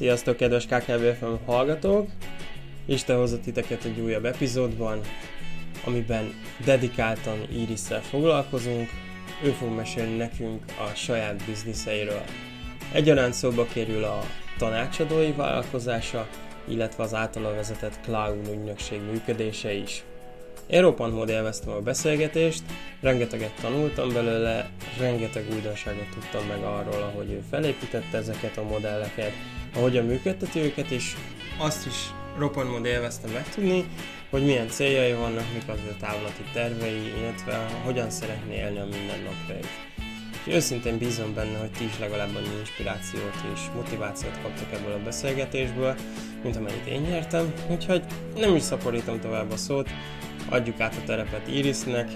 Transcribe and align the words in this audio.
Sziasztok, 0.00 0.36
kedves 0.36 0.66
KKBFM 0.66 1.44
hallgatók! 1.46 2.08
Isten 2.86 3.16
hozott 3.16 3.42
titeket 3.42 3.84
egy 3.84 4.00
újabb 4.00 4.24
epizódban, 4.24 5.00
amiben 5.84 6.34
dedikáltan 6.64 7.38
iris 7.52 7.80
foglalkozunk. 8.10 8.88
Ő 9.44 9.50
fog 9.50 9.68
mesélni 9.68 10.16
nekünk 10.16 10.64
a 10.66 10.94
saját 10.94 11.44
bizniszeiről. 11.46 12.22
Egyaránt 12.92 13.34
szóba 13.34 13.66
kerül 13.72 14.04
a 14.04 14.20
tanácsadói 14.58 15.32
vállalkozása, 15.32 16.28
illetve 16.68 17.02
az 17.02 17.14
általa 17.14 17.54
vezetett 17.54 17.98
Cloud 18.02 18.48
ügynökség 18.48 19.00
működése 19.10 19.72
is. 19.72 20.04
Én 20.66 20.80
roppant 20.80 21.30
élveztem 21.30 21.72
a 21.72 21.80
beszélgetést, 21.80 22.62
rengeteget 23.00 23.60
tanultam 23.60 24.12
belőle, 24.12 24.70
rengeteg 24.98 25.44
újdonságot 25.54 26.08
tudtam 26.14 26.46
meg 26.46 26.62
arról, 26.62 27.02
ahogy 27.02 27.30
ő 27.30 27.42
felépítette 27.50 28.18
ezeket 28.18 28.56
a 28.56 28.62
modelleket, 28.62 29.32
ahogyan 29.74 30.04
működteti 30.04 30.58
őket, 30.58 30.90
és 30.90 31.16
azt 31.58 31.86
is 31.86 31.94
roppant 32.38 32.86
élveztem 32.86 33.30
megtudni, 33.30 33.84
hogy 34.30 34.44
milyen 34.44 34.68
céljai 34.68 35.12
vannak, 35.12 35.44
mik 35.54 35.68
az 35.68 35.78
ő 35.88 35.96
távlati 36.00 36.42
tervei, 36.52 37.12
illetve 37.18 37.66
hogyan 37.84 38.10
szeretné 38.10 38.56
élni 38.56 38.78
a 38.78 38.84
mindennapjait. 38.84 39.68
És 40.44 40.54
őszintén 40.54 40.98
bízom 40.98 41.34
benne, 41.34 41.58
hogy 41.58 41.70
ti 41.70 41.84
is 41.84 41.98
legalább 41.98 42.36
annyi 42.36 42.58
inspirációt 42.58 43.34
és 43.54 43.60
motivációt 43.74 44.38
kaptok 44.42 44.72
ebből 44.72 44.92
a 44.92 45.02
beszélgetésből, 45.04 45.94
mint 46.42 46.56
amennyit 46.56 46.86
én 46.86 47.00
nyertem, 47.00 47.52
úgyhogy 47.70 48.02
nem 48.36 48.56
is 48.56 48.62
szaporítom 48.62 49.20
tovább 49.20 49.50
a 49.50 49.56
szót, 49.56 49.90
adjuk 50.48 50.80
át 50.80 50.94
a 50.94 51.04
terepet 51.06 51.48
Irisnek, 51.48 52.10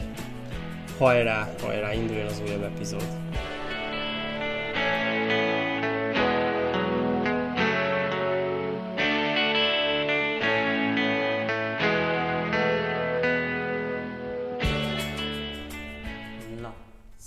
hajrá, 0.98 1.54
hajrá, 1.62 1.92
induljon 1.92 2.26
az 2.26 2.42
újabb 2.46 2.62
epizód! 2.62 3.06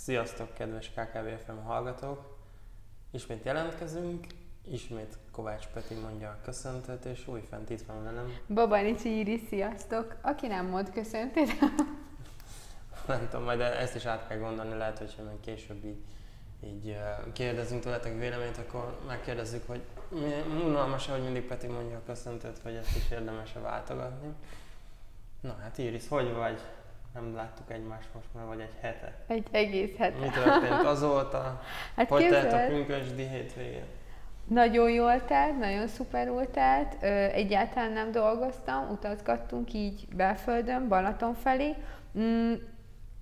Sziasztok, 0.07 0.53
kedves 0.53 0.89
KKVFM 0.89 1.65
hallgatók! 1.65 2.37
Ismét 3.11 3.45
jelentkezünk, 3.45 4.25
Ismét 4.71 5.17
Kovács 5.31 5.67
Peti 5.67 5.93
mondja 5.93 6.29
a 6.29 6.41
köszöntet, 6.43 7.05
és 7.05 7.27
újfent 7.27 7.69
itt 7.69 7.81
van 7.81 8.03
velem. 8.03 8.33
Babanicsi 8.53 9.17
Iris, 9.19 9.41
sziasztok! 9.49 10.15
Aki 10.21 10.47
nem 10.47 10.65
mond 10.65 10.91
köszöntét. 10.91 11.59
nem 13.07 13.27
tudom, 13.29 13.45
majd 13.45 13.59
ezt 13.59 13.95
is 13.95 14.05
át 14.05 14.27
kell 14.27 14.37
gondolni, 14.37 14.77
lehet, 14.77 14.97
hogy 14.97 15.15
majd 15.25 15.39
később 15.39 15.85
így, 15.85 16.03
így 16.63 16.97
kérdezünk 17.33 17.81
tőletek 17.81 18.19
véleményt, 18.19 18.57
akkor 18.57 18.99
megkérdezzük, 19.07 19.67
hogy 19.67 19.81
unalmas 20.65 21.07
hogy 21.07 21.23
mindig 21.23 21.47
Peti 21.47 21.67
mondja 21.67 21.97
a 21.97 22.05
köszöntet, 22.05 22.59
vagy 22.59 22.75
ezt 22.75 22.95
is 22.95 23.11
érdemes-e 23.11 23.59
váltogatni. 23.59 24.33
Na 25.41 25.55
hát 25.61 25.77
Iris, 25.77 26.07
hogy 26.07 26.33
vagy? 26.33 26.61
Nem 27.13 27.35
láttuk 27.35 27.71
egymást 27.71 28.07
most 28.13 28.27
már, 28.33 28.45
vagy 28.45 28.59
egy 28.59 28.73
hete. 28.81 29.13
Egy 29.27 29.47
egész 29.51 29.97
hete. 29.97 30.19
Mi 30.19 30.27
történt 30.29 30.85
azóta? 30.85 31.61
Hát 31.95 32.09
hogy 32.09 32.29
telt 32.29 32.53
a 32.53 32.73
pünkösdi 32.73 33.27
hétvégén? 33.27 33.85
Nagyon 34.47 34.91
jól 34.91 35.25
telt, 35.25 35.59
nagyon 35.59 35.87
szuperul 35.87 36.51
telt, 36.51 37.03
egyáltalán 37.33 37.91
nem 37.91 38.11
dolgoztam, 38.11 38.89
utazgattunk 38.91 39.73
így 39.73 40.07
belföldön, 40.15 40.87
Balaton 40.87 41.33
felé, 41.33 41.75
mm, 42.19 42.53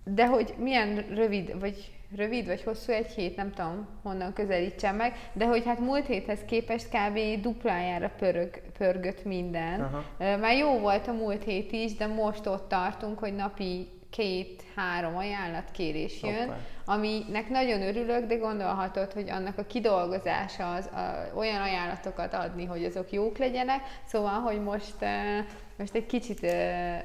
de 0.03 0.27
hogy 0.27 0.53
milyen 0.57 1.05
rövid, 1.09 1.59
vagy 1.59 1.95
rövid 2.15 2.45
vagy 2.45 2.63
hosszú 2.63 2.91
egy 2.91 3.11
hét, 3.11 3.35
nem 3.35 3.51
tudom 3.51 3.87
honnan 4.03 4.33
közelítsem 4.33 4.95
meg, 4.95 5.13
de 5.33 5.45
hogy 5.45 5.65
hát 5.65 5.79
múlt 5.79 6.05
héthez 6.05 6.39
képest 6.45 6.87
kb. 6.89 7.41
duplájára 7.41 8.11
pörög, 8.17 8.61
pörgött 8.77 9.25
minden. 9.25 9.81
Aha. 9.81 10.03
Már 10.37 10.57
jó 10.57 10.79
volt 10.79 11.07
a 11.07 11.13
múlt 11.13 11.43
hét 11.43 11.71
is, 11.71 11.95
de 11.95 12.07
most 12.07 12.47
ott 12.47 12.69
tartunk, 12.69 13.19
hogy 13.19 13.35
napi 13.35 13.87
két-három 14.15 15.17
ajánlatkérés 15.17 16.21
jön, 16.21 16.47
Hoppá. 16.47 16.57
aminek 16.85 17.49
nagyon 17.49 17.81
örülök, 17.81 18.25
de 18.25 18.35
gondolhatod, 18.35 19.13
hogy 19.13 19.29
annak 19.29 19.57
a 19.57 19.65
kidolgozása 19.65 20.73
az 20.73 20.85
a, 20.85 21.37
olyan 21.37 21.61
ajánlatokat 21.61 22.33
adni, 22.33 22.65
hogy 22.65 22.85
azok 22.85 23.11
jók 23.11 23.37
legyenek, 23.37 23.81
szóval, 24.05 24.39
hogy 24.39 24.63
most, 24.63 24.95
most 25.77 25.95
egy 25.95 26.05
kicsit 26.05 26.41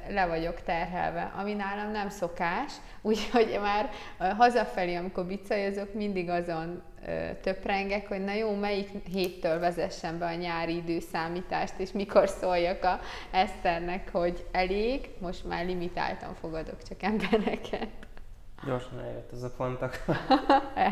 le 0.09 0.27
vagyok 0.29 0.63
terhelve, 0.63 1.33
ami 1.39 1.53
nálam 1.53 1.91
nem 1.91 2.09
szokás, 2.09 2.73
úgyhogy 3.03 3.59
már 3.63 3.91
hazafelé, 4.37 4.95
amikor 4.95 5.25
bicajozok, 5.25 5.95
mindig 5.95 6.29
azon 6.29 6.83
töprengek, 7.41 8.09
hogy 8.09 8.25
na 8.25 8.33
jó, 8.33 8.55
melyik 8.55 8.91
héttől 9.13 9.59
vezessen 9.59 10.19
be 10.19 10.27
a 10.27 10.35
nyári 10.35 10.77
időszámítást, 10.77 11.79
és 11.79 11.93
mikor 11.93 12.29
szóljak 12.29 12.85
a 12.85 13.01
Eszternek, 13.31 14.09
hogy 14.13 14.47
elég, 14.53 15.11
most 15.19 15.45
már 15.45 15.65
limitáltan 15.65 16.35
fogadok 16.35 16.83
csak 16.83 17.03
embereket. 17.03 17.89
Gyorsan 18.67 19.01
eljött 19.01 19.33
ez 19.33 19.43
a 19.43 19.51
pontok. 19.57 20.05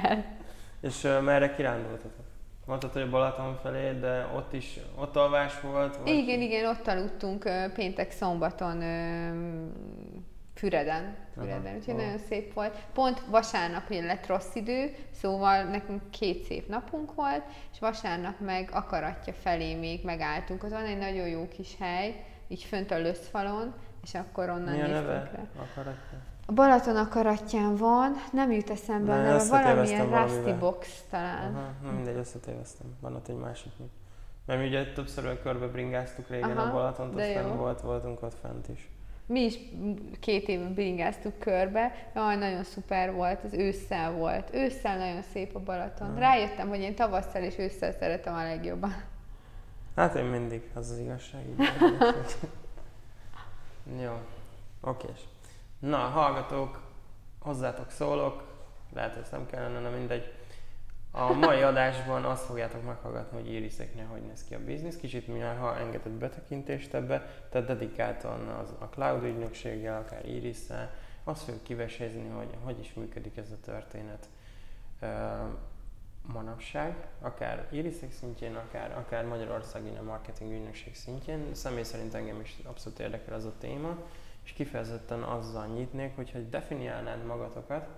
és 0.89 1.05
uh, 1.05 1.23
merre 1.23 1.55
kirándultatok? 1.55 2.27
Mondtad, 2.67 2.93
hogy 2.93 3.11
Balaton 3.11 3.59
felé, 3.63 3.99
de 3.99 4.27
ott 4.35 4.53
is, 4.53 4.79
ott 4.95 5.17
alvás 5.17 5.61
volt? 5.61 5.97
Vagy? 5.97 6.09
Igen, 6.09 6.41
igen, 6.41 6.67
ott 6.67 6.87
aludtunk 6.87 7.51
péntek 7.75 8.11
szombaton 8.11 8.77
uh, 8.77 9.37
Füreden, 10.55 11.17
Füreden, 11.39 11.75
úgyhogy 11.77 11.95
aha. 11.95 12.03
nagyon 12.03 12.19
szép 12.19 12.55
volt. 12.55 12.77
Pont 12.93 13.23
vasárnap 13.31 13.91
ugye 13.91 14.05
lett 14.05 14.27
rossz 14.27 14.55
idő, 14.55 14.95
szóval 15.11 15.63
nekünk 15.63 16.11
két 16.11 16.45
szép 16.45 16.69
napunk 16.69 17.15
volt, 17.15 17.43
és 17.73 17.79
vasárnap 17.79 18.41
meg 18.41 18.71
akaratja 18.73 19.33
felé 19.33 19.75
még 19.75 20.05
megálltunk. 20.05 20.63
Az 20.63 20.71
van 20.71 20.85
egy 20.85 20.99
nagyon 20.99 21.29
jó 21.29 21.49
kis 21.49 21.77
hely, 21.79 22.25
így 22.49 22.63
fönt 22.63 22.91
a 22.91 22.99
löszfalon, 22.99 23.75
és 24.03 24.15
akkor 24.15 24.49
onnan 24.49 24.75
Mi 24.75 24.83
a 24.83 24.87
neve? 24.87 25.13
le. 25.13 25.49
Akaratja? 25.57 26.19
A 26.47 26.53
Balaton 26.53 26.97
akaratján 26.97 27.77
van, 27.77 28.13
nem 28.33 28.53
jut 28.53 28.71
eszembe 28.71 29.13
a 29.13 29.17
neve, 29.17 29.45
valamilyen 29.45 30.23
Rusty 30.23 30.59
Box 30.59 31.05
talán. 31.11 31.55
Aha, 31.55 31.71
na 31.83 31.91
mindegy, 31.91 32.17
összetéveztem. 32.17 32.87
Van 33.01 33.15
ott 33.15 33.29
egy 33.29 33.37
másik. 33.37 33.73
Mert 34.47 34.61
mi 34.61 34.67
ugye 34.67 34.93
többször 34.93 35.43
körbe 35.43 35.67
bringáztuk 35.67 36.29
régen 36.29 36.57
Aha, 36.57 36.69
a 36.69 36.73
Balatont, 36.73 37.21
aztán 37.21 37.57
volt, 37.57 37.81
voltunk 37.81 38.23
ott 38.23 38.35
fent 38.41 38.69
is. 38.69 38.91
Mi 39.29 39.41
is 39.41 39.59
két 40.21 40.49
éve 40.49 40.65
bringáztuk 40.65 41.39
körbe, 41.39 42.11
jaj, 42.15 42.37
nagyon 42.37 42.65
szuper 42.65 43.13
volt, 43.13 43.45
az 43.45 43.53
ősszel 43.53 44.13
volt. 44.13 44.55
Ősszel 44.55 44.99
nagyon 44.99 45.23
szép 45.23 45.55
a 45.55 45.61
Balaton. 45.61 46.09
Hmm. 46.09 46.19
Rájöttem, 46.19 46.69
hogy 46.69 46.81
én 46.81 46.95
tavasszal 46.95 47.43
és 47.43 47.59
ősszel 47.59 47.93
szeretem 47.93 48.35
a 48.35 48.43
legjobban. 48.43 49.03
Hát 49.97 50.15
én 50.15 50.25
mindig, 50.25 50.63
az 50.75 50.91
az 50.91 50.99
igazság. 50.99 51.43
Jó, 54.03 54.13
okés. 54.81 55.21
Na, 55.79 55.97
hallgatók, 55.97 56.81
hozzátok 57.39 57.91
szólok, 57.91 58.43
lehet, 58.95 59.15
hogy 59.15 59.27
nem 59.31 59.47
kellene, 59.47 59.81
nem 59.81 59.93
mindegy. 59.93 60.33
A 61.19 61.33
mai 61.33 61.63
adásban 61.63 62.25
azt 62.25 62.45
fogjátok 62.45 62.85
meghallgatni, 62.85 63.39
hogy 63.39 63.53
Iriseknél 63.53 64.07
hogy 64.07 64.23
néz 64.23 64.45
ki 64.45 64.55
a 64.55 64.65
biznisz. 64.65 64.97
Kicsit 64.97 65.27
mi 65.27 65.39
ha 65.41 65.79
engedett 65.79 66.13
betekintést 66.13 66.95
ebbe, 66.95 67.27
tehát 67.51 67.67
dedikáltan 67.67 68.49
az, 68.49 68.75
a 68.79 68.85
cloud 68.85 69.25
ügynökséggel, 69.25 69.97
akár 69.97 70.29
iris 70.29 70.59
azt 71.25 71.43
fogjuk 71.43 71.63
kivesézni, 71.63 72.29
hogy 72.29 72.49
hogy 72.65 72.79
is 72.81 72.95
működik 72.95 73.37
ez 73.37 73.51
a 73.51 73.61
történet 73.65 74.29
manapság, 76.33 76.95
akár 77.21 77.67
Irisek 77.71 78.13
szintjén, 78.13 78.55
akár, 78.55 78.97
akár 78.97 79.25
Magyarországi 79.25 79.97
a 80.01 80.03
marketing 80.03 80.53
ügynökség 80.53 80.95
szintjén. 80.95 81.55
Személy 81.55 81.83
szerint 81.83 82.15
engem 82.15 82.41
is 82.41 82.57
abszolút 82.65 82.99
érdekel 82.99 83.35
az 83.35 83.45
a 83.45 83.53
téma, 83.59 83.97
és 84.45 84.53
kifejezetten 84.53 85.23
azzal 85.23 85.67
nyitnék, 85.67 86.17
hogyha 86.17 86.39
definiálnád 86.39 87.25
magatokat, 87.27 87.89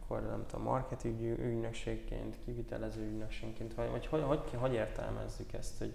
akkor 0.00 0.22
nem 0.22 0.44
tudom, 0.46 0.64
marketing 0.64 1.20
ügynökségként, 1.20 2.36
kivitelező 2.44 3.02
ügynökségként, 3.02 3.74
vagy, 3.74 3.90
vagy 3.90 4.06
hogy, 4.06 4.22
hogy, 4.22 4.40
hogy 4.54 4.72
értelmezzük 4.72 5.52
ezt, 5.52 5.78
hogy 5.78 5.92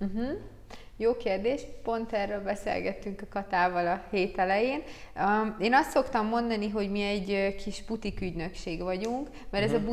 Uh-huh. 0.00 0.38
Jó 0.96 1.16
kérdés, 1.16 1.62
pont 1.82 2.12
erről 2.12 2.42
beszélgettünk 2.42 3.22
a 3.22 3.26
Katával 3.28 3.86
a 3.86 4.04
hét 4.10 4.38
elején. 4.38 4.82
Um, 5.16 5.56
én 5.58 5.74
azt 5.74 5.90
szoktam 5.90 6.26
mondani, 6.26 6.68
hogy 6.68 6.90
mi 6.90 7.02
egy 7.02 7.54
kis 7.54 7.84
butik 7.84 8.20
ügynökség 8.20 8.82
vagyunk, 8.82 9.28
mert 9.50 9.64
uh-huh. 9.64 9.64
ez 9.64 9.72
a 9.72 9.78
mhm. 9.78 9.86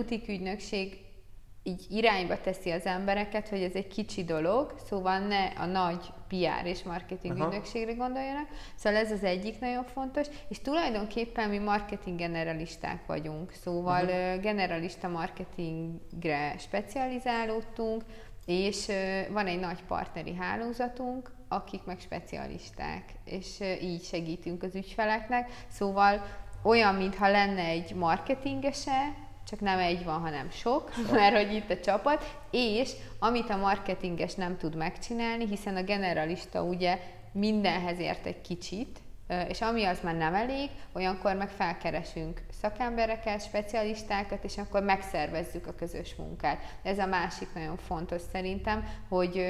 Így 1.68 1.86
irányba 1.90 2.42
teszi 2.42 2.72
az 2.72 2.86
embereket, 2.86 3.50
hogy 3.50 3.62
ez 3.62 3.74
egy 3.74 3.88
kicsi 3.88 4.24
dolog, 4.24 4.76
szóval 4.86 5.20
ne 5.20 5.46
a 5.46 5.66
nagy 5.66 6.06
PR 6.28 6.66
és 6.66 6.84
marketing 6.84 7.40
Aha. 7.40 7.46
ügynökségre 7.46 7.94
gondoljanak. 7.94 8.48
Szóval 8.76 9.00
ez 9.00 9.12
az 9.12 9.24
egyik 9.24 9.60
nagyon 9.60 9.84
fontos, 9.84 10.28
és 10.48 10.62
tulajdonképpen 10.62 11.50
mi 11.50 11.58
marketing 11.58 12.18
generalisták 12.18 13.06
vagyunk, 13.06 13.52
szóval 13.52 14.04
uh-huh. 14.04 14.42
generalista 14.42 15.08
marketingre 15.08 16.56
specializálódtunk, 16.58 18.04
és 18.46 18.88
van 19.30 19.48
egy 19.48 19.60
nagy 19.60 19.84
partneri 19.88 20.36
hálózatunk, 20.36 21.32
akik 21.48 21.84
meg 21.84 22.00
specialisták, 22.00 23.04
és 23.26 23.60
így 23.82 24.04
segítünk 24.04 24.64
az 24.64 24.76
ügyfeleknek. 24.76 25.50
Szóval 25.68 26.24
olyan, 26.64 26.96
mintha 26.96 27.30
lenne 27.30 27.64
egy 27.64 27.96
marketingese 27.96 29.26
csak 29.50 29.60
nem 29.60 29.80
egy 29.80 30.04
van, 30.04 30.20
hanem 30.20 30.50
sok, 30.50 30.92
mert 31.12 31.36
hogy 31.36 31.54
itt 31.54 31.70
a 31.70 31.80
csapat, 31.80 32.38
és 32.52 32.92
amit 33.20 33.50
a 33.50 33.58
marketinges 33.58 34.34
nem 34.34 34.58
tud 34.58 34.76
megcsinálni, 34.76 35.48
hiszen 35.48 35.76
a 35.76 35.84
generalista 35.84 36.64
ugye 36.64 37.00
mindenhez 37.32 38.00
ért 38.00 38.26
egy 38.26 38.42
kicsit, 38.42 39.00
és 39.48 39.62
ami 39.62 39.84
az 39.84 40.00
már 40.04 40.16
nem 40.16 40.36
elég, 40.36 40.70
olyankor 40.94 41.36
meg 41.36 41.50
felkeresünk 41.50 42.42
szakembereket, 42.62 43.42
specialistákat, 43.42 44.44
és 44.44 44.58
akkor 44.58 44.84
megszervezzük 44.84 45.68
a 45.68 45.76
közös 45.76 46.16
munkát. 46.16 46.60
Ez 46.84 47.00
a 47.00 47.06
másik 47.06 47.48
nagyon 47.54 47.78
fontos 47.78 48.22
szerintem, 48.32 48.88
hogy 49.10 49.46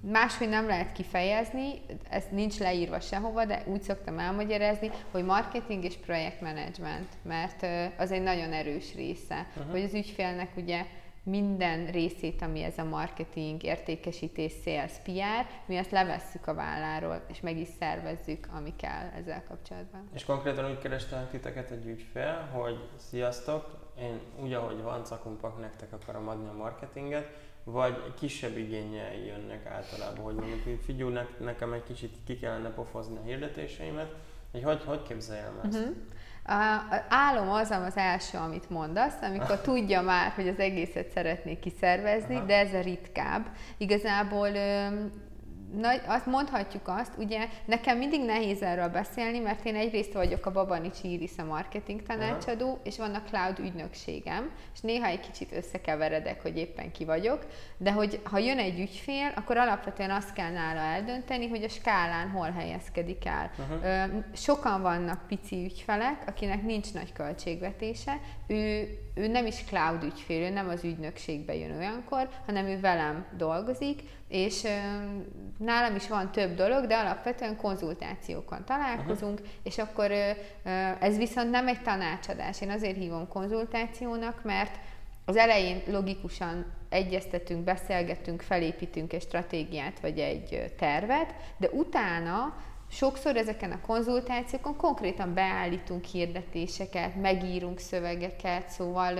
máshogy 0.00 0.48
nem 0.48 0.66
lehet 0.66 0.92
kifejezni, 0.92 1.82
ez 2.10 2.24
nincs 2.30 2.58
leírva 2.58 3.00
sehova, 3.00 3.44
de 3.44 3.62
úgy 3.66 3.82
szoktam 3.82 4.18
elmagyarázni, 4.18 4.90
hogy 5.10 5.24
marketing 5.24 5.84
és 5.84 5.96
projektmenedzsment, 5.96 7.08
mert 7.22 7.66
az 7.98 8.10
egy 8.10 8.22
nagyon 8.22 8.52
erős 8.52 8.94
része, 8.94 9.46
uh-huh. 9.56 9.72
hogy 9.72 9.82
az 9.82 9.94
ügyfélnek 9.94 10.50
ugye 10.56 10.84
minden 11.24 11.90
részét, 11.90 12.42
ami 12.42 12.62
ez 12.62 12.78
a 12.78 12.84
marketing, 12.84 13.62
értékesítés, 13.62 14.52
sales, 14.64 14.92
PR, 15.02 15.46
mi 15.66 15.76
azt 15.76 15.90
levesszük 15.90 16.46
a 16.46 16.54
válláról, 16.54 17.24
és 17.28 17.40
meg 17.40 17.58
is 17.58 17.68
szervezzük, 17.78 18.48
ami 18.52 18.76
kell 18.76 19.08
ezzel 19.14 19.44
kapcsolatban. 19.48 20.08
És 20.14 20.24
konkrétan 20.24 20.70
úgy 20.70 20.78
kerestem 20.78 21.28
titeket 21.30 21.70
egy 21.70 21.86
ügyfél, 21.86 22.48
hogy 22.52 22.88
sziasztok, 22.96 23.82
én 24.00 24.20
úgy, 24.42 24.52
ahogy 24.52 24.82
van 24.82 25.04
cakumpak, 25.04 25.60
nektek 25.60 25.92
akarom 25.92 26.28
adni 26.28 26.48
a 26.48 26.56
marketinget, 26.56 27.30
vagy 27.64 28.14
kisebb 28.14 28.56
igényel 28.56 29.14
jönnek 29.14 29.66
általában, 29.66 30.24
hogy 30.24 30.34
mondjuk, 30.34 30.82
figyelj, 30.82 31.18
nekem 31.38 31.72
egy 31.72 31.82
kicsit 31.82 32.16
ki 32.24 32.38
kellene 32.38 32.70
pofozni 32.70 33.16
a 33.16 33.22
hirdetéseimet, 33.24 34.14
hogy 34.52 34.62
hogy, 34.62 34.84
hogy 34.84 35.02
képzeljem 35.02 35.60
ezt? 35.62 35.78
Uh-huh. 35.78 35.94
A 36.46 37.02
álom 37.08 37.50
az 37.50 37.70
az 37.70 37.96
első, 37.96 38.38
amit 38.38 38.70
mondasz, 38.70 39.22
amikor 39.22 39.60
tudja 39.60 40.02
már, 40.02 40.32
hogy 40.34 40.48
az 40.48 40.58
egészet 40.58 41.10
szeretné 41.10 41.58
kiszervezni, 41.58 42.34
Aha. 42.34 42.44
de 42.44 42.58
ez 42.58 42.74
a 42.74 42.80
ritkább. 42.80 43.46
Igazából 43.76 44.48
nagy, 45.76 46.00
azt 46.06 46.26
mondhatjuk 46.26 46.88
azt, 46.88 47.12
ugye 47.18 47.48
nekem 47.64 47.98
mindig 47.98 48.24
nehéz 48.24 48.62
erről 48.62 48.88
beszélni, 48.88 49.38
mert 49.38 49.64
én 49.64 49.74
egyrészt 49.74 50.12
vagyok 50.12 50.46
a 50.46 50.52
Babanics 50.52 51.02
Iris 51.02 51.30
a 51.36 51.44
marketing 51.44 52.02
tanácsadó, 52.02 52.66
uh-huh. 52.66 52.80
és 52.82 52.98
van 52.98 53.14
a 53.14 53.22
cloud 53.22 53.58
ügynökségem, 53.58 54.50
és 54.74 54.80
néha 54.80 55.06
egy 55.06 55.20
kicsit 55.20 55.52
összekeveredek, 55.52 56.42
hogy 56.42 56.56
éppen 56.56 56.92
ki 56.92 57.04
vagyok, 57.04 57.46
de 57.76 57.92
hogy 57.92 58.20
ha 58.22 58.38
jön 58.38 58.58
egy 58.58 58.80
ügyfél, 58.80 59.32
akkor 59.34 59.56
alapvetően 59.56 60.10
azt 60.10 60.32
kell 60.32 60.50
nála 60.50 60.80
eldönteni, 60.80 61.48
hogy 61.48 61.62
a 61.62 61.68
skálán 61.68 62.30
hol 62.30 62.50
helyezkedik 62.50 63.26
el. 63.26 63.50
Uh-huh. 63.58 64.12
Sokan 64.34 64.82
vannak 64.82 65.26
pici 65.26 65.64
ügyfelek, 65.64 66.22
akinek 66.26 66.62
nincs 66.62 66.92
nagy 66.92 67.12
költségvetése, 67.12 68.20
ő, 68.46 68.88
ő 69.14 69.26
nem 69.26 69.46
is 69.46 69.64
cloud 69.64 70.02
ügyfél, 70.02 70.42
ő 70.42 70.48
nem 70.48 70.68
az 70.68 70.84
ügynökségbe 70.84 71.54
jön 71.54 71.76
olyankor, 71.76 72.28
hanem 72.46 72.66
ő 72.66 72.80
velem 72.80 73.26
dolgozik, 73.36 74.02
és 74.28 74.62
nálam 75.58 75.94
is 75.96 76.08
van 76.08 76.32
több 76.32 76.54
dolog, 76.54 76.86
de 76.86 76.96
alapvetően 76.96 77.56
konzultációkon 77.56 78.64
találkozunk, 78.64 79.38
uh-huh. 79.38 79.54
és 79.62 79.78
akkor 79.78 80.10
ez 81.00 81.16
viszont 81.16 81.50
nem 81.50 81.68
egy 81.68 81.82
tanácsadás. 81.82 82.60
Én 82.60 82.70
azért 82.70 82.96
hívom 82.96 83.28
konzultációnak, 83.28 84.44
mert 84.44 84.78
az 85.24 85.36
elején 85.36 85.82
logikusan 85.86 86.66
egyeztetünk, 86.88 87.64
beszélgetünk, 87.64 88.42
felépítünk 88.42 89.12
egy 89.12 89.22
stratégiát 89.22 90.00
vagy 90.00 90.18
egy 90.18 90.72
tervet, 90.78 91.34
de 91.56 91.68
utána 91.68 92.56
sokszor 92.90 93.36
ezeken 93.36 93.70
a 93.72 93.80
konzultációkon 93.80 94.76
konkrétan 94.76 95.34
beállítunk 95.34 96.04
hirdetéseket, 96.04 97.20
megírunk 97.20 97.78
szövegeket, 97.78 98.68
szóval 98.68 99.18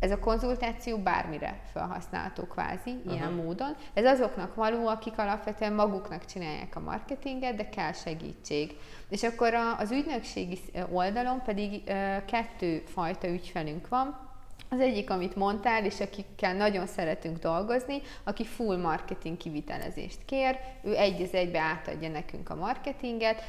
ez 0.00 0.10
a 0.10 0.18
konzultáció 0.18 0.98
bármire 0.98 1.60
felhasználható 1.72 2.42
kvázi, 2.42 2.90
uh-huh. 2.90 3.12
ilyen 3.12 3.32
módon. 3.32 3.76
Ez 3.94 4.04
azoknak 4.04 4.54
való, 4.54 4.86
akik 4.86 5.18
alapvetően 5.18 5.72
maguknak 5.72 6.24
csinálják 6.24 6.76
a 6.76 6.80
marketinget, 6.80 7.56
de 7.56 7.68
kell 7.68 7.92
segítség. 7.92 8.76
És 9.08 9.22
akkor 9.22 9.54
az 9.54 9.90
ügynökségi 9.90 10.58
oldalon 10.92 11.42
pedig 11.42 11.84
kettő 12.26 12.82
fajta 12.86 13.28
ügyfelünk 13.28 13.88
van, 13.88 14.28
az 14.70 14.80
egyik, 14.80 15.10
amit 15.10 15.36
mondtál, 15.36 15.84
és 15.84 16.00
akikkel 16.00 16.54
nagyon 16.54 16.86
szeretünk 16.86 17.38
dolgozni, 17.38 18.00
aki 18.24 18.44
full 18.44 18.76
marketing 18.76 19.36
kivitelezést 19.36 20.24
kér, 20.24 20.58
ő 20.82 20.96
egy 20.96 21.22
az 21.22 21.34
egybe 21.34 21.60
átadja 21.60 22.08
nekünk 22.08 22.50
a 22.50 22.54
marketinget, 22.54 23.42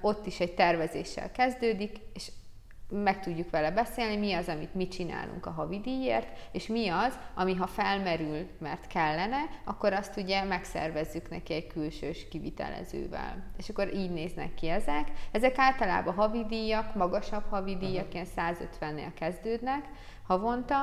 ott 0.00 0.26
is 0.26 0.40
egy 0.40 0.54
tervezéssel 0.54 1.32
kezdődik, 1.32 1.96
és 2.14 2.30
meg 2.92 3.20
tudjuk 3.20 3.50
vele 3.50 3.70
beszélni, 3.70 4.16
mi 4.16 4.32
az, 4.32 4.48
amit 4.48 4.74
mi 4.74 4.88
csinálunk 4.88 5.46
a 5.46 5.50
havidíjért, 5.50 6.28
és 6.52 6.66
mi 6.66 6.88
az, 6.88 7.18
ami 7.34 7.54
ha 7.54 7.66
felmerül, 7.66 8.46
mert 8.58 8.86
kellene, 8.86 9.38
akkor 9.64 9.92
azt 9.92 10.16
ugye 10.16 10.44
megszervezzük 10.44 11.30
neki 11.30 11.54
egy 11.54 11.66
külsős 11.66 12.28
kivitelezővel. 12.28 13.44
És 13.56 13.68
akkor 13.68 13.94
így 13.94 14.10
néznek 14.10 14.54
ki 14.54 14.68
ezek. 14.68 15.12
Ezek 15.30 15.58
általában 15.58 16.14
havidíjak, 16.14 16.94
magasabb 16.94 17.44
havidíjak, 17.50 18.06
uh-huh. 18.06 18.26
ilyen 18.36 18.56
150-nél 18.80 19.10
kezdődnek 19.14 19.84
havonta, 20.26 20.76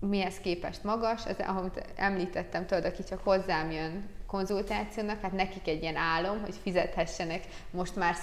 mihez 0.00 0.38
képest 0.38 0.84
magas, 0.84 1.26
az, 1.26 1.36
ahogy 1.46 1.70
említettem, 1.96 2.66
tudod, 2.66 2.84
aki 2.84 3.04
csak 3.04 3.20
hozzám 3.24 3.70
jön 3.70 4.14
konzultációnak, 4.26 5.20
hát 5.20 5.32
nekik 5.32 5.68
egy 5.68 5.82
ilyen 5.82 5.96
álom, 5.96 6.40
hogy 6.40 6.54
fizethessenek 6.62 7.44
most 7.70 7.96
már 7.96 8.14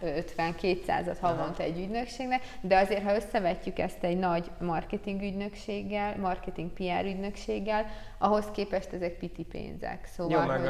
150-200-at 0.00 1.16
havonta 1.20 1.62
egy 1.62 1.78
ügynökségnek, 1.78 2.42
de 2.60 2.78
azért, 2.78 3.02
ha 3.02 3.14
összevetjük 3.14 3.78
ezt 3.78 4.02
egy 4.02 4.18
nagy 4.18 4.50
marketing 4.60 5.22
ügynökséggel, 5.22 6.16
marketing 6.18 6.70
PR 6.70 7.04
ügynökséggel, 7.04 7.86
ahhoz 8.18 8.50
képest 8.52 8.92
ezek 8.92 9.18
piti 9.18 9.44
pénzek. 9.44 10.06
Szóval, 10.06 10.40
Jó, 10.40 10.46
meg 10.46 10.60
hogy... 10.60 10.68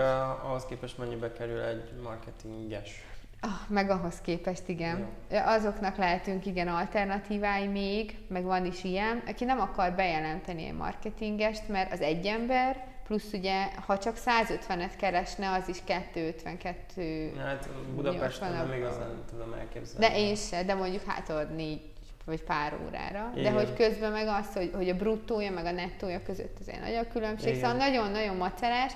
ahhoz 0.48 0.64
képest 0.64 0.98
mennyibe 0.98 1.32
kerül 1.32 1.60
egy 1.60 1.92
marketinges 2.02 3.04
Ah, 3.44 3.68
meg 3.68 3.90
ahhoz 3.90 4.20
képest, 4.20 4.68
igen. 4.68 5.06
Ja. 5.30 5.44
Azoknak 5.44 5.96
lehetünk, 5.96 6.46
igen, 6.46 6.68
alternatívái 6.68 7.66
még, 7.66 8.18
meg 8.28 8.42
van 8.42 8.66
is 8.66 8.84
ilyen, 8.84 9.22
aki 9.26 9.44
nem 9.44 9.60
akar 9.60 9.92
bejelenteni 9.92 10.66
egy 10.66 10.74
marketingest, 10.74 11.68
mert 11.68 11.92
az 11.92 12.00
egy 12.00 12.26
ember, 12.26 12.84
plusz 13.06 13.32
ugye, 13.32 13.64
ha 13.86 13.98
csak 13.98 14.16
150-et 14.16 14.92
keresne, 14.96 15.50
az 15.50 15.68
is 15.68 15.78
252 15.84 17.32
Hát 17.38 17.68
Budapesten 17.94 18.52
nem 18.52 18.72
igazán 18.72 19.24
tudom 19.30 19.52
elképzelni. 19.52 20.06
De 20.06 20.16
én 20.16 20.34
se, 20.34 20.64
de 20.64 20.74
mondjuk 20.74 21.02
hát 21.04 21.32
négy 21.56 21.80
vagy 22.24 22.42
pár 22.42 22.76
órára. 22.86 23.32
Igen. 23.34 23.52
De 23.52 23.58
hogy 23.58 23.74
közben 23.74 24.12
meg 24.12 24.26
az, 24.26 24.52
hogy, 24.54 24.70
hogy 24.74 24.88
a 24.88 24.94
bruttója 24.94 25.50
meg 25.50 25.64
a 25.64 25.70
nettója 25.70 26.22
között 26.22 26.56
azért 26.60 26.80
nagy 26.80 26.94
a 26.94 27.08
különbség. 27.12 27.56
Igen. 27.56 27.60
Szóval 27.60 27.76
nagyon-nagyon 27.76 28.36
macerás, 28.36 28.92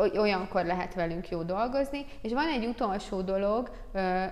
olyankor 0.00 0.64
lehet 0.64 0.94
velünk 0.94 1.28
jó 1.28 1.42
dolgozni. 1.42 2.04
És 2.22 2.32
van 2.32 2.48
egy 2.48 2.64
utolsó 2.66 3.20
dolog, 3.20 3.70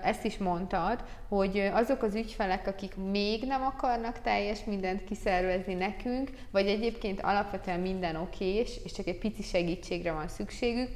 ezt 0.03 0.25
is 0.25 0.39
mondtad, 0.39 1.05
hogy 1.29 1.71
azok 1.73 2.03
az 2.03 2.15
ügyfelek, 2.15 2.67
akik 2.67 2.97
még 2.97 3.45
nem 3.45 3.63
akarnak 3.63 4.21
teljes 4.21 4.65
mindent 4.65 5.05
kiszervezni 5.05 5.75
nekünk, 5.75 6.31
vagy 6.51 6.67
egyébként 6.67 7.21
alapvetően 7.21 7.81
minden 7.81 8.17
okés, 8.17 8.81
és 8.85 8.93
csak 8.93 9.07
egy 9.07 9.19
pici 9.19 9.43
segítségre 9.43 10.13
van 10.13 10.29
szükségük, 10.29 10.91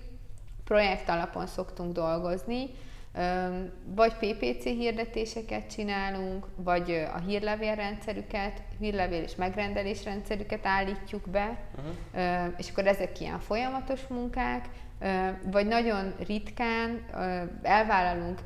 projekt 0.65 1.09
alapon 1.09 1.47
szoktunk 1.47 1.93
dolgozni, 1.93 2.71
vagy 3.85 4.13
PPC 4.15 4.65
hirdetéseket 4.65 5.71
csinálunk, 5.71 6.47
vagy 6.57 7.07
a 7.15 7.19
hírlevélrendszerüket, 7.19 8.63
hírlevél 8.79 9.23
és 9.23 9.35
megrendelésrendszerüket 9.35 10.67
állítjuk 10.67 11.29
be, 11.29 11.59
uh-huh. 11.77 12.53
és 12.57 12.71
akkor 12.71 12.87
ezek 12.87 13.21
ilyen 13.21 13.39
folyamatos 13.39 14.07
munkák, 14.07 14.69
vagy 15.51 15.67
nagyon 15.67 16.15
ritkán 16.27 17.01
elvállalunk 17.63 18.39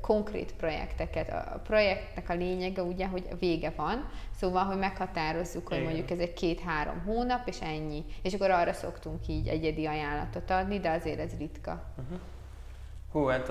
konkrét 0.00 0.54
projekteket. 0.54 1.28
A 1.28 1.60
projektnek 1.64 2.28
a 2.28 2.34
lényege 2.34 2.82
ugye, 2.82 3.06
hogy 3.06 3.28
vége 3.38 3.72
van, 3.76 4.08
szóval, 4.36 4.64
hogy 4.64 4.78
meghatározzuk, 4.78 5.68
hogy 5.68 5.82
mondjuk 5.82 6.10
ez 6.10 6.18
egy 6.18 6.32
két-három 6.32 7.02
hónap, 7.04 7.48
és 7.48 7.60
ennyi. 7.60 8.04
És 8.22 8.34
akkor 8.34 8.50
arra 8.50 8.72
szoktunk 8.72 9.28
így 9.28 9.48
egyedi 9.48 9.86
ajánlatot 9.86 10.50
adni, 10.50 10.80
de 10.80 10.90
azért 10.90 11.18
ez 11.18 11.38
ritka. 11.38 11.84
Uh-huh. 11.98 12.18
Hú, 13.12 13.26
hát 13.26 13.48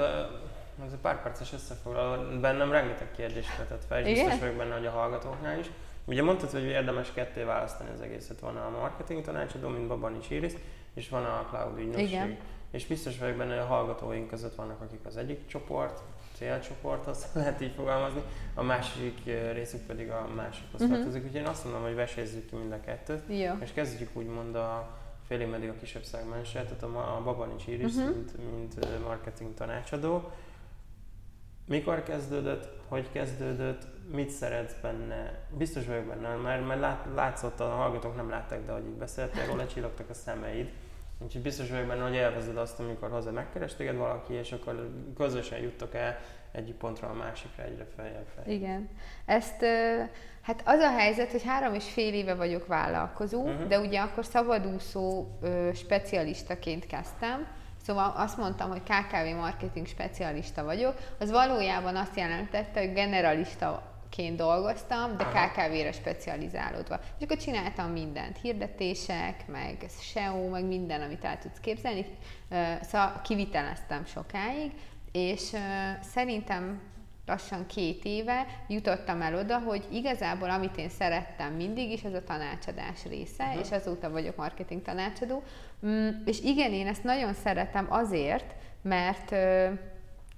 ez 0.85 0.91
egy 0.93 0.99
pár 0.99 1.21
perces 1.21 1.53
összefoglaló, 1.53 2.39
bennem 2.39 2.71
rengeteg 2.71 3.11
kérdést 3.11 3.57
vetett 3.57 3.85
fel, 3.87 3.99
és 3.99 4.07
Igen? 4.07 4.23
biztos 4.23 4.39
vagyok 4.39 4.55
benne, 4.55 4.73
hogy 4.73 4.85
a 4.85 4.91
hallgatóknál 4.91 5.59
is. 5.59 5.65
Ugye 6.05 6.23
mondtad, 6.23 6.51
hogy 6.51 6.63
érdemes 6.63 7.13
ketté 7.13 7.43
választani 7.43 7.89
az 7.93 8.01
egészet. 8.01 8.39
Van 8.39 8.55
a 8.55 8.69
marketing 8.69 9.21
tanácsadó, 9.21 9.67
mint 9.67 9.87
Babani 9.87 10.17
Iris, 10.29 10.53
és 10.93 11.09
van 11.09 11.23
a 11.23 11.47
cloud 11.49 11.79
ügynökség. 11.79 12.07
Igen. 12.07 12.37
És 12.71 12.85
biztos 12.85 13.17
vagyok 13.17 13.35
benne, 13.35 13.49
hogy 13.49 13.63
a 13.63 13.65
hallgatóink 13.65 14.27
között 14.27 14.55
vannak, 14.55 14.81
akik 14.81 15.05
az 15.05 15.17
egyik 15.17 15.47
csoport, 15.47 16.01
célcsoport, 16.35 17.07
azt 17.07 17.27
lehet 17.35 17.61
így 17.61 17.73
fogalmazni, 17.75 18.21
a 18.53 18.63
másik 18.63 19.23
részük 19.53 19.85
pedig 19.85 20.09
a 20.09 20.27
másikhoz 20.35 20.81
uh-huh. 20.81 20.95
tartozik. 20.95 21.23
Úgyhogy 21.23 21.41
én 21.41 21.47
azt 21.47 21.63
mondom, 21.63 21.81
hogy 21.81 21.95
vesézzük 21.95 22.49
ki 22.49 22.55
mind 22.55 22.71
a 22.71 22.79
kettőt, 22.79 23.23
Jó. 23.27 23.53
és 23.59 23.71
kezdjük 23.73 24.09
úgymond 24.13 24.55
a 24.55 24.97
félig 25.27 25.47
meddig 25.47 25.69
a 25.69 25.75
kisebb 25.79 26.03
szegmenset, 26.03 26.65
tehát 26.65 26.83
a, 26.83 27.17
a 27.17 27.21
Babanics 27.23 27.67
Iris, 27.67 27.93
uh-huh. 27.93 28.15
mint, 28.15 28.31
mint 28.51 29.03
marketing 29.03 29.53
tanácsadó 29.53 30.31
Mikor 31.71 32.03
kezdődött, 32.03 32.69
hogy 32.87 33.11
kezdődött, 33.11 33.87
mit 34.11 34.29
szeretsz 34.29 34.75
benne? 34.81 35.39
Biztos 35.57 35.85
vagyok 35.85 36.05
benne, 36.05 36.35
mert, 36.35 36.67
mert 36.67 36.79
lát, 36.79 37.05
látszott, 37.15 37.59
a 37.59 37.69
hallgatók 37.69 38.15
nem 38.15 38.29
látták, 38.29 38.65
de 38.65 38.71
ahogy 38.71 38.85
így 38.85 38.97
beszéltél, 38.97 39.45
róla 39.45 39.57
lecsillogtak 39.57 40.09
a 40.09 40.13
szemeid. 40.13 40.69
Úgyhogy 41.19 41.41
biztos 41.41 41.69
vagyok 41.69 41.87
benne, 41.87 42.03
hogy 42.03 42.13
élvezed 42.13 42.57
azt, 42.57 42.79
amikor 42.79 43.09
haza 43.09 43.31
megkeres 43.31 43.75
téged 43.75 43.95
valaki, 43.95 44.33
és 44.33 44.51
akkor 44.51 44.89
közösen 45.17 45.59
juttok 45.59 45.95
el 45.95 46.19
egyik 46.51 46.75
pontra 46.75 47.07
a 47.07 47.13
másikra, 47.13 47.63
egyre 47.63 47.85
feljebb 47.95 48.27
fel. 48.35 48.53
Igen. 48.53 48.89
Ezt, 49.25 49.65
hát 50.41 50.61
az 50.65 50.79
a 50.79 50.89
helyzet, 50.89 51.31
hogy 51.31 51.43
három 51.43 51.73
és 51.73 51.89
fél 51.89 52.13
éve 52.13 52.35
vagyok 52.35 52.67
vállalkozó, 52.67 53.41
uh-huh. 53.41 53.67
de 53.67 53.79
ugye 53.79 53.99
akkor 53.99 54.25
szabadúszó 54.25 55.27
specialistaként 55.73 56.87
kezdtem, 56.87 57.47
Szóval 57.85 58.13
azt 58.15 58.37
mondtam, 58.37 58.69
hogy 58.69 58.83
KKV 58.83 59.35
marketing 59.39 59.87
specialista 59.87 60.63
vagyok, 60.63 60.97
az 61.19 61.31
valójában 61.31 61.95
azt 61.95 62.17
jelentette, 62.17 62.79
hogy 62.79 62.93
generalista 62.93 63.91
ként 64.09 64.37
dolgoztam, 64.37 65.17
de 65.17 65.23
KKV-re 65.23 65.91
specializálódva. 65.91 66.99
És 67.17 67.23
akkor 67.23 67.37
csináltam 67.37 67.91
mindent, 67.91 68.37
hirdetések, 68.41 69.47
meg 69.47 69.85
SEO, 70.01 70.49
meg 70.49 70.65
minden, 70.65 71.01
amit 71.01 71.23
el 71.23 71.37
tudsz 71.37 71.59
képzelni. 71.59 72.05
Szóval 72.81 73.21
kiviteleztem 73.23 74.05
sokáig, 74.05 74.71
és 75.11 75.51
szerintem 76.01 76.81
lassan 77.25 77.65
két 77.65 78.05
éve 78.05 78.45
jutottam 78.67 79.21
el 79.21 79.35
oda, 79.35 79.59
hogy 79.59 79.85
igazából 79.91 80.49
amit 80.49 80.77
én 80.77 80.89
szerettem 80.89 81.53
mindig 81.53 81.91
is, 81.91 82.03
az 82.03 82.13
a 82.13 82.23
tanácsadás 82.23 83.05
része, 83.05 83.43
uh-huh. 83.43 83.61
és 83.61 83.71
azóta 83.71 84.09
vagyok 84.09 84.35
marketing 84.35 84.81
tanácsadó. 84.81 85.43
Mm, 85.85 86.09
és 86.25 86.39
igen, 86.41 86.71
én 86.71 86.87
ezt 86.87 87.03
nagyon 87.03 87.33
szeretem 87.33 87.87
azért, 87.89 88.55
mert 88.81 89.29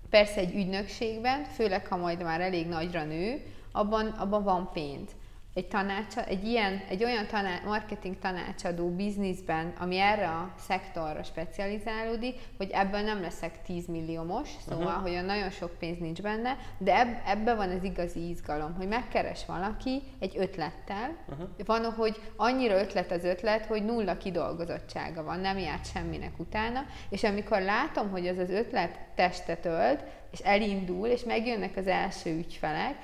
persze 0.10 0.40
egy 0.40 0.56
ügynökségben, 0.56 1.44
főleg 1.44 1.88
ha 1.88 1.98
majd 1.98 2.24
már 2.24 2.42
elég 2.42 2.68
nagyra 2.68 3.04
nő, 3.04 3.42
abban, 3.72 4.08
abban 4.08 4.44
van 4.44 4.70
pénz 4.74 5.10
egy, 5.54 5.68
tanács, 5.68 6.18
egy, 6.18 6.44
ilyen, 6.44 6.82
egy 6.90 7.04
olyan 7.04 7.28
taná, 7.28 7.60
marketing 7.66 8.20
tanácsadó 8.20 8.90
bizniszben, 8.90 9.74
ami 9.80 9.98
erre 9.98 10.28
a 10.28 10.54
szektorra 10.58 11.24
specializálódik, 11.24 12.40
hogy 12.58 12.70
ebből 12.72 13.02
nem 13.02 13.22
leszek 13.22 13.62
10 13.62 13.88
milliómos, 13.88 14.50
szóval, 14.68 14.86
uh-huh. 14.86 15.02
hogy 15.02 15.26
nagyon 15.26 15.50
sok 15.50 15.72
pénz 15.80 16.00
nincs 16.00 16.22
benne, 16.22 16.58
de 16.78 17.00
eb, 17.00 17.08
ebbe 17.26 17.56
van 17.56 17.70
az 17.70 17.84
igazi 17.84 18.30
izgalom, 18.30 18.74
hogy 18.74 18.88
megkeres 18.88 19.46
valaki 19.46 20.02
egy 20.20 20.38
ötlettel, 20.38 21.16
uh-huh. 21.30 21.48
van, 21.66 21.84
hogy 21.84 22.22
annyira 22.36 22.80
ötlet 22.80 23.12
az 23.12 23.24
ötlet, 23.24 23.66
hogy 23.66 23.86
nulla 23.86 24.18
kidolgozottsága 24.18 25.24
van, 25.24 25.40
nem 25.40 25.58
járt 25.58 25.92
semminek 25.92 26.40
utána, 26.40 26.86
és 27.10 27.24
amikor 27.24 27.62
látom, 27.62 28.10
hogy 28.10 28.28
az 28.28 28.38
az 28.38 28.50
ötlet 28.50 29.00
testet 29.16 29.66
ölt, 29.66 30.04
és 30.32 30.40
elindul, 30.40 31.08
és 31.08 31.24
megjönnek 31.24 31.78
az 31.78 31.88
első 31.88 32.38
ügyfelek, 32.38 32.96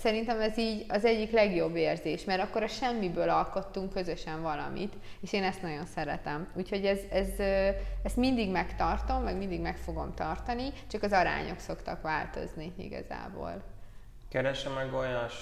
szerintem 0.00 0.40
ez 0.40 0.58
így 0.58 0.84
az 0.88 1.04
egyik 1.04 1.30
legjobb 1.30 1.76
érzés, 1.76 2.24
mert 2.24 2.42
akkor 2.42 2.62
a 2.62 2.66
semmiből 2.66 3.28
alkottunk 3.28 3.92
közösen 3.92 4.42
valamit, 4.42 4.94
és 5.20 5.32
én 5.32 5.42
ezt 5.42 5.62
nagyon 5.62 5.86
szeretem. 5.86 6.48
Úgyhogy 6.54 6.84
ez, 6.84 6.98
ez, 7.10 7.28
ezt 8.02 8.16
mindig 8.16 8.50
megtartom, 8.50 9.22
meg 9.22 9.36
mindig 9.36 9.60
meg 9.60 9.76
fogom 9.76 10.14
tartani, 10.14 10.72
csak 10.90 11.02
az 11.02 11.12
arányok 11.12 11.58
szoktak 11.58 12.02
változni 12.02 12.72
igazából. 12.76 13.62
Keresse 14.28 14.68
meg 14.68 14.94
olyas 14.94 15.34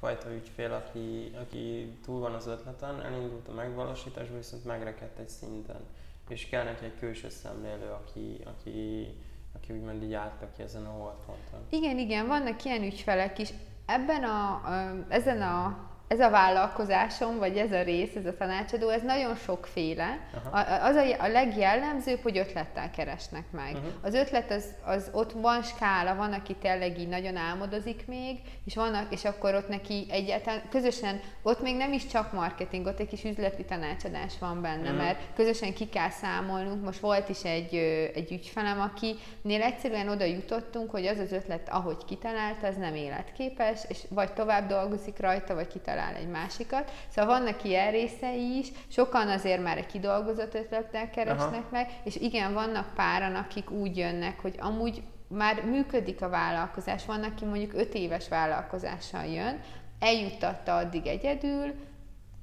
fajta 0.00 0.32
ügyfél, 0.32 0.72
aki, 0.72 1.32
aki 1.40 1.96
túl 2.04 2.20
van 2.20 2.34
az 2.34 2.46
ötleten, 2.46 3.02
elindult 3.02 3.48
a 3.48 3.52
megvalósításba, 3.52 4.36
viszont 4.36 4.64
megrekedt 4.64 5.18
egy 5.18 5.28
szinten, 5.28 5.80
és 6.28 6.48
kell 6.48 6.64
neki 6.64 6.84
egy 6.84 6.98
külső 6.98 7.28
szemlélő, 7.28 7.90
aki, 7.90 8.40
aki 8.44 9.08
aki 9.54 9.72
úgymond 9.72 10.02
így 10.02 10.12
álltak 10.12 10.54
ki 10.56 10.62
ezen 10.62 10.84
a 10.84 10.90
holdponton. 10.90 11.60
Igen, 11.68 11.98
igen, 11.98 12.26
vannak 12.26 12.64
ilyen 12.64 12.82
ügyfelek 12.82 13.38
is. 13.38 13.52
Ebben 13.86 14.24
a, 14.24 14.62
ezen 15.08 15.42
a 15.42 15.76
ez 16.14 16.20
a 16.20 16.30
vállalkozásom, 16.30 17.38
vagy 17.38 17.56
ez 17.56 17.72
a 17.72 17.82
rész, 17.82 18.14
ez 18.14 18.26
a 18.26 18.36
tanácsadó, 18.36 18.88
ez 18.88 19.02
nagyon 19.02 19.34
sokféle. 19.34 20.18
A, 20.50 20.58
az 20.58 20.96
a, 20.96 21.22
a 21.22 21.28
legjellemzőbb, 21.28 22.22
hogy 22.22 22.38
ötlettel 22.38 22.90
keresnek 22.90 23.44
meg. 23.50 23.72
Uh-huh. 23.72 23.92
Az 24.02 24.14
ötlet, 24.14 24.50
az, 24.50 24.64
az 24.84 25.10
ott 25.12 25.32
van 25.32 25.62
skála, 25.62 26.14
van, 26.14 26.32
aki 26.32 26.54
tényleg 26.54 26.98
így 26.98 27.08
nagyon 27.08 27.36
álmodozik 27.36 28.06
még, 28.06 28.38
és 28.64 28.74
vannak, 28.74 29.12
és 29.12 29.24
akkor 29.24 29.54
ott 29.54 29.68
neki 29.68 30.06
egyáltalán 30.10 30.62
közösen, 30.70 31.20
ott 31.42 31.62
még 31.62 31.76
nem 31.76 31.92
is 31.92 32.06
csak 32.06 32.32
marketing, 32.32 32.86
ott 32.86 33.00
egy 33.00 33.08
kis 33.08 33.24
üzleti 33.24 33.64
tanácsadás 33.64 34.32
van 34.38 34.62
benne, 34.62 34.90
uh-huh. 34.90 34.96
mert 34.96 35.18
közösen 35.36 35.74
ki 35.74 35.88
kell 35.88 36.10
számolnunk. 36.10 36.84
Most 36.84 37.00
volt 37.00 37.28
is 37.28 37.42
egy, 37.42 37.74
egy 38.14 38.32
ügyfelem, 38.32 38.80
akinél 38.80 39.62
egyszerűen 39.62 40.08
oda 40.08 40.24
jutottunk, 40.24 40.90
hogy 40.90 41.06
az 41.06 41.18
az 41.18 41.32
ötlet, 41.32 41.68
ahogy 41.68 42.04
kitalálta, 42.06 42.66
az 42.66 42.76
nem 42.76 42.94
életképes, 42.94 43.80
és 43.88 43.98
vagy 44.08 44.32
tovább 44.32 44.68
dolgozik 44.68 45.18
rajta, 45.18 45.54
vagy 45.54 45.66
kitalál 45.66 46.03
talál 46.04 46.20
egy 46.20 46.28
másikat. 46.28 46.90
Szóval 47.08 47.38
vannak 47.38 47.64
ilyen 47.64 47.90
részei 47.90 48.56
is, 48.58 48.72
sokan 48.88 49.28
azért 49.28 49.62
már 49.62 49.78
egy 49.78 49.86
kidolgozott 49.86 50.54
ötlettel 50.54 51.10
keresnek 51.10 51.48
Aha. 51.48 51.68
meg, 51.70 52.00
és 52.04 52.16
igen, 52.16 52.52
vannak 52.52 52.94
páran, 52.94 53.34
akik 53.34 53.70
úgy 53.70 53.96
jönnek, 53.96 54.40
hogy 54.40 54.54
amúgy 54.58 55.02
már 55.28 55.64
működik 55.64 56.22
a 56.22 56.28
vállalkozás, 56.28 57.06
van, 57.06 57.22
aki 57.22 57.44
mondjuk 57.44 57.74
öt 57.74 57.94
éves 57.94 58.28
vállalkozással 58.28 59.24
jön, 59.24 59.60
eljuttatta 59.98 60.76
addig 60.76 61.06
egyedül, 61.06 61.74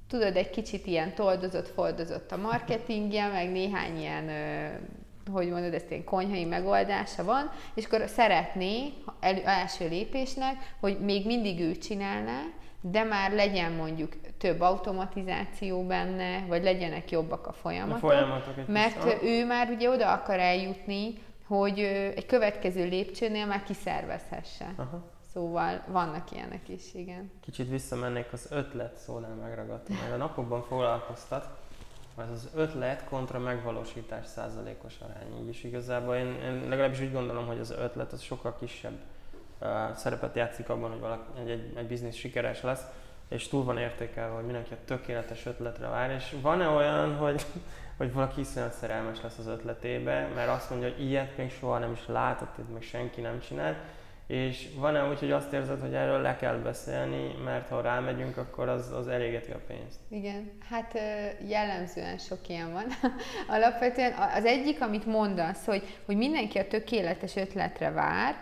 tudod, 0.08 0.36
egy 0.36 0.50
kicsit 0.50 0.86
ilyen 0.86 1.14
toldozott, 1.14 1.68
foldozott 1.68 2.32
a 2.32 2.38
marketingje, 2.38 3.28
meg 3.28 3.52
néhány 3.52 4.00
ilyen 4.00 4.30
hogy 5.32 5.50
mondod, 5.50 5.74
ezt 5.74 5.92
ilyen 5.92 6.04
konyhai 6.04 6.46
megoldása 6.46 7.24
van, 7.24 7.52
és 7.76 7.86
akkor 7.86 8.04
szeretné 8.08 8.94
el, 9.20 9.42
első 9.42 9.88
lépésnek, 9.88 10.76
hogy 10.80 11.00
még 11.00 11.26
mindig 11.26 11.60
ő 11.60 11.78
csinálná, 11.78 12.42
de 12.82 13.04
már 13.04 13.32
legyen 13.32 13.72
mondjuk 13.72 14.14
több 14.38 14.62
automatizáció 14.62 15.86
benne, 15.86 16.46
vagy 16.48 16.64
legyenek 16.64 17.12
jobbak 17.12 17.48
a 17.48 17.52
folyamatok, 17.52 18.04
a 18.04 18.08
folyamatok 18.08 18.68
mert 18.68 19.04
kis, 19.04 19.30
ő 19.30 19.46
már 19.46 19.70
ugye 19.70 19.90
oda 19.90 20.12
akar 20.12 20.40
eljutni, 20.40 21.14
hogy 21.48 21.80
egy 22.16 22.26
következő 22.26 22.88
lépcsőnél 22.88 23.46
már 23.46 23.64
kiszervezhesse. 23.64 24.74
Aha. 24.76 25.04
Szóval 25.34 25.84
vannak 25.88 26.32
ilyenek 26.32 26.70
is, 26.70 26.94
igen. 26.94 27.32
Kicsit 27.42 27.70
visszamennék 27.70 28.34
az 28.34 28.48
ötlet 28.50 28.98
szónál 28.98 29.36
megragadtam, 29.36 29.96
mert 29.96 30.14
a 30.14 30.18
napokban 30.18 30.64
foglalkoztat, 30.64 31.50
az 32.16 32.30
az 32.30 32.50
ötlet 32.56 33.04
kontra 33.04 33.40
megvalósítás 33.40 34.26
százalékos 34.26 34.94
arány. 35.00 35.42
Így 35.42 35.50
is 35.50 35.64
igazából 35.64 36.16
én, 36.16 36.36
én 36.44 36.70
legalábbis 36.70 37.00
úgy 37.00 37.12
gondolom, 37.12 37.46
hogy 37.46 37.60
az 37.60 37.72
ötlet 37.72 38.12
az 38.12 38.22
sokkal 38.22 38.56
kisebb 38.60 39.00
szerepet 39.96 40.36
játszik 40.36 40.70
abban, 40.70 40.92
hogy 40.92 41.00
valaki, 41.00 41.40
egy, 41.40 41.50
egy, 41.50 41.74
egy 41.78 41.88
biznisz 41.88 42.16
sikeres 42.16 42.62
lesz, 42.62 42.82
és 43.30 43.48
túl 43.48 43.64
van 43.64 43.78
értékelve, 43.78 44.36
hogy 44.36 44.46
mindenki 44.46 44.74
a 44.74 44.86
tökéletes 44.86 45.46
ötletre 45.46 45.88
vár, 45.88 46.12
és 46.12 46.36
van-e 46.42 46.68
olyan, 46.68 47.16
hogy, 47.16 47.46
hogy 47.98 48.14
valaki 48.14 48.40
iszonyat 48.40 48.74
szerelmes 48.74 49.22
lesz 49.22 49.38
az 49.38 49.48
ötletébe, 49.48 50.28
mert 50.36 50.50
azt 50.50 50.70
mondja, 50.70 50.90
hogy 50.90 51.06
ilyet 51.06 51.38
még 51.38 51.52
soha 51.52 51.78
nem 51.78 51.92
is 51.92 52.08
látott, 52.08 52.58
itt 52.58 52.74
meg 52.74 52.82
senki 52.82 53.22
nem 53.22 53.40
csinált, 53.40 53.78
és 54.28 54.68
van-e 54.76 55.10
úgy, 55.10 55.20
hogy 55.20 55.32
azt 55.32 55.54
érzed, 55.54 55.80
hogy 55.80 55.94
erről 55.94 56.22
le 56.22 56.36
kell 56.36 56.56
beszélni, 56.56 57.36
mert 57.44 57.70
ha 57.70 57.82
rámegyünk, 57.82 58.38
akkor 58.38 58.70
az, 58.70 58.92
az 58.92 59.08
elégeti 59.08 59.52
a 59.52 59.60
pénzt? 59.68 60.00
Igen, 60.10 60.52
hát 60.70 61.00
jellemzően 61.48 62.18
sok 62.18 62.48
ilyen 62.48 62.72
van. 62.72 62.86
Alapvetően 63.56 64.14
az 64.36 64.46
egyik, 64.46 64.82
amit 64.82 65.06
mondasz, 65.06 65.66
hogy, 65.66 65.84
hogy 66.06 66.18
mindenki 66.18 66.58
a 66.58 66.68
tökéletes 66.68 67.36
ötletre 67.36 67.92
vár, 67.92 68.36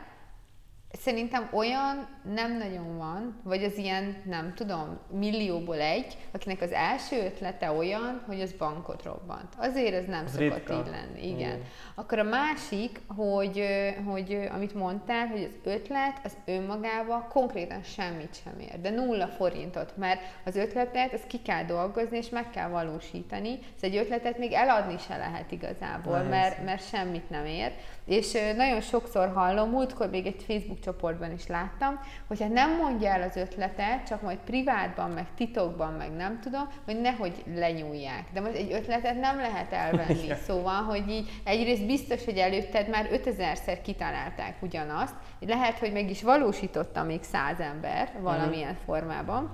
Szerintem 0.92 1.50
olyan 1.52 2.08
nem 2.34 2.58
nagyon 2.58 2.98
van, 2.98 3.40
vagy 3.44 3.64
az 3.64 3.78
ilyen, 3.78 4.22
nem 4.26 4.54
tudom, 4.56 5.00
millióból 5.12 5.80
egy, 5.80 6.18
akinek 6.32 6.62
az 6.62 6.72
első 6.72 7.16
ötlete 7.26 7.72
olyan, 7.72 8.24
hogy 8.28 8.42
az 8.42 8.54
bankot 8.54 9.04
robbant. 9.04 9.54
Azért 9.58 9.94
ez 9.94 10.06
nem 10.06 10.24
az 10.26 10.32
szokott 10.32 10.56
ritka. 10.56 10.74
így 10.74 10.92
lenni. 10.92 11.28
Igen. 11.28 11.58
Mm. 11.58 11.62
Akkor 11.96 12.20
a 12.20 12.24
másik, 12.24 13.02
hogy, 13.08 13.66
hogy 14.06 14.50
amit 14.54 14.74
mondtál, 14.74 15.28
hogy 15.28 15.44
az 15.44 15.72
ötlet 15.72 16.20
az 16.24 16.38
önmagában 16.46 17.28
konkrétan 17.28 17.84
semmit 17.84 18.40
sem 18.44 18.60
ér, 18.60 18.82
de 18.82 18.90
nulla 18.90 19.28
forintot, 19.28 19.98
mert 19.98 20.22
az 20.46 20.56
ötletet 20.56 21.14
ezt 21.14 21.28
ki 21.28 21.42
kell 21.42 21.64
dolgozni, 21.64 22.18
és 22.18 22.30
meg 22.30 22.50
kell 22.50 22.70
valósítani. 22.70 23.60
Ez 23.76 23.84
egy 23.84 23.96
ötletet 23.96 24.38
még 24.38 24.52
eladni 24.54 24.98
se 24.98 25.18
lehet 25.18 25.52
igazából, 25.52 26.22
mert, 26.24 26.64
mert 26.64 26.88
semmit 26.88 27.30
nem 27.30 27.46
ér. 27.46 27.72
És 28.10 28.38
nagyon 28.56 28.82
sokszor 28.82 29.32
hallom, 29.34 29.70
múltkor 29.70 30.10
még 30.10 30.26
egy 30.26 30.44
Facebook 30.48 30.80
csoportban 30.80 31.32
is 31.32 31.48
láttam, 31.48 32.00
hogyha 32.28 32.48
nem 32.48 32.76
mondja 32.76 33.10
el 33.10 33.22
az 33.22 33.36
ötletet, 33.36 34.08
csak 34.08 34.22
majd 34.22 34.38
privátban, 34.38 35.10
meg 35.10 35.26
titokban, 35.36 35.94
meg 35.94 36.12
nem 36.12 36.40
tudom, 36.40 36.68
hogy 36.86 37.02
nehogy 37.02 37.44
lenyúlják. 37.56 38.26
De 38.34 38.42
most 38.42 38.56
egy 38.56 38.72
ötletet 38.72 39.20
nem 39.20 39.38
lehet 39.38 39.74
elvenni. 39.74 40.34
Szóval, 40.48 40.84
hogy 40.84 41.10
így 41.10 41.30
egyrészt 41.44 41.86
biztos, 41.86 42.26
hogy 42.26 42.38
előtted 42.38 42.90
már 42.90 43.10
5000-szer 43.12 43.78
kitalálták 43.84 44.56
ugyanazt, 44.62 45.16
lehet, 45.40 45.80
hogy 45.80 45.92
meg 45.92 46.10
is 46.10 46.24
valósította 46.24 47.04
még 47.04 47.24
száz 47.24 47.60
ember 47.60 48.12
valamilyen 48.22 48.70
uh-huh. 48.70 48.86
formában, 48.86 49.52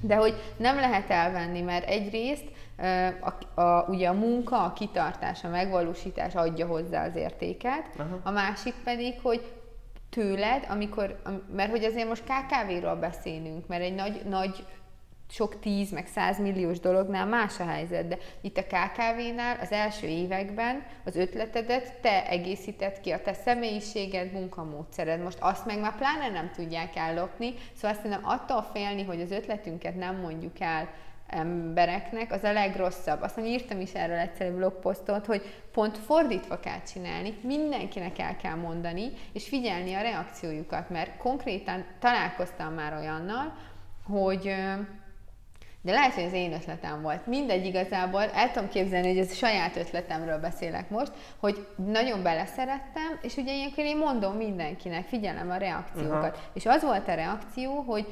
de 0.00 0.14
hogy 0.14 0.34
nem 0.56 0.76
lehet 0.76 1.10
elvenni, 1.10 1.60
mert 1.60 1.88
egyrészt 1.88 2.44
a, 3.20 3.60
a, 3.60 3.84
ugye 3.88 4.08
a 4.08 4.12
munka, 4.12 4.64
a 4.64 4.72
kitartás, 4.72 5.44
a 5.44 5.48
megvalósítás 5.48 6.34
adja 6.34 6.66
hozzá 6.66 7.06
az 7.06 7.16
értéket, 7.16 7.86
uh-huh. 7.98 8.20
a 8.22 8.30
másik 8.30 8.74
pedig, 8.84 9.20
hogy 9.22 9.52
tőled, 10.10 10.66
amikor, 10.68 11.22
mert 11.52 11.70
hogy 11.70 11.84
azért 11.84 12.08
most 12.08 12.24
KKV-ról 12.24 12.96
beszélünk, 12.96 13.66
mert 13.66 13.82
egy 13.82 13.94
nagy, 13.94 14.22
nagy 14.28 14.64
sok 15.30 15.60
tíz, 15.60 15.90
meg 15.90 16.06
százmilliós 16.06 16.80
dolognál 16.80 17.26
más 17.26 17.60
a 17.60 17.64
helyzet, 17.64 18.08
de 18.08 18.18
itt 18.40 18.56
a 18.56 18.62
KKV-nál 18.62 19.58
az 19.60 19.72
első 19.72 20.06
években 20.06 20.82
az 21.04 21.16
ötletedet 21.16 22.00
te 22.00 22.26
egészített 22.28 23.00
ki, 23.00 23.10
a 23.10 23.22
te 23.22 23.32
személyiséged, 23.32 24.32
munkamódszered. 24.32 25.22
Most 25.22 25.38
azt 25.40 25.66
meg 25.66 25.80
már 25.80 25.96
pláne 25.96 26.28
nem 26.28 26.50
tudják 26.54 26.96
ellopni, 26.96 27.54
szóval 27.74 27.96
azt 27.96 28.08
nem 28.08 28.20
attól 28.24 28.62
félni, 28.72 29.04
hogy 29.04 29.20
az 29.20 29.30
ötletünket 29.30 29.96
nem 29.96 30.16
mondjuk 30.16 30.60
el 30.60 30.88
embereknek, 31.30 32.32
az 32.32 32.42
a 32.44 32.52
legrosszabb. 32.52 33.22
Aztán 33.22 33.46
írtam 33.46 33.80
is 33.80 33.92
erről 33.92 34.16
egyszerű 34.16 34.54
blogposztot, 34.54 35.26
hogy 35.26 35.42
pont 35.72 35.98
fordítva 35.98 36.60
kell 36.60 36.82
csinálni, 36.92 37.34
mindenkinek 37.42 38.18
el 38.18 38.36
kell 38.36 38.54
mondani, 38.54 39.12
és 39.32 39.48
figyelni 39.48 39.94
a 39.94 40.02
reakciójukat, 40.02 40.90
mert 40.90 41.16
konkrétan 41.16 41.84
találkoztam 41.98 42.74
már 42.74 42.92
olyannal, 42.92 43.56
hogy 44.04 44.54
de 45.82 45.92
lehet, 45.92 46.12
hogy 46.14 46.24
az 46.24 46.32
én 46.32 46.52
ötletem 46.52 47.02
volt. 47.02 47.26
Mindegy 47.26 47.64
igazából, 47.64 48.22
el 48.22 48.50
tudom 48.50 48.68
képzelni, 48.68 49.08
hogy 49.08 49.18
ez 49.18 49.34
saját 49.34 49.76
ötletemről 49.76 50.38
beszélek 50.38 50.90
most, 50.90 51.12
hogy 51.38 51.66
nagyon 51.76 52.22
beleszerettem, 52.22 53.18
és 53.22 53.36
ugye 53.36 53.54
ilyenkor 53.54 53.84
én 53.84 53.96
mondom 53.96 54.36
mindenkinek, 54.36 55.06
figyelem 55.06 55.50
a 55.50 55.56
reakciókat. 55.56 56.36
Uh-huh. 56.36 56.44
És 56.52 56.66
az 56.66 56.82
volt 56.82 57.08
a 57.08 57.14
reakció, 57.14 57.80
hogy 57.80 58.06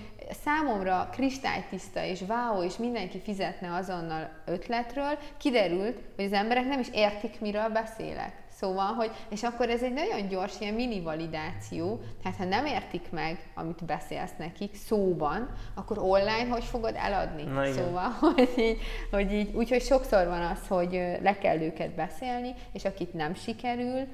számomra 0.44 1.08
kristálytiszta 1.12 2.04
és 2.04 2.20
wow, 2.28 2.62
és 2.62 2.76
mindenki 2.76 3.20
fizetne 3.20 3.74
azonnal 3.74 4.30
ötletről, 4.44 5.18
kiderült, 5.36 5.98
hogy 6.16 6.24
az 6.24 6.32
emberek 6.32 6.66
nem 6.66 6.80
is 6.80 6.88
értik, 6.92 7.40
miről 7.40 7.68
beszélek. 7.68 8.32
Szóval, 8.60 8.92
hogy, 8.92 9.10
és 9.28 9.42
akkor 9.42 9.68
ez 9.68 9.82
egy 9.82 9.92
nagyon 9.92 10.28
gyors 10.28 10.60
ilyen 10.60 10.74
mini 10.74 11.00
validáció, 11.00 12.00
tehát 12.22 12.38
ha 12.38 12.44
nem 12.44 12.66
értik 12.66 13.10
meg, 13.10 13.50
amit 13.54 13.84
beszélsz 13.84 14.36
nekik 14.38 14.74
szóban, 14.74 15.48
akkor 15.74 15.98
online 15.98 16.48
hogy 16.48 16.64
fogod 16.64 16.94
eladni? 16.96 17.42
Na, 17.42 17.66
igen. 17.66 17.84
Szóval, 17.84 18.08
hogy 18.20 18.52
így, 18.56 18.78
hogy 19.10 19.32
így, 19.32 19.54
úgyhogy 19.54 19.82
sokszor 19.82 20.26
van 20.26 20.42
az, 20.42 20.66
hogy 20.68 20.92
le 21.22 21.38
kell 21.38 21.60
őket 21.60 21.90
beszélni, 21.90 22.54
és 22.72 22.84
akit 22.84 23.14
nem 23.14 23.34
sikerül, 23.34 24.06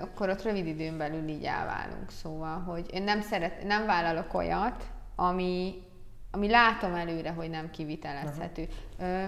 akkor 0.00 0.28
ott 0.28 0.42
rövid 0.42 0.66
időn 0.66 0.96
belül 0.96 1.28
így 1.28 1.44
elválunk. 1.44 2.10
Szóval, 2.10 2.58
hogy 2.60 2.86
én 2.92 3.02
nem, 3.02 3.20
szeret, 3.20 3.64
nem 3.64 3.86
vállalok 3.86 4.34
olyat, 4.34 4.84
ami, 5.16 5.82
ami 6.30 6.48
látom 6.48 6.94
előre, 6.94 7.30
hogy 7.30 7.50
nem 7.50 7.70
kivitelezhető. 7.70 8.68
Uh-huh. 8.98 9.18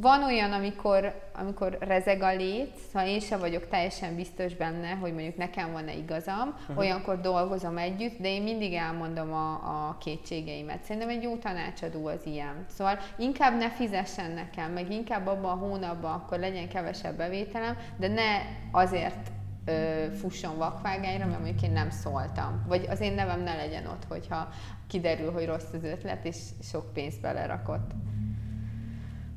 Van 0.00 0.22
olyan, 0.24 0.52
amikor, 0.52 1.30
amikor 1.34 1.76
rezeg 1.80 2.22
a 2.22 2.34
lét, 2.34 2.74
szóval 2.76 3.08
én 3.08 3.20
sem 3.20 3.38
vagyok 3.40 3.68
teljesen 3.68 4.14
biztos 4.14 4.54
benne, 4.54 4.90
hogy 4.90 5.12
mondjuk 5.12 5.36
nekem 5.36 5.72
van-e 5.72 5.94
igazam, 5.94 6.48
uh-huh. 6.60 6.78
olyankor 6.78 7.20
dolgozom 7.20 7.78
együtt, 7.78 8.20
de 8.20 8.28
én 8.28 8.42
mindig 8.42 8.74
elmondom 8.74 9.32
a, 9.32 9.52
a 9.52 9.96
kétségeimet. 10.00 10.84
Szerintem 10.84 11.08
egy 11.08 11.22
jó 11.22 11.36
tanácsadó 11.36 12.06
az 12.06 12.26
ilyen. 12.26 12.64
Szóval 12.68 12.98
inkább 13.16 13.58
ne 13.58 13.70
fizessen 13.70 14.30
nekem, 14.30 14.72
meg 14.72 14.90
inkább 14.92 15.26
abban 15.26 15.50
a 15.50 15.66
hónapban 15.66 16.12
akkor 16.12 16.38
legyen 16.38 16.68
kevesebb 16.68 17.16
bevételem, 17.16 17.76
de 17.96 18.08
ne 18.08 18.40
azért 18.70 19.32
ö, 19.64 20.04
fusson 20.20 20.56
vakvágányra, 20.56 21.26
mert 21.26 21.40
mondjuk 21.40 21.62
én 21.62 21.72
nem 21.72 21.90
szóltam. 21.90 22.64
Vagy 22.66 22.86
az 22.90 23.00
én 23.00 23.12
nevem 23.12 23.40
ne 23.40 23.56
legyen 23.56 23.86
ott, 23.86 24.04
hogyha 24.08 24.48
kiderül, 24.86 25.32
hogy 25.32 25.46
rossz 25.46 25.72
az 25.72 25.84
ötlet, 25.84 26.24
és 26.24 26.36
sok 26.62 26.92
pénzt 26.92 27.20
belerakott. 27.20 27.90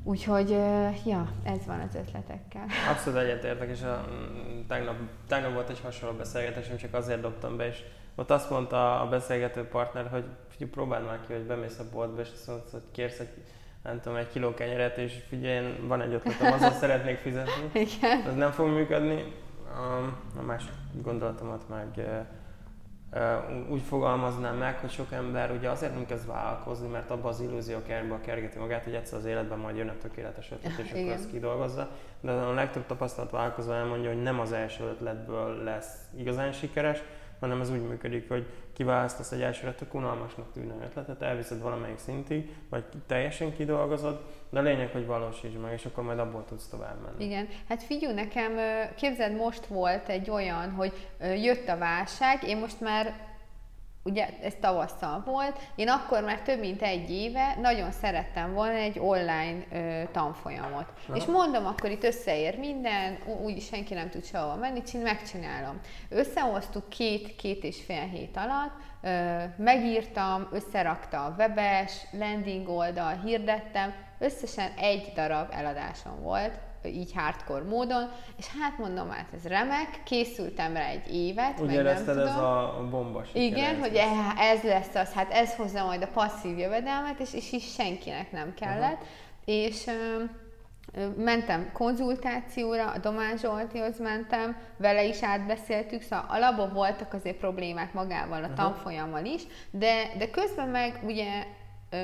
Úgyhogy, 0.04 0.50
ja, 1.06 1.32
ez 1.44 1.66
van 1.66 1.80
az 1.80 1.96
ötletekkel. 1.96 2.66
Abszolút 2.92 3.20
egyetértek, 3.20 3.70
és 3.70 3.82
a, 3.82 4.08
tegnap, 4.68 4.96
tegnap 5.28 5.54
volt 5.54 5.70
egy 5.70 5.80
hasonló 5.80 6.18
beszélgetésünk, 6.18 6.80
csak 6.80 6.94
azért 6.94 7.22
dobtam 7.22 7.58
be, 7.58 7.68
és 7.68 7.84
ott 8.16 8.32
azt 8.32 8.50
mondta 8.50 9.02
a 9.02 9.08
beszélgető 9.08 9.68
partner, 9.68 10.08
hogy 10.08 10.26
figyelj, 10.48 10.72
próbáld 10.72 11.06
már 11.06 11.20
ki, 11.28 11.34
hogy 11.34 11.42
bemész 11.42 11.80
a 11.80 11.84
boltba, 11.92 12.22
és 12.22 12.30
azt 12.34 12.48
mondod, 12.48 12.70
hogy 12.72 12.84
kérsz 12.92 13.20
egy 13.20 13.30
nem 13.84 14.00
tudom, 14.02 14.18
egy 14.18 14.30
kiló 14.30 14.54
kenyeret, 14.54 14.98
és 14.98 15.14
figyelj, 15.28 15.76
van 15.82 16.02
egy 16.02 16.14
ötletem, 16.14 16.54
azzal 16.54 16.72
szeretnék 16.82 17.18
fizetni. 17.18 17.70
Igen. 17.74 18.22
Ez 18.28 18.36
nem 18.36 18.52
fog 18.52 18.68
működni. 18.68 19.34
A 20.38 20.42
másik 20.42 20.72
gondolatomat 21.02 21.70
meg 21.70 22.10
úgy 23.70 23.82
fogalmaznám 23.82 24.58
meg, 24.58 24.80
hogy 24.80 24.90
sok 24.90 25.12
ember 25.12 25.52
ugye 25.52 25.70
azért 25.70 25.94
nem 25.94 26.06
kezd 26.06 26.28
vállalkozni, 26.28 26.88
mert 26.88 27.12
abban 27.12 27.32
az 27.32 27.40
illúzió 27.40 27.78
kerbe 27.88 28.20
kergeti 28.22 28.60
magát, 28.60 28.84
hogy 28.84 28.94
egyszer 28.94 29.18
az 29.18 29.26
életben 29.26 29.60
majd 29.60 29.76
jön 29.76 29.90
a 29.90 29.98
tökéletes 29.98 30.52
ötlet, 30.52 30.80
és 30.80 30.92
akkor 30.92 31.12
ezt 31.12 31.32
kidolgozza. 31.32 31.90
De 32.22 32.32
a 32.32 32.54
legtöbb 32.54 32.86
tapasztalat 32.86 33.32
vállalkozó 33.32 33.72
elmondja, 33.72 34.14
hogy 34.14 34.22
nem 34.22 34.40
az 34.40 34.52
első 34.52 34.84
ötletből 34.84 35.64
lesz 35.64 35.96
igazán 36.18 36.52
sikeres, 36.52 37.02
hanem 37.40 37.62
ez 37.62 37.70
úgy 37.70 37.88
működik, 37.88 38.28
hogy 38.28 38.48
kiválasztasz 38.78 39.32
egy 39.32 39.42
elsőre 39.42 39.74
tök 39.74 39.94
unalmasnak 39.94 40.52
tűnő 40.54 40.74
ötletet, 40.84 41.22
elviszed 41.22 41.62
valamelyik 41.62 41.98
szintig, 41.98 42.56
vagy 42.70 42.84
teljesen 43.08 43.56
kidolgozod, 43.56 44.22
de 44.50 44.60
a 44.60 44.62
lényeg, 44.62 44.92
hogy 44.92 45.06
valósítsd 45.06 45.60
meg, 45.60 45.74
és 45.74 45.86
akkor 45.86 46.04
majd 46.04 46.20
abból 46.20 46.46
tudsz 46.46 46.68
tovább 46.68 47.02
menni. 47.02 47.26
Igen, 47.26 47.48
hát 47.68 47.84
figyelj 47.84 48.14
nekem, 48.14 48.52
képzeld, 48.96 49.36
most 49.36 49.66
volt 49.66 50.10
egy 50.10 50.30
olyan, 50.30 50.72
hogy 50.72 50.94
jött 51.20 51.68
a 51.68 51.78
válság, 51.78 52.44
én 52.44 52.58
most 52.58 52.82
már 52.82 53.27
ugye 54.08 54.28
ez 54.44 54.54
tavasszal 54.60 55.24
volt, 55.26 55.60
én 55.76 55.90
akkor 55.90 56.24
már 56.24 56.42
több 56.42 56.60
mint 56.60 56.82
egy 56.82 57.12
éve 57.12 57.56
nagyon 57.62 57.92
szerettem 57.92 58.54
volna 58.54 58.76
egy 58.76 59.00
online 59.00 59.64
ö, 59.72 60.04
tanfolyamot. 60.12 60.86
Aha. 61.08 61.18
És 61.18 61.26
mondom, 61.26 61.66
akkor 61.66 61.90
itt 61.90 62.04
összeér 62.04 62.58
minden, 62.58 63.18
úgy 63.44 63.62
senki 63.62 63.94
nem 63.94 64.10
tud 64.10 64.26
sehova 64.26 64.56
menni, 64.56 64.84
csin, 64.84 65.02
megcsinálom. 65.02 65.80
Összehoztuk 66.10 66.90
két, 66.90 67.36
két 67.36 67.64
és 67.64 67.84
fél 67.86 68.08
hét 68.08 68.38
alatt, 68.38 68.76
ö, 69.02 69.44
megírtam, 69.64 70.48
összerakta 70.52 71.26
a 71.26 71.36
webes, 71.38 71.94
landing 72.12 72.70
oldal, 72.70 73.22
hirdettem, 73.26 73.94
összesen 74.20 74.72
egy 74.78 75.12
darab 75.16 75.48
eladásom 75.52 76.22
volt, 76.22 76.60
így 76.86 77.12
hardcore 77.16 77.64
módon, 77.64 78.10
és 78.38 78.48
hát 78.48 78.78
mondom, 78.78 79.10
hát 79.10 79.28
ez 79.34 79.46
remek, 79.46 80.02
készültem 80.04 80.74
rá 80.74 80.88
egy 80.88 81.14
évet, 81.14 81.60
Úgy 81.60 81.68
meg 81.68 81.84
nem 81.84 81.96
tudom. 81.96 82.28
ez 82.28 82.36
a 82.36 82.88
bomba 82.90 83.24
Igen, 83.34 83.80
hogy 83.80 83.96
e, 83.96 84.06
ez 84.38 84.62
lesz 84.62 84.96
az, 84.96 85.14
hát 85.14 85.32
ez 85.32 85.56
hozza 85.56 85.86
majd 85.86 86.02
a 86.02 86.08
passzív 86.08 86.58
jövedelmet, 86.58 87.20
és, 87.20 87.34
és 87.34 87.52
is 87.52 87.74
senkinek 87.74 88.32
nem 88.32 88.54
kellett. 88.54 89.02
Uh-huh. 89.02 89.08
És 89.46 89.86
mentem 91.18 91.70
konzultációra, 91.74 92.92
a 92.92 92.98
Domán 92.98 93.38
Zsoltihoz 93.38 94.00
mentem, 94.00 94.58
vele 94.78 95.04
is 95.04 95.24
átbeszéltük, 95.24 96.02
szóval 96.02 96.26
alapból 96.30 96.70
voltak 96.70 97.14
azért 97.14 97.38
problémák 97.38 97.94
magával, 97.94 98.44
a 98.44 98.54
tanfolyammal 98.54 99.26
is, 99.26 99.42
de, 99.72 100.12
de 100.18 100.30
közben 100.30 100.68
meg 100.68 101.00
ugye 101.04 101.46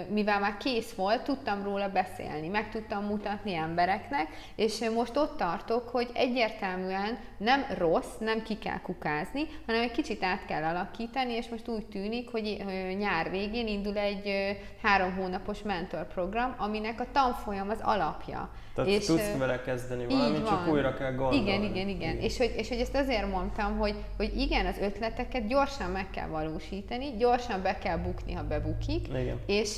mivel 0.10 0.40
már 0.40 0.58
kész 0.58 0.94
volt, 0.94 1.24
tudtam 1.24 1.64
róla 1.64 1.90
beszélni, 1.90 2.48
meg 2.48 2.70
tudtam 2.70 3.06
mutatni 3.06 3.54
embereknek, 3.54 4.28
és 4.56 4.90
most 4.96 5.18
ott 5.18 5.38
tartok, 5.38 5.90
hogy 5.90 6.10
egyértelműen 6.14 7.18
nem 7.38 7.66
rossz, 7.78 8.18
nem 8.20 8.44
ki 8.44 8.58
kell 8.58 8.80
kukázni, 8.82 9.48
hanem 9.66 9.82
egy 9.82 9.92
kicsit 9.92 10.24
át 10.24 10.46
kell 10.46 10.64
alakítani, 10.64 11.34
és 11.34 11.50
most 11.50 11.68
úgy 11.68 11.86
tűnik, 11.86 12.30
hogy 12.30 12.64
nyár 12.98 13.30
végén 13.30 13.68
indul 13.68 13.98
egy 13.98 14.58
három 14.82 15.16
hónapos 15.16 15.62
mentorprogram, 15.62 16.56
aminek 16.58 17.00
a 17.00 17.06
tanfolyam 17.12 17.70
az 17.70 17.80
alapja. 17.82 18.50
Tehát 18.76 18.90
és 18.90 19.06
tudsz 19.06 19.38
vele 19.38 19.62
kezdeni 19.62 20.06
valamit, 20.06 20.48
csak 20.48 20.68
újra 20.68 20.94
kell 20.94 21.12
gondolni. 21.12 21.36
Igen, 21.36 21.64
igen, 21.64 21.88
igen. 21.88 22.18
És 22.18 22.38
hogy, 22.38 22.54
és 22.58 22.70
hogy 22.70 22.80
ezt 22.80 22.96
azért 22.96 23.32
mondtam, 23.32 23.78
hogy, 23.78 23.96
hogy 24.18 24.38
igen, 24.38 24.66
az 24.66 24.78
ötleteket 24.78 25.48
gyorsan 25.48 25.90
meg 25.90 26.10
kell 26.10 26.28
valósítani, 26.28 27.16
gyorsan 27.18 27.62
be 27.62 27.78
kell 27.78 27.98
bukni, 27.98 28.34
ha 28.34 28.44
bebukik, 28.44 29.08
igen. 29.08 29.40
és 29.46 29.73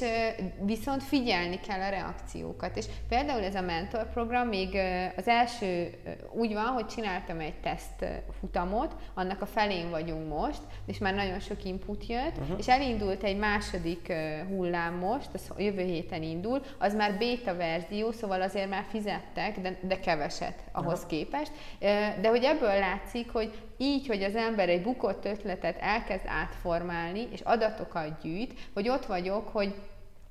viszont 0.60 1.04
figyelni 1.04 1.60
kell 1.68 1.80
a 1.80 1.90
reakciókat. 1.90 2.78
És 2.78 2.86
például 3.10 3.44
ez 3.44 3.56
a 3.56 3.62
mentorprogram 3.62 4.48
még 4.48 4.78
az 5.18 5.28
első 5.28 5.94
úgy 6.32 6.54
van, 6.54 6.66
hogy 6.66 6.86
csináltam 6.86 7.40
egy 7.40 7.60
teszt 7.60 8.06
futamot, 8.40 8.96
annak 9.14 9.42
a 9.42 9.46
felén 9.46 9.90
vagyunk 9.90 10.28
most, 10.28 10.62
és 10.86 10.98
már 10.98 11.14
nagyon 11.14 11.40
sok 11.40 11.64
input 11.64 12.08
jött, 12.08 12.38
uh-huh. 12.38 12.58
és 12.58 12.68
elindult 12.68 13.24
egy 13.24 13.38
második 13.38 14.14
hullám 14.48 14.94
most, 14.94 15.30
az 15.34 15.52
jövő 15.58 15.84
héten 15.84 16.24
indul, 16.24 16.62
az 16.78 16.96
már 16.96 17.18
beta 17.18 17.56
verzió, 17.56 18.12
szóval 18.12 18.42
azért 18.42 18.70
már 18.70 18.86
fizettek, 18.90 19.60
de, 19.60 19.78
de 19.82 20.00
keveset 20.00 20.64
ahhoz 20.72 21.00
Aha. 21.00 21.08
képest. 21.08 21.52
De 22.22 22.30
hogy 22.30 22.44
ebből 22.44 22.80
látszik, 22.80 23.32
hogy 23.32 23.54
így, 23.78 24.08
hogy 24.08 24.24
az 24.24 24.36
ember 24.36 24.70
egy 24.70 24.82
bukott 24.82 25.26
ötletet 25.26 25.78
elkezd 25.80 26.26
átformálni, 26.26 27.28
és 27.32 27.40
adatokat 27.42 28.22
gyűjt, 28.22 28.54
hogy 28.74 28.90
ott 28.90 29.06
vagyok, 29.06 29.48
hogy 29.48 29.74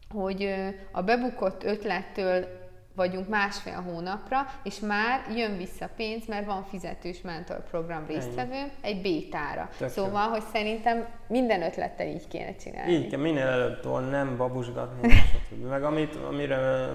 hogy 0.08 0.54
a 0.92 1.02
bebukott 1.02 1.64
ötlettől 1.64 2.62
vagyunk 2.94 3.28
másfél 3.28 3.80
hónapra, 3.80 4.46
és 4.62 4.78
már 4.78 5.26
jön 5.36 5.56
vissza 5.56 5.88
pénz, 5.96 6.26
mert 6.26 6.46
van 6.46 6.64
fizetős 6.64 7.20
mentorprogram 7.20 8.06
résztvevő 8.06 8.70
egy 8.80 9.02
bétára. 9.02 9.68
Tök 9.78 9.88
szóval, 9.88 10.24
jó. 10.24 10.30
hogy 10.30 10.42
szerintem 10.52 11.06
minden 11.28 11.62
ötlettel 11.62 12.06
így 12.06 12.28
kéne 12.28 12.56
csinálni. 12.56 12.92
Így 12.92 13.10
kell, 13.10 13.20
minél 13.20 13.46
előbb 13.46 14.10
nem 14.10 14.36
babusgatni, 14.36 15.12
Meg 15.70 15.84
amit, 15.84 16.16
amire, 16.16 16.90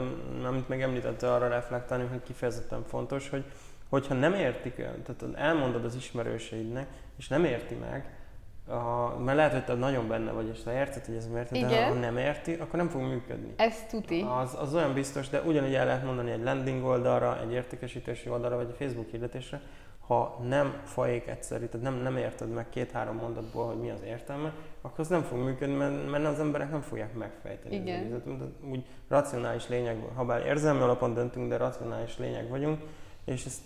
amit 0.47 0.69
meg 0.69 0.81
említette 0.81 1.33
arra 1.33 1.47
reflektálni, 1.47 2.07
hogy 2.09 2.23
kifejezetten 2.23 2.83
fontos, 2.87 3.29
hogy 3.29 3.43
hogyha 3.89 4.13
nem 4.13 4.33
értik, 4.33 4.75
tehát 4.75 5.25
elmondod 5.35 5.85
az 5.85 5.95
ismerőseidnek, 5.95 6.87
és 7.17 7.27
nem 7.27 7.43
érti 7.43 7.75
meg, 7.75 8.13
a, 8.67 9.17
mert 9.19 9.37
lehet, 9.37 9.51
hogy 9.51 9.65
te 9.65 9.73
nagyon 9.73 10.07
benne 10.07 10.31
vagy, 10.31 10.47
és 10.47 10.63
te 10.63 10.73
érted, 10.73 11.05
hogy 11.05 11.15
ez 11.15 11.27
miért, 11.27 11.51
de 11.51 11.85
ha 11.85 11.93
nem 11.93 12.17
érti, 12.17 12.53
akkor 12.53 12.79
nem 12.79 12.89
fog 12.89 13.01
működni. 13.01 13.53
Ez 13.57 13.85
tuti. 13.89 14.25
Az, 14.41 14.55
az 14.59 14.75
olyan 14.75 14.93
biztos, 14.93 15.29
de 15.29 15.41
ugyanígy 15.41 15.73
el 15.73 15.85
lehet 15.85 16.05
mondani 16.05 16.31
egy 16.31 16.43
landing 16.43 16.85
oldalra, 16.85 17.41
egy 17.41 17.51
értékesítési 17.51 18.29
oldalra, 18.29 18.55
vagy 18.55 18.67
egy 18.69 18.75
Facebook 18.77 19.09
hirdetésre, 19.09 19.61
ha 20.07 20.39
nem 20.47 20.81
faék 20.83 21.27
egyszerű, 21.27 21.65
tehát 21.65 21.85
nem, 21.85 22.01
nem 22.01 22.17
érted 22.17 22.49
meg 22.49 22.69
két-három 22.69 23.15
mondatból, 23.15 23.65
hogy 23.67 23.77
mi 23.77 23.89
az 23.89 24.01
értelme, 24.05 24.53
akkor 24.81 24.99
az 24.99 25.07
nem 25.07 25.21
fog 25.21 25.37
működni, 25.37 25.75
mert, 25.75 26.09
mert 26.09 26.25
az 26.25 26.39
emberek 26.39 26.71
nem 26.71 26.81
fogják 26.81 27.13
megfejteni. 27.13 27.75
Igen. 27.75 28.23
Úgy 28.69 28.85
racionális 29.07 29.67
lényeg, 29.67 29.97
ha 30.15 30.25
bár 30.25 30.45
érzelmi 30.45 30.81
alapon 30.81 31.13
döntünk, 31.13 31.49
de 31.49 31.57
racionális 31.57 32.17
lényeg 32.17 32.49
vagyunk, 32.49 32.81
és 33.25 33.45
ezt 33.45 33.61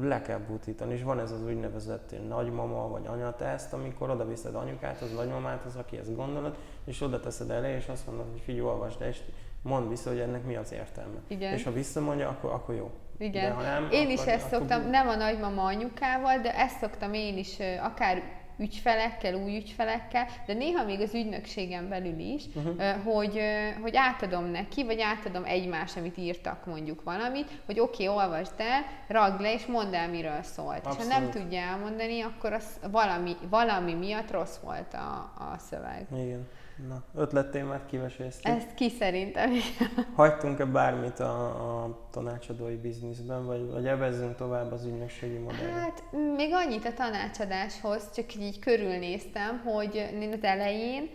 le 0.00 0.20
kell 0.20 0.38
butítani, 0.38 0.94
és 0.94 1.02
van 1.02 1.20
ez 1.20 1.30
az 1.30 1.44
úgynevezett 1.44 2.14
nagymama 2.28 2.88
vagy 2.88 3.06
anyateszt, 3.06 3.72
amikor 3.72 4.10
oda 4.10 4.26
viszed 4.26 4.54
anyukát, 4.54 5.00
az 5.00 5.12
nagymamát, 5.14 5.64
az 5.64 5.76
aki 5.76 5.96
ezt 5.96 6.16
gondolod, 6.16 6.56
és 6.84 7.00
oda 7.00 7.20
teszed 7.20 7.50
elé, 7.50 7.74
és 7.74 7.88
azt 7.88 8.06
mondod, 8.06 8.26
hogy 8.30 8.40
figyelj, 8.40 8.66
olvasd 8.66 9.00
és 9.00 9.20
mondd 9.62 9.88
vissza, 9.88 10.10
hogy 10.10 10.18
ennek 10.18 10.44
mi 10.44 10.56
az 10.56 10.72
értelme. 10.72 11.18
Igen. 11.26 11.52
És 11.52 11.64
ha 11.64 11.72
visszamondja, 11.72 12.28
akkor, 12.28 12.52
akkor 12.52 12.74
jó. 12.74 12.90
Igen. 13.18 13.48
De 13.48 13.54
ha 13.54 13.62
nem, 13.62 13.88
én 13.90 14.00
akkor, 14.00 14.12
is 14.12 14.24
ezt 14.24 14.52
akkor... 14.52 14.58
szoktam, 14.58 14.90
nem 14.90 15.08
a 15.08 15.14
nagymama 15.14 15.64
anyukával, 15.64 16.38
de 16.38 16.58
ezt 16.58 16.78
szoktam 16.78 17.12
én 17.12 17.38
is, 17.38 17.56
akár 17.82 18.22
ügyfelekkel, 18.56 19.34
új 19.34 19.56
ügyfelekkel, 19.56 20.26
de 20.46 20.52
néha 20.52 20.84
még 20.84 21.00
az 21.00 21.14
ügynökségen 21.14 21.88
belül 21.88 22.18
is, 22.18 22.44
uh-huh. 22.54 23.02
hogy, 23.04 23.40
hogy 23.82 23.96
átadom 23.96 24.44
neki, 24.44 24.84
vagy 24.84 25.00
átadom 25.00 25.44
egymás, 25.44 25.96
amit 25.96 26.16
írtak 26.16 26.66
mondjuk 26.66 27.02
valamit, 27.02 27.48
hogy 27.66 27.80
oké, 27.80 28.08
okay, 28.08 28.16
olvasd 28.16 28.54
el, 28.56 28.84
ragd 29.08 29.40
le, 29.40 29.52
és 29.52 29.66
mondd 29.66 29.94
el, 29.94 30.08
miről 30.08 30.42
szólt. 30.42 30.86
Abszolút. 30.86 30.98
És 30.98 31.12
ha 31.12 31.20
nem 31.20 31.30
tudja 31.30 31.60
elmondani, 31.60 32.20
akkor 32.20 32.52
az 32.52 32.80
valami, 32.90 33.36
valami 33.50 33.94
miatt 33.94 34.30
rossz 34.30 34.56
volt 34.56 34.94
a, 34.94 35.32
a 35.38 35.58
szöveg. 35.58 36.06
Igen. 36.12 36.48
Na, 36.88 37.04
ötlettémát 37.14 37.86
kiveséztük. 37.86 38.52
Ezt 38.52 38.74
ki 38.74 38.88
szerintem. 38.88 39.50
Hagytunk-e 40.16 40.64
bármit 40.64 41.20
a, 41.20 41.82
a 41.82 41.98
tanácsadói 42.10 42.76
bizniszben, 42.76 43.46
vagy, 43.46 43.70
vagy 43.70 43.86
evezzünk 43.86 44.36
tovább 44.36 44.72
az 44.72 44.84
ügynökségi 44.84 45.38
modellre? 45.38 45.72
Hát 45.72 46.02
még 46.36 46.52
annyit 46.52 46.84
a 46.84 46.94
tanácsadáshoz, 46.94 48.10
csak 48.14 48.34
így 48.34 48.58
körülnéztem, 48.58 49.58
hogy 49.58 50.08
az 50.32 50.42
elején 50.42 51.10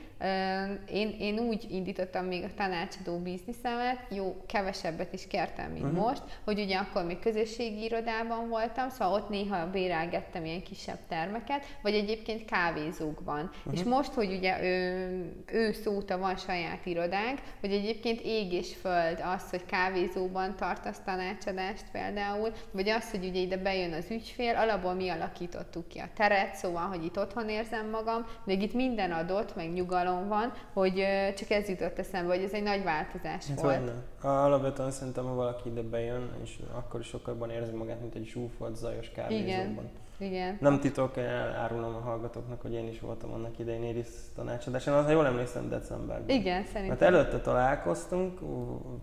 én, 0.91 1.15
én 1.19 1.39
úgy 1.39 1.65
indítottam 1.69 2.25
még 2.25 2.43
a 2.43 2.53
tanácsadó 2.58 3.17
bizniszemet, 3.17 3.99
jó, 4.10 4.43
kevesebbet 4.47 5.13
is 5.13 5.27
kértem, 5.27 5.71
mint 5.71 5.86
uh-huh. 5.86 5.99
most, 5.99 6.21
hogy 6.43 6.60
ugye 6.60 6.77
akkor 6.77 7.05
még 7.05 7.19
közösségi 7.19 7.84
irodában 7.84 8.49
voltam, 8.49 8.89
szóval 8.89 9.13
ott 9.13 9.29
néha 9.29 9.69
bérelgettem 9.69 10.45
ilyen 10.45 10.63
kisebb 10.63 10.97
termeket, 11.08 11.65
vagy 11.82 11.93
egyébként 11.93 12.45
kávézókban. 12.45 13.49
Uh-huh. 13.58 13.73
És 13.73 13.84
most, 13.84 14.13
hogy 14.13 14.34
ugye 14.34 14.63
ő, 14.63 15.43
ő 15.45 15.71
szóta 15.71 16.17
van 16.17 16.38
saját 16.38 16.86
irodánk, 16.86 17.39
hogy 17.60 17.71
egyébként 17.71 18.21
ég 18.23 18.53
és 18.53 18.75
föld 18.75 19.23
az, 19.36 19.49
hogy 19.49 19.65
kávézóban 19.65 20.55
tartasz 20.55 20.99
tanácsadást 21.05 21.86
például, 21.91 22.51
vagy 22.71 22.89
az, 22.89 23.12
hogy 23.12 23.25
ugye 23.25 23.39
ide 23.39 23.58
bejön 23.58 23.93
az 23.93 24.12
ügyfél, 24.12 24.55
alapból 24.55 24.93
mi 24.93 25.10
alakítottuk 25.10 25.88
ki 25.88 25.99
a 25.99 26.10
teret, 26.15 26.55
szóval, 26.55 26.88
hogy 26.88 27.05
itt 27.05 27.19
otthon 27.19 27.49
érzem 27.49 27.89
magam, 27.89 28.25
még 28.43 28.62
itt 28.62 28.73
minden 28.73 29.12
adott, 29.12 29.55
meg 29.55 29.73
nyugalom, 29.73 30.09
alkalom 30.10 30.28
van, 30.28 30.52
hogy 30.74 31.04
csak 31.36 31.50
ez 31.50 31.67
jutott 31.67 32.00
eszembe, 32.00 32.36
hogy 32.36 32.43
ez 32.43 32.54
egy 32.54 32.63
nagy 32.63 32.84
változás 32.84 33.48
hát 33.48 33.62
volt. 33.62 33.78
Hogyne. 33.78 33.93
Alapvetően 34.22 34.91
szerintem, 34.91 35.26
ha 35.26 35.34
valaki 35.34 35.69
ide 35.69 35.82
bejön, 35.82 36.30
és 36.43 36.60
akkor 36.72 37.00
is 37.00 37.08
sokakban 37.08 37.50
érzi 37.50 37.76
magát, 37.76 38.02
mint 38.02 38.15
egy 38.15 38.26
zsúfolt, 38.26 38.76
zajos 38.76 39.12
kávézóban. 39.12 39.50
Igen. 39.50 39.89
Igen. 40.22 40.58
Nem 40.60 40.80
titok, 40.80 41.17
elárulom 41.17 41.95
a 41.95 42.00
hallgatóknak, 42.00 42.62
hogy 42.62 42.74
én 42.74 42.88
is 42.88 43.00
voltam 43.00 43.34
annak 43.34 43.60
idején 43.60 43.84
Iris 43.84 44.08
tanácsadásán, 44.36 45.04
ha 45.04 45.12
jól 45.12 45.26
emlékszem 45.26 45.69
decemberben. 45.69 46.38
Igen, 46.38 46.65
szerintem. 46.65 46.88
Mert 46.88 47.02
előtte 47.02 47.39
találkoztunk, 47.39 48.39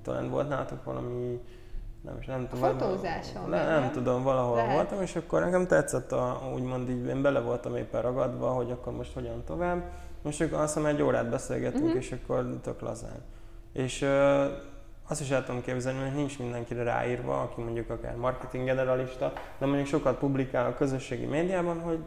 talán 0.03 0.31
volt 0.31 0.49
nálatok 0.49 0.85
valami 0.85 1.41
nem 2.07 2.17
is 2.19 2.27
nem 2.27 2.49
tudom. 2.49 2.79
Fotózáson. 2.79 3.49
Nem, 3.49 3.67
nem, 3.67 3.81
nem 3.81 3.91
tudom, 3.91 4.23
valahol 4.23 4.57
Lehet. 4.57 4.75
voltam, 4.75 5.03
és 5.03 5.17
akkor 5.17 5.41
nekem 5.41 5.67
tetszett, 5.67 6.13
a, 6.13 6.51
úgymond 6.55 6.89
így, 6.89 7.07
én 7.07 7.23
bele 7.23 7.41
voltam 7.41 7.77
éppen 7.77 8.03
ragadva, 8.03 8.49
hogy 8.49 8.71
akkor 8.71 8.93
most 8.93 9.13
hogyan 9.13 9.45
tovább. 9.45 9.83
Most 10.27 10.41
akkor 10.41 10.59
azt 10.59 10.75
hiszem 10.75 10.89
egy 10.89 11.03
órát 11.03 11.31
beszélgettünk, 11.31 11.85
uh-huh. 11.85 12.01
és 12.01 12.13
akkor 12.13 12.59
tök 12.63 12.81
lazán. 12.81 13.23
És 13.73 14.03
uh, 14.03 14.45
azt 15.09 15.21
is 15.21 15.31
el 15.31 15.45
tudom 15.45 15.63
képzelni, 15.63 16.01
hogy 16.01 16.17
nincs 16.17 16.39
mindenkire 16.39 16.83
ráírva, 16.83 17.41
aki 17.41 17.61
mondjuk 17.61 17.91
akár 17.91 18.17
marketing 18.17 18.65
generalista, 18.65 19.33
de 19.59 19.67
mondjuk 19.67 19.87
sokat 19.87 20.19
publikál 20.19 20.67
a 20.67 20.75
közösségi 20.75 21.25
médiában, 21.25 21.81
hogy 21.81 21.99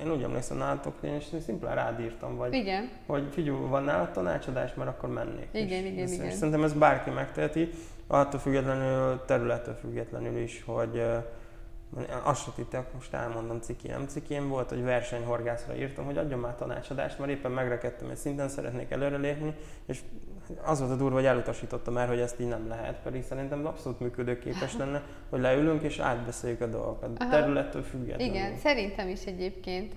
én 0.00 0.12
úgy 0.12 0.22
emlékszem 0.22 0.56
nálatok, 0.56 0.94
én 1.02 1.16
is 1.16 1.24
szimplán 1.44 1.74
rád 1.74 2.00
írtam, 2.00 2.36
vagy 2.36 2.54
igen. 2.54 2.90
hogy 3.06 3.28
figyelj, 3.30 3.56
van 3.68 3.84
nálad 3.84 4.10
tanácsadás, 4.10 4.74
mert 4.74 4.90
akkor 4.90 5.08
mennék. 5.08 5.48
Igen, 5.52 5.84
és, 5.84 5.90
igen, 5.90 6.06
és, 6.06 6.12
igen. 6.12 6.26
És 6.26 6.34
szerintem 6.34 6.64
ez 6.64 6.72
bárki 6.72 7.10
megteheti, 7.10 7.70
attól 8.06 8.40
függetlenül, 8.40 9.20
területtől 9.26 9.74
függetlenül 9.74 10.36
is, 10.36 10.62
hogy 10.66 11.02
azt 12.22 12.42
se 12.42 12.50
tittek, 12.54 12.94
most 12.94 13.14
elmondom 13.14 13.60
ciki, 13.60 13.88
nem 13.88 14.06
cikém 14.06 14.48
volt, 14.48 14.68
hogy 14.68 14.82
versenyhorgászra 14.82 15.76
írtam, 15.76 16.04
hogy 16.04 16.18
adjon 16.18 16.38
már 16.38 16.54
tanácsadást, 16.54 17.18
mert 17.18 17.30
éppen 17.30 17.50
megrekedtem 17.50 18.10
egy 18.10 18.16
szinten, 18.16 18.48
szeretnék 18.48 18.90
előrelépni, 18.90 19.54
és 19.86 20.00
az 20.64 20.78
volt 20.78 20.90
a 20.90 20.96
durva, 20.96 21.14
hogy 21.14 21.24
elutasítottam 21.24 21.94
már, 21.94 22.08
hogy 22.08 22.20
ezt 22.20 22.40
így 22.40 22.48
nem 22.48 22.68
lehet, 22.68 23.00
pedig 23.02 23.22
szerintem 23.22 23.66
abszolút 23.66 24.00
működőképes 24.00 24.76
lenne, 24.76 25.02
hogy 25.30 25.40
leülünk 25.40 25.82
és 25.82 25.98
átbeszéljük 25.98 26.60
a 26.60 26.66
dolgokat, 26.66 27.10
Aha. 27.18 27.30
területtől 27.30 27.82
függetlenül. 27.82 28.34
Igen, 28.34 28.56
szerintem 28.56 29.08
is 29.08 29.24
egyébként, 29.24 29.94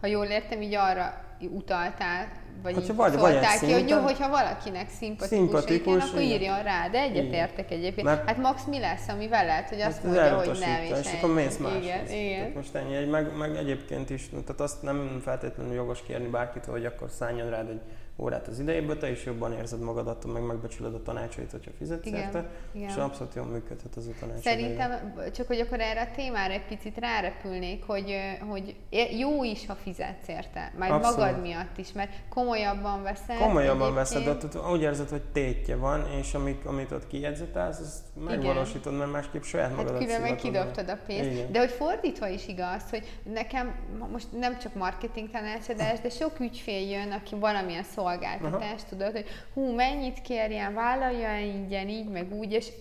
ha 0.00 0.06
jól 0.06 0.26
értem, 0.26 0.62
így 0.62 0.74
arra 0.74 1.24
utaltál, 1.40 2.28
vagy 2.62 2.74
hát, 2.74 2.96
vagy, 2.96 3.12
szóltál 3.12 3.58
ki, 3.58 3.72
hogy 3.72 3.88
jó, 3.88 3.98
hogyha 3.98 4.28
valakinek 4.28 4.88
szimpatikus, 4.88 5.38
szimpatikus 5.38 5.94
igen, 5.94 6.08
akkor 6.08 6.20
írjon 6.20 6.62
rá, 6.62 6.88
de 6.88 7.00
egyetértek 7.00 7.70
egyébként. 7.70 8.06
Mert 8.06 8.26
hát 8.26 8.38
max 8.38 8.64
mi 8.64 8.78
lesz, 8.78 9.08
amivel 9.08 9.46
lehet, 9.46 9.68
hogy 9.68 9.80
azt 9.80 9.96
hát 9.96 10.04
mondja, 10.04 10.36
hogy 10.36 10.58
nem, 10.60 10.82
és, 10.82 11.06
és 11.06 11.12
akkor 11.12 11.34
mész 11.34 11.56
más. 11.56 11.72
Igen, 11.82 12.10
igen. 12.10 12.52
most 12.54 12.74
ennyi, 12.74 13.04
meg, 13.04 13.36
meg 13.36 13.56
egyébként 13.56 14.10
is, 14.10 14.28
tehát 14.28 14.60
azt 14.60 14.82
nem 14.82 15.20
feltétlenül 15.24 15.74
jogos 15.74 16.02
kérni 16.02 16.28
bárkitől, 16.28 16.74
hogy 16.74 16.84
akkor 16.84 17.10
szálljon 17.10 17.50
rád 17.50 17.68
egy 17.68 17.80
órát 18.18 18.48
az 18.48 18.58
idejéből, 18.58 18.98
te 18.98 19.10
is 19.10 19.24
jobban 19.24 19.52
érzed 19.52 19.80
magad 19.80 20.08
attól, 20.08 20.32
meg 20.32 20.42
megbecsülöd 20.42 20.94
a 20.94 21.02
tanácsait, 21.02 21.50
hogyha 21.50 21.70
fizetsz 21.78 22.06
igen, 22.06 22.20
érte, 22.20 22.50
igen. 22.72 22.88
és 22.88 22.96
abszolút 22.96 23.34
jól 23.34 23.46
működhet 23.46 23.96
az 23.96 24.06
a 24.06 24.10
tanács. 24.20 24.40
Szerintem, 24.42 25.14
csak 25.34 25.46
hogy 25.46 25.60
akkor 25.60 25.80
erre 25.80 26.00
a 26.00 26.08
témára 26.16 26.52
egy 26.52 26.66
picit 26.66 26.98
rárepülnék, 26.98 27.84
hogy, 27.84 28.14
hogy 28.48 28.76
jó 29.18 29.44
is, 29.44 29.66
ha 29.66 29.74
fizetsz 29.74 30.28
érte, 30.28 30.72
majd 30.78 30.90
abszolút. 30.90 31.18
magad 31.18 31.40
miatt 31.40 31.78
is, 31.78 31.92
mert 31.92 32.10
komolyabban 32.28 33.02
veszed. 33.02 33.36
Komolyabban 33.38 33.94
veszed, 33.94 34.26
ott, 34.26 34.58
úgy 34.72 34.82
érzed, 34.82 35.08
hogy 35.08 35.22
tétje 35.22 35.76
van, 35.76 36.06
és 36.20 36.34
amik, 36.34 36.66
amit 36.66 36.92
ott 36.92 37.06
kijegyzetelsz, 37.06 37.78
azt 37.80 38.04
megvalósítod, 38.24 38.96
mert 38.96 39.12
másképp 39.12 39.42
saját 39.42 39.68
hát 39.68 39.76
magadat 39.76 40.10
Hát 40.10 40.20
meg 40.20 40.36
kidobtad 40.36 40.88
a 40.88 40.98
pénzt. 41.06 41.30
Igen. 41.30 41.52
De 41.52 41.58
hogy 41.58 41.70
fordítva 41.70 42.28
is 42.28 42.48
igaz, 42.48 42.90
hogy 42.90 43.18
nekem 43.32 43.74
most 44.12 44.26
nem 44.32 44.58
csak 44.58 44.74
marketing 44.74 45.30
tanácsadás, 45.30 46.00
de 46.00 46.08
sok 46.08 46.40
ügyfél 46.40 46.88
jön, 46.90 47.12
aki 47.12 47.34
valamilyen 47.34 47.82
szó 47.82 48.05
szolgáltatást, 48.06 48.86
Aha. 48.86 48.88
tudod, 48.88 49.12
hogy 49.12 49.26
hú, 49.54 49.74
mennyit 49.74 50.20
kérjen, 50.20 50.74
vállalja 50.74 51.38
ingyen, 51.38 51.88
így, 51.88 52.08
meg 52.08 52.32
úgy, 52.32 52.52
és 52.52 52.72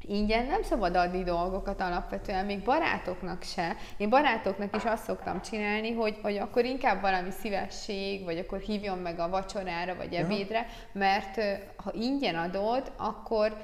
ingyen 0.00 0.46
nem 0.46 0.62
szabad 0.62 0.96
adni 0.96 1.22
dolgokat 1.22 1.80
alapvetően, 1.80 2.44
még 2.44 2.62
barátoknak 2.62 3.42
se. 3.42 3.76
Én 3.96 4.08
barátoknak 4.08 4.76
is 4.76 4.84
azt 4.84 5.04
szoktam 5.04 5.42
csinálni, 5.42 5.92
hogy, 5.92 6.18
hogy 6.22 6.36
akkor 6.36 6.64
inkább 6.64 7.00
valami 7.00 7.30
szívesség, 7.30 8.24
vagy 8.24 8.38
akkor 8.38 8.58
hívjon 8.58 8.98
meg 8.98 9.18
a 9.18 9.28
vacsorára, 9.28 9.94
vagy 9.94 10.14
ebédre, 10.14 10.66
mert 10.92 11.40
ha 11.76 11.92
ingyen 11.92 12.34
adod, 12.34 12.92
akkor 12.96 13.56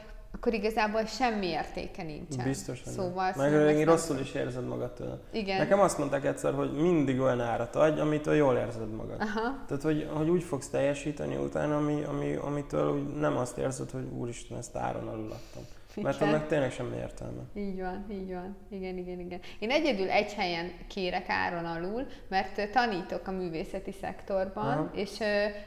akkor 0.46 0.58
igazából 0.58 1.04
semmi 1.04 1.46
értéke 1.46 2.02
nincsen. 2.02 2.44
Biztos. 2.44 2.82
Szóval 2.86 3.32
Meg 3.36 3.76
én 3.76 3.84
rosszul 3.84 4.18
is 4.18 4.34
érzed 4.34 4.66
magad 4.66 4.92
tőle. 4.92 5.18
Igen. 5.32 5.58
Nekem 5.58 5.80
azt 5.80 5.98
mondták 5.98 6.24
egyszer, 6.24 6.54
hogy 6.54 6.72
mindig 6.72 7.20
olyan 7.20 7.40
árat 7.40 7.76
adj, 7.76 8.00
amitől 8.00 8.34
jól 8.34 8.56
érzed 8.56 8.90
magad. 8.90 9.20
Aha. 9.20 9.64
Tehát, 9.66 9.82
hogy, 9.82 10.08
hogy 10.12 10.28
úgy 10.28 10.42
fogsz 10.42 10.68
teljesíteni 10.68 11.36
utána, 11.36 11.76
ami, 11.76 12.02
ami, 12.02 12.34
amitől 12.34 12.92
úgy 12.92 13.20
nem 13.20 13.36
azt 13.36 13.58
érzed, 13.58 13.90
hogy 13.90 14.04
úristen, 14.18 14.58
ezt 14.58 14.76
áron 14.76 15.08
alul 15.08 15.30
adtam. 15.32 15.62
Mert 16.02 16.20
annak 16.20 16.46
tényleg 16.46 16.72
semmi 16.72 16.96
értelme. 16.96 17.42
Így 17.54 17.80
van, 17.80 18.06
így 18.10 18.32
van. 18.32 18.56
Igen, 18.70 18.96
igen, 18.96 19.20
igen. 19.20 19.40
Én 19.58 19.70
egyedül 19.70 20.10
egy 20.10 20.32
helyen 20.32 20.72
kérek 20.88 21.28
áron 21.28 21.64
alul, 21.64 22.06
mert 22.28 22.70
tanítok 22.70 23.26
a 23.26 23.30
művészeti 23.30 23.92
szektorban, 23.92 24.66
Aha. 24.66 24.90
és 24.94 25.18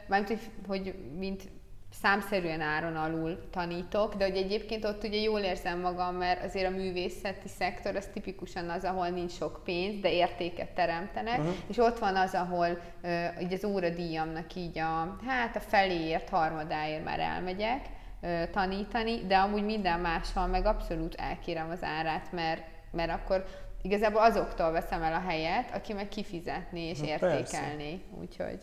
mármint, 0.08 0.40
hogy 0.68 0.94
mint 1.18 1.44
számszerűen 2.02 2.62
áron 2.62 2.96
alul 2.96 3.50
tanítok, 3.52 4.16
de 4.16 4.26
hogy 4.26 4.36
egyébként 4.36 4.86
ott 4.86 5.04
ugye 5.04 5.20
jól 5.20 5.40
érzem 5.40 5.80
magam, 5.80 6.16
mert 6.16 6.44
azért 6.44 6.68
a 6.68 6.76
művészeti 6.76 7.48
szektor 7.48 7.96
az 7.96 8.10
tipikusan 8.14 8.70
az, 8.70 8.84
ahol 8.84 9.10
nincs 9.10 9.32
sok 9.32 9.62
pénz, 9.64 10.02
de 10.02 10.12
értéket 10.12 10.70
teremtenek, 10.70 11.40
uh-huh. 11.40 11.56
és 11.68 11.78
ott 11.78 12.00
van 12.00 12.16
az, 12.16 12.34
ahol 12.34 12.68
uh, 12.70 13.12
ugye 13.42 13.56
az 13.56 13.66
óradíjamnak 13.66 14.56
így 14.56 14.80
a, 14.80 15.18
hát 15.26 15.56
a 15.56 15.60
feléért, 15.60 16.30
harmadáért 16.30 17.04
már 17.04 17.20
elmegyek 17.20 17.86
uh, 18.22 18.50
tanítani, 18.50 19.26
de 19.26 19.38
amúgy 19.38 19.66
minden 19.66 20.00
máshol 20.00 20.48
meg 20.48 20.66
abszolút 20.66 21.16
elkérem 21.16 21.70
az 21.70 21.84
árát, 21.84 22.32
mert 22.32 22.62
mert 22.92 23.12
akkor 23.12 23.46
igazából 23.82 24.22
azoktól 24.22 24.72
veszem 24.72 25.02
el 25.02 25.14
a 25.14 25.28
helyet, 25.28 25.76
aki 25.76 25.94
meg 25.94 26.08
kifizetni 26.08 26.80
és 26.80 27.00
Hát 27.00 27.08
értékelni. 27.08 28.04
Úgyhogy 28.20 28.60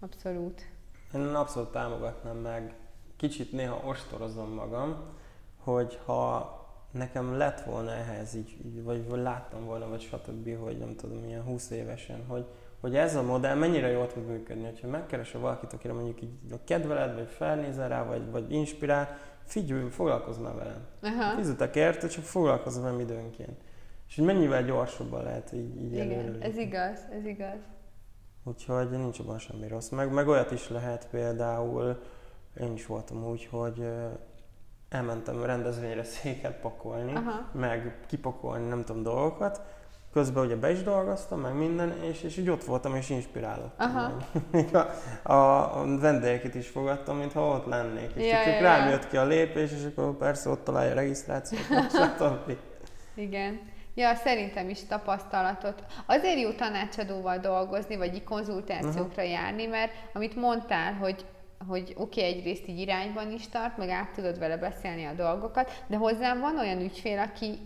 abszolút. 0.00 0.71
Én 1.14 1.20
abszolút 1.20 1.72
támogatnám 1.72 2.36
meg, 2.36 2.74
kicsit 3.16 3.52
néha 3.52 3.80
ostorozom 3.84 4.50
magam, 4.50 4.96
hogy 5.56 5.98
ha 6.04 6.56
nekem 6.90 7.36
lett 7.36 7.60
volna 7.60 7.90
ehhez 7.90 8.34
így, 8.34 8.56
így 8.64 8.82
vagy, 8.82 9.08
vagy 9.08 9.20
láttam 9.20 9.64
volna, 9.64 9.88
vagy 9.88 10.00
stb., 10.00 10.58
hogy 10.64 10.78
nem 10.78 10.94
tudom, 10.96 11.16
milyen 11.16 11.42
20 11.42 11.70
évesen, 11.70 12.24
hogy, 12.26 12.44
hogy 12.80 12.96
ez 12.96 13.14
a 13.14 13.22
modell 13.22 13.54
mennyire 13.54 13.88
jól 13.88 14.06
tud 14.06 14.26
működni, 14.26 14.64
hogyha 14.64 14.88
megkeresel 14.88 15.40
valakit, 15.40 15.72
akire 15.72 15.92
mondjuk 15.92 16.22
így 16.22 16.52
a 16.52 16.56
kedveled, 16.64 17.14
vagy 17.14 17.28
felnézel 17.28 17.88
rá, 17.88 18.04
vagy, 18.04 18.30
vagy 18.30 18.52
inspirál, 18.52 19.18
figyelj, 19.44 19.88
foglalkozz 19.88 20.38
már 20.38 20.54
velem. 20.54 20.86
Aha. 21.02 21.36
Fizetek 21.36 21.76
érte, 21.76 22.08
csak 22.08 22.24
foglalkozz 22.24 22.78
velem 22.78 23.00
időnként. 23.00 23.60
És 24.08 24.16
hogy 24.16 24.24
mennyivel 24.24 24.64
gyorsabban 24.64 25.22
lehet 25.22 25.52
így, 25.52 25.82
így 25.82 25.92
Igen, 25.92 26.10
előrelépni. 26.10 26.44
ez 26.44 26.56
igaz, 26.56 26.98
ez 27.12 27.24
igaz. 27.24 27.58
Úgyhogy 28.44 28.90
nincs 28.90 29.18
abban 29.18 29.38
semmi 29.38 29.68
rossz. 29.68 29.88
Meg, 29.88 30.12
meg 30.12 30.28
olyat 30.28 30.50
is 30.50 30.68
lehet 30.68 31.08
például, 31.10 32.02
én 32.60 32.72
is 32.72 32.86
voltam 32.86 33.24
úgy, 33.24 33.48
hogy 33.50 33.86
elmentem 34.88 35.44
rendezvényre 35.44 36.04
széket 36.04 36.60
pakolni, 36.60 37.14
Aha. 37.14 37.48
meg 37.52 37.98
kipakolni 38.06 38.68
nem 38.68 38.84
tudom 38.84 39.02
dolgokat, 39.02 39.60
közben 40.12 40.44
ugye 40.44 40.56
be 40.56 40.70
is 40.70 40.82
dolgoztam, 40.82 41.40
meg 41.40 41.54
minden, 41.54 42.02
és, 42.02 42.22
és 42.22 42.36
így 42.36 42.50
ott 42.50 42.64
voltam, 42.64 42.94
és 42.94 43.10
inspirálódtam. 43.10 43.96
Aha. 43.96 44.16
Még 44.52 44.74
a, 44.74 44.90
a, 45.32 45.80
a 45.80 45.98
vendégeket 45.98 46.54
is 46.54 46.68
fogadtam, 46.68 47.16
mintha 47.16 47.48
ott 47.48 47.66
lennék. 47.66 48.10
És 48.14 48.30
Ja, 48.30 48.44
csak 48.44 48.54
ja, 48.54 48.60
rám 48.60 48.84
ja. 48.84 48.90
jött 48.90 49.08
ki 49.08 49.16
a 49.16 49.24
lépés, 49.24 49.72
és 49.72 49.84
akkor 49.84 50.16
persze 50.16 50.50
ott 50.50 50.64
találja 50.64 50.90
a 50.90 50.94
regisztrációt, 50.94 51.62
stb. 51.96 52.56
Igen. 53.14 53.60
Ja, 53.94 54.14
szerintem 54.14 54.68
is 54.68 54.86
tapasztalatot. 54.86 55.84
Azért 56.06 56.40
jó 56.40 56.50
tanácsadóval 56.50 57.38
dolgozni, 57.38 57.96
vagy 57.96 58.24
konzultációkra 58.24 59.22
járni, 59.22 59.66
mert 59.66 59.92
amit 60.12 60.36
mondtál, 60.36 60.92
hogy 60.92 61.24
hogy 61.68 61.94
oké, 61.96 62.20
okay, 62.20 62.32
egyrészt 62.32 62.68
így 62.68 62.78
irányban 62.78 63.32
is 63.32 63.48
tart, 63.48 63.76
meg 63.76 63.88
át 63.88 64.10
tudod 64.10 64.38
vele 64.38 64.56
beszélni 64.56 65.04
a 65.04 65.12
dolgokat, 65.12 65.84
de 65.86 65.96
hozzám 65.96 66.40
van 66.40 66.58
olyan 66.58 66.80
ügyfél, 66.80 67.18
aki 67.18 67.58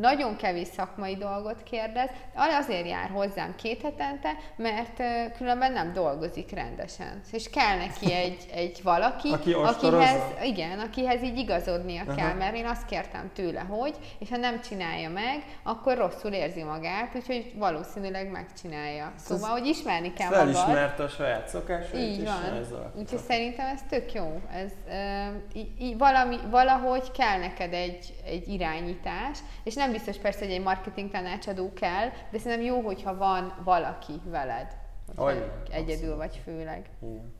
nagyon 0.00 0.36
kevés 0.36 0.68
szakmai 0.68 1.16
dolgot 1.16 1.62
kérdez, 1.62 2.08
azért 2.34 2.88
jár 2.88 3.10
hozzám 3.10 3.54
két 3.56 3.82
hetente, 3.82 4.30
mert 4.56 5.02
különben 5.36 5.72
nem 5.72 5.92
dolgozik 5.92 6.50
rendesen. 6.50 7.20
És 7.32 7.50
kell 7.50 7.76
neki 7.76 8.12
egy, 8.12 8.46
egy 8.52 8.80
valaki, 8.82 9.28
Aki 9.32 9.52
akihez, 9.52 10.20
igen, 10.42 10.78
akihez 10.78 11.22
így 11.22 11.38
igazodnia 11.38 12.02
Aha. 12.06 12.14
kell, 12.14 12.34
mert 12.34 12.56
én 12.56 12.66
azt 12.66 12.84
kértem 12.84 13.30
tőle, 13.34 13.60
hogy, 13.60 13.94
és 14.18 14.28
ha 14.28 14.36
nem 14.36 14.60
csinálja 14.60 15.10
meg, 15.10 15.44
akkor 15.62 15.96
rosszul 15.96 16.32
érzi 16.32 16.62
magát, 16.62 17.14
úgyhogy 17.14 17.52
valószínűleg 17.56 18.30
megcsinálja. 18.30 19.12
Szóval, 19.16 19.50
hogy 19.50 19.66
ismerni 19.66 20.12
kell 20.12 20.28
magad. 20.28 20.54
Felismerte 20.54 21.02
a 21.02 21.08
saját 21.08 21.48
szokásait, 21.48 21.94
Így 21.94 22.24
van. 22.24 22.90
Úgyhogy 22.94 23.20
szerintem 23.28 23.66
ez 23.66 23.80
tök 23.88 24.12
jó. 24.12 24.40
Ez, 24.54 24.72
uh, 24.86 25.58
így, 25.60 25.70
így 25.80 25.98
valami, 25.98 26.36
valahogy 26.50 27.10
kell 27.10 27.38
neked 27.38 27.72
egy, 27.72 28.14
egy 28.24 28.48
irányítás, 28.48 29.38
és 29.64 29.74
nem 29.82 29.92
biztos 29.92 30.16
persze, 30.16 30.44
hogy 30.44 30.54
egy 30.54 30.62
marketing 30.62 31.10
tanácsadó 31.10 31.72
kell, 31.72 32.08
de 32.30 32.38
szerintem 32.38 32.60
jó, 32.66 32.80
hogyha 32.80 33.16
van 33.16 33.54
valaki 33.64 34.20
veled. 34.24 34.76
Olyan, 35.16 35.50
Egyedül 35.70 35.92
abszolút. 35.94 36.16
vagy 36.16 36.40
főleg. 36.44 36.90
Igen. 37.02 37.32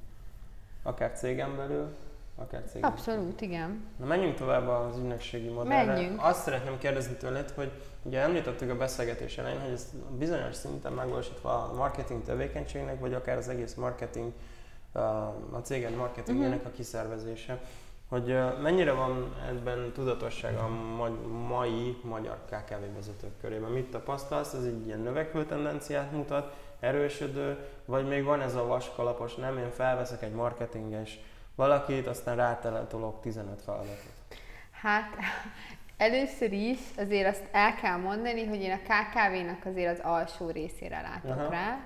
Akár 0.83 1.13
cégen 1.13 1.57
belül, 1.57 1.97
akár 2.37 2.63
cégen 2.73 2.91
Abszolút, 2.91 3.41
igen. 3.41 3.85
Na 3.99 4.07
menjünk 4.07 4.35
tovább 4.37 4.69
az 4.69 4.99
ügynökségi 4.99 5.49
modellre. 5.49 5.93
Menjünk. 5.93 6.23
Azt 6.23 6.43
szeretném 6.43 6.79
kérdezni 6.79 7.15
tőled, 7.15 7.51
hogy 7.51 7.71
ugye 8.03 8.21
említettük 8.21 8.71
a 8.71 8.77
beszélgetés 8.77 9.39
elején, 9.39 9.61
hogy 9.61 9.73
ez 9.73 9.87
bizonyos 10.19 10.55
szinten 10.55 10.93
megvalósítva 10.93 11.51
a 11.71 11.75
marketing 11.75 12.23
tevékenységnek, 12.25 13.01
vagy 13.01 13.15
akár 13.15 13.37
az 13.37 13.49
egész 13.49 13.75
marketing, 13.75 14.33
a 15.53 15.57
céged 15.63 15.95
marketingének 15.97 16.59
Mhm. 16.59 16.67
a 16.67 16.71
kiszervezése. 16.71 17.59
Hogy 18.13 18.39
mennyire 18.63 18.93
van 18.93 19.35
ebben 19.49 19.93
tudatosság 19.93 20.57
a 20.57 20.69
ma- 20.69 21.47
mai 21.49 21.97
magyar 22.03 22.39
KKV 22.51 22.95
vezetők 22.95 23.41
körében? 23.41 23.71
Mit 23.71 23.91
tapasztalsz? 23.91 24.53
Ez 24.53 24.65
egy 24.65 24.87
ilyen 24.87 25.01
növekvő 25.01 25.45
tendenciát 25.45 26.13
mutat, 26.13 26.55
erősödő, 26.81 27.57
vagy 27.85 28.09
még 28.09 28.25
van 28.25 28.41
ez 28.41 28.55
a 28.55 28.67
vaskalapos, 28.67 29.35
nem, 29.35 29.59
én 29.59 29.71
felveszek 29.71 30.23
egy 30.23 30.33
marketinges 30.33 31.19
valakit, 31.55 32.07
aztán 32.07 32.37
ráteletolok 32.37 33.21
15 33.21 33.63
feladatot. 33.63 34.13
Hát 34.71 35.17
először 36.03 36.53
is 36.53 36.79
azért 36.99 37.29
azt 37.29 37.49
el 37.53 37.75
kell 37.75 37.97
mondani, 37.97 38.47
hogy 38.47 38.63
én 38.63 38.71
a 38.73 38.77
KKV-nak 38.79 39.65
azért 39.65 39.99
az 39.99 40.05
alsó 40.05 40.51
részére 40.51 41.01
látok 41.01 41.39
Aha. 41.41 41.51
rá. 41.51 41.79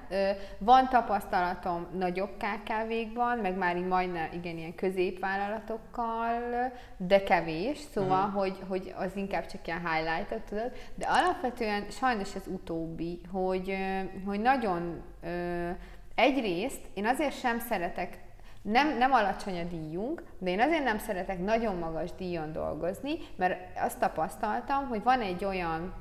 Van 0.58 0.88
tapasztalatom 0.88 1.86
nagyobb 1.98 2.30
KKV-kban, 2.36 3.38
meg 3.38 3.56
már 3.56 3.76
így 3.76 3.86
majdnem 3.86 4.28
igen 4.32 4.56
ilyen 4.58 4.74
középvállalatokkal, 4.74 6.72
de 6.96 7.22
kevés, 7.22 7.78
szóval, 7.78 8.26
Mhm. 8.26 8.36
hogy, 8.36 8.58
hogy 8.68 8.94
az 8.96 9.16
inkább 9.16 9.46
csak 9.46 9.66
ilyen 9.66 9.88
highlightok, 9.88 10.44
tudod. 10.48 10.72
De 10.94 11.06
alapvetően 11.08 11.86
sajnos 11.90 12.34
ez 12.34 12.46
utóbbi, 12.46 13.20
hogy, 13.32 13.76
hogy 14.26 14.40
nagyon 14.40 15.02
egyrészt 16.14 16.80
én 16.94 17.06
azért 17.06 17.38
sem 17.38 17.58
szeretek 17.58 18.18
nem, 18.70 18.96
nem 18.98 19.12
alacsony 19.12 19.60
a 19.60 19.64
díjunk, 19.64 20.22
de 20.38 20.50
én 20.50 20.60
azért 20.60 20.84
nem 20.84 20.98
szeretek 20.98 21.38
nagyon 21.44 21.76
magas 21.76 22.10
díjon 22.18 22.52
dolgozni, 22.52 23.18
mert 23.36 23.78
azt 23.78 23.98
tapasztaltam, 23.98 24.88
hogy 24.88 25.02
van 25.02 25.20
egy 25.20 25.44
olyan 25.44 25.94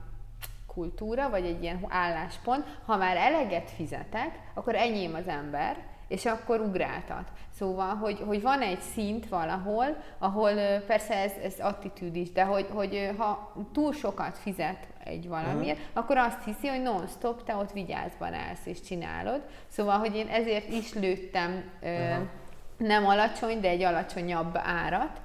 kultúra, 0.68 1.30
vagy 1.30 1.46
egy 1.46 1.62
ilyen 1.62 1.86
álláspont, 1.88 2.66
ha 2.86 2.98
már 2.98 3.18
eleget 3.18 3.72
fizetek, 3.72 4.40
akkor 4.54 4.76
enyém 4.76 5.14
az 5.14 5.28
ember, 5.28 5.78
és 6.08 6.26
akkor 6.26 6.60
ugráltat. 6.60 7.32
Szóval, 7.58 7.96
hogy, 7.96 8.20
hogy 8.26 8.42
van 8.42 8.62
egy 8.62 8.80
szint 8.80 9.30
valahol, 9.30 9.86
ahol 10.18 10.52
persze 10.88 11.16
ez, 11.16 11.32
ez 11.44 11.60
attitűd 11.60 12.16
is, 12.16 12.32
de 12.32 12.44
hogy, 12.44 12.68
hogy 12.74 13.12
ha 13.18 13.54
túl 13.74 13.94
sokat 13.94 14.38
fizet 14.38 14.88
egy 15.04 15.28
valamiért, 15.28 15.78
uh-huh. 15.78 16.04
akkor 16.04 16.18
azt 16.18 16.44
hiszi, 16.44 16.68
hogy 16.68 16.82
non-stop 16.82 17.44
te 17.44 17.56
ott 17.56 17.72
vigyázban 17.72 18.34
állsz 18.34 18.66
és 18.66 18.82
csinálod. 18.82 19.42
Szóval, 19.68 19.98
hogy 19.98 20.16
én 20.16 20.28
ezért 20.28 20.70
is 20.70 20.94
lőttem 20.94 21.64
Aha. 21.84 22.44
Nem 22.78 23.06
alacsony, 23.06 23.60
de 23.60 23.70
egy 23.70 23.84
alacsonyabb 23.84 24.58
árat, 24.64 25.22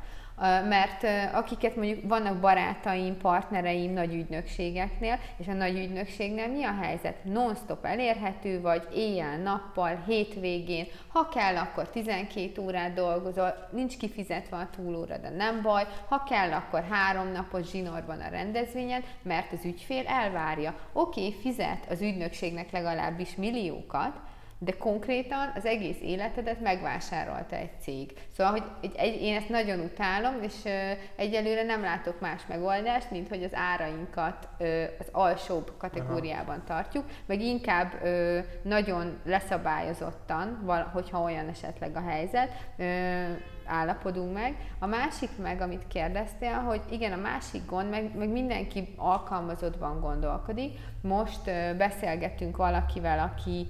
mert 0.68 1.04
akiket 1.34 1.76
mondjuk 1.76 2.08
vannak 2.08 2.40
barátaim, 2.40 3.16
partnereim 3.16 3.92
nagy 3.92 4.14
ügynökségeknél, 4.14 5.18
és 5.36 5.48
a 5.48 5.52
nagy 5.52 5.76
ügynökségnél 5.76 6.48
mi 6.48 6.64
a 6.64 6.74
helyzet? 6.80 7.24
Non-stop 7.24 7.84
elérhető 7.84 8.60
vagy, 8.60 8.88
éjjel-nappal, 8.94 10.02
hétvégén, 10.06 10.86
ha 11.08 11.28
kell, 11.28 11.56
akkor 11.56 11.90
12 11.90 12.62
órát 12.62 12.94
dolgozol, 12.94 13.68
nincs 13.72 13.96
kifizetve 13.96 14.56
a 14.56 14.68
túlóra, 14.76 15.16
de 15.18 15.30
nem 15.30 15.62
baj, 15.62 15.86
ha 16.08 16.22
kell, 16.22 16.52
akkor 16.52 16.84
három 16.90 17.32
napos 17.32 17.70
zsinórban 17.70 18.20
a 18.20 18.28
rendezvényen, 18.28 19.02
mert 19.22 19.52
az 19.52 19.64
ügyfél 19.64 20.06
elvárja. 20.06 20.74
Oké, 20.92 21.26
okay, 21.26 21.40
fizet 21.40 21.86
az 21.90 22.00
ügynökségnek 22.00 22.70
legalábbis 22.70 23.36
milliókat, 23.36 24.20
de 24.62 24.72
konkrétan 24.72 25.52
az 25.54 25.64
egész 25.64 26.00
életedet 26.02 26.60
megvásárolta 26.60 27.56
egy 27.56 27.80
cég. 27.80 28.12
Szóval, 28.36 28.52
hogy 28.52 28.62
egy, 28.80 28.94
egy, 28.96 29.22
én 29.22 29.36
ezt 29.36 29.48
nagyon 29.48 29.80
utálom, 29.80 30.42
és 30.42 30.54
ö, 30.64 30.90
egyelőre 31.16 31.62
nem 31.62 31.80
látok 31.80 32.20
más 32.20 32.42
megoldást, 32.48 33.10
mint 33.10 33.28
hogy 33.28 33.42
az 33.42 33.54
árainkat 33.54 34.48
ö, 34.58 34.84
az 34.98 35.08
alsóbb 35.12 35.72
kategóriában 35.78 36.62
tartjuk, 36.66 37.04
meg 37.26 37.40
inkább 37.40 37.92
ö, 38.02 38.38
nagyon 38.62 39.18
leszabályozottan, 39.24 40.60
val, 40.64 40.90
hogyha 40.92 41.22
olyan 41.22 41.48
esetleg 41.48 41.96
a 41.96 42.02
helyzet, 42.08 42.50
ö, 42.76 42.84
állapodunk 43.64 44.32
meg. 44.32 44.56
A 44.78 44.86
másik 44.86 45.30
meg, 45.42 45.60
amit 45.60 45.86
kérdeztél, 45.88 46.52
hogy 46.52 46.80
igen, 46.90 47.12
a 47.12 47.20
másik 47.20 47.66
gond, 47.66 47.90
meg, 47.90 48.16
meg 48.16 48.28
mindenki 48.28 48.94
alkalmazottban 48.96 50.00
gondolkodik. 50.00 50.78
Most 51.02 51.46
ö, 51.46 51.76
beszélgetünk 51.76 52.56
valakivel, 52.56 53.18
aki 53.18 53.66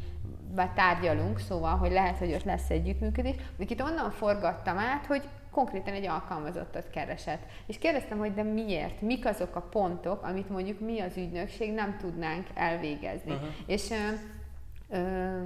vagy 0.55 0.71
tárgyalunk, 0.73 1.39
szóval, 1.39 1.77
hogy 1.77 1.91
lehet, 1.91 2.19
hogy 2.19 2.33
ott 2.33 2.45
lesz 2.45 2.71
együttműködés. 2.71 3.35
Akit 3.61 3.81
onnan 3.81 4.11
forgattam 4.11 4.79
át, 4.79 5.07
hogy 5.07 5.23
konkrétan 5.51 5.95
egy 5.95 6.07
alkalmazottat 6.07 6.91
keresett. 6.91 7.43
És 7.67 7.79
kérdeztem, 7.79 8.19
hogy 8.19 8.35
de 8.35 8.43
miért? 8.43 9.01
Mik 9.01 9.27
azok 9.27 9.57
a 9.57 9.61
pontok, 9.61 10.23
amit 10.23 10.49
mondjuk 10.49 10.81
mi 10.81 11.01
az 11.01 11.17
ügynökség 11.17 11.73
nem 11.73 11.97
tudnánk 12.01 12.47
elvégezni. 12.55 13.31
Aha. 13.31 13.47
És 13.67 13.91
ö, 13.91 14.97
ö, 14.97 15.43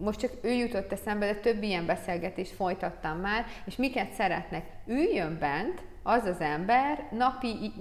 most 0.00 0.18
csak 0.18 0.30
ő 0.42 0.50
jutott 0.50 0.92
eszembe, 0.92 1.26
de 1.26 1.34
több 1.34 1.62
ilyen 1.62 1.86
beszélgetést 1.86 2.52
folytattam 2.52 3.18
már, 3.18 3.44
és 3.64 3.76
miket 3.76 4.12
szeretnek. 4.12 4.64
Üljön 4.86 5.36
bent, 5.38 5.82
az 6.06 6.24
az 6.24 6.40
ember 6.40 7.08
napi 7.10 7.72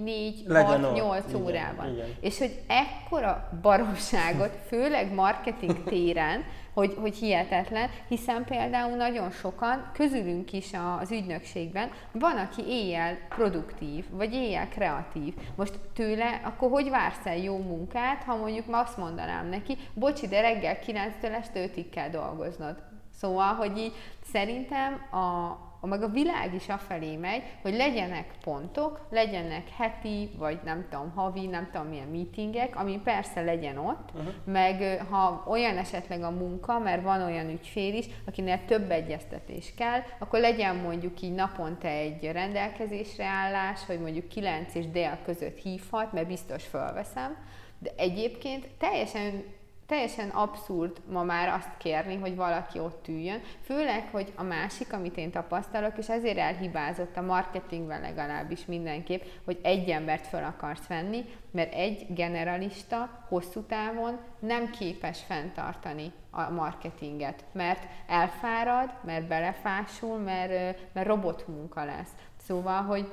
4-6-8 0.47 1.41
órában. 1.43 1.93
Igen. 1.93 2.07
És 2.21 2.37
hogy 2.37 2.59
ekkora 2.67 3.49
baromságot, 3.61 4.51
főleg 4.67 5.13
marketing 5.13 5.83
téren, 5.83 6.43
hogy, 6.73 6.95
hogy 6.99 7.15
hihetetlen, 7.15 7.89
hiszen 8.07 8.45
például 8.45 8.95
nagyon 8.95 9.31
sokan, 9.31 9.91
közülünk 9.93 10.53
is 10.53 10.71
az 10.99 11.11
ügynökségben, 11.11 11.91
van, 12.11 12.37
aki 12.37 12.63
éjjel 12.67 13.17
produktív, 13.29 14.05
vagy 14.11 14.33
éjjel 14.33 14.69
kreatív. 14.69 15.33
Most 15.55 15.79
tőle, 15.93 16.41
akkor 16.43 16.69
hogy 16.69 16.89
vársz 16.89 17.25
el 17.25 17.37
jó 17.37 17.57
munkát, 17.57 18.23
ha 18.23 18.35
mondjuk 18.35 18.67
ma 18.67 18.79
azt 18.79 18.97
mondanám 18.97 19.47
neki, 19.49 19.77
bocsi, 19.93 20.27
de 20.27 20.41
reggel 20.41 20.77
9-től 20.85 21.35
este 21.35 21.69
5-ig 21.75 21.85
kell 21.91 22.09
dolgoznod. 22.09 22.75
Szóval, 23.15 23.53
hogy 23.53 23.77
így 23.77 23.93
szerintem 24.31 24.93
a 24.93 25.57
meg 25.87 26.03
a 26.03 26.07
világ 26.07 26.53
is 26.53 26.69
afelé 26.69 27.15
megy, 27.15 27.43
hogy 27.61 27.73
legyenek 27.73 28.31
pontok, 28.43 29.07
legyenek 29.09 29.69
heti, 29.77 30.29
vagy 30.37 30.59
nem 30.63 30.85
tudom, 30.89 31.11
havi, 31.15 31.45
nem 31.45 31.69
tudom 31.71 31.87
milyen 31.87 32.07
meetingek, 32.07 32.75
ami 32.75 32.99
persze 33.03 33.41
legyen 33.41 33.77
ott, 33.77 34.09
uh-huh. 34.13 34.33
meg 34.45 35.05
ha 35.09 35.43
olyan 35.47 35.77
esetleg 35.77 36.21
a 36.23 36.31
munka, 36.31 36.79
mert 36.79 37.03
van 37.03 37.21
olyan 37.21 37.49
ügyfél 37.49 37.93
is, 37.93 38.05
akinek 38.25 38.65
több 38.65 38.91
egyeztetés 38.91 39.73
kell, 39.77 39.99
akkor 40.19 40.39
legyen 40.39 40.75
mondjuk 40.75 41.21
így 41.21 41.33
naponta 41.33 41.87
egy 41.87 42.31
rendelkezésre 42.31 43.25
állás, 43.25 43.85
hogy 43.85 43.99
mondjuk 43.99 44.27
9 44.27 44.75
és 44.75 44.89
dél 44.89 45.19
között 45.25 45.57
hívhat, 45.57 46.13
mert 46.13 46.27
biztos 46.27 46.63
felveszem, 46.63 47.37
de 47.79 47.91
egyébként 47.97 48.67
teljesen 48.77 49.43
teljesen 49.85 50.29
abszurd 50.29 51.01
ma 51.11 51.23
már 51.23 51.47
azt 51.47 51.77
kérni, 51.77 52.15
hogy 52.15 52.35
valaki 52.35 52.79
ott 52.79 53.07
üljön, 53.07 53.41
főleg, 53.61 54.07
hogy 54.11 54.33
a 54.35 54.43
másik, 54.43 54.93
amit 54.93 55.17
én 55.17 55.31
tapasztalok, 55.31 55.97
és 55.97 56.09
ezért 56.09 56.37
elhibázott 56.37 57.17
a 57.17 57.21
marketingben 57.21 58.01
legalábbis 58.01 58.65
mindenképp, 58.65 59.21
hogy 59.45 59.59
egy 59.63 59.89
embert 59.89 60.27
fel 60.27 60.43
akarsz 60.43 60.87
venni, 60.87 61.25
mert 61.51 61.73
egy 61.73 62.05
generalista 62.09 63.25
hosszú 63.27 63.61
távon 63.61 64.19
nem 64.39 64.69
képes 64.69 65.19
fenntartani 65.27 66.11
a 66.31 66.49
marketinget, 66.49 67.43
mert 67.51 67.87
elfárad, 68.07 68.93
mert 69.05 69.27
belefásul, 69.27 70.17
mert, 70.17 70.77
mert 70.93 71.07
robotmunka 71.07 71.85
lesz. 71.85 72.11
Szóval, 72.37 72.81
hogy 72.81 73.11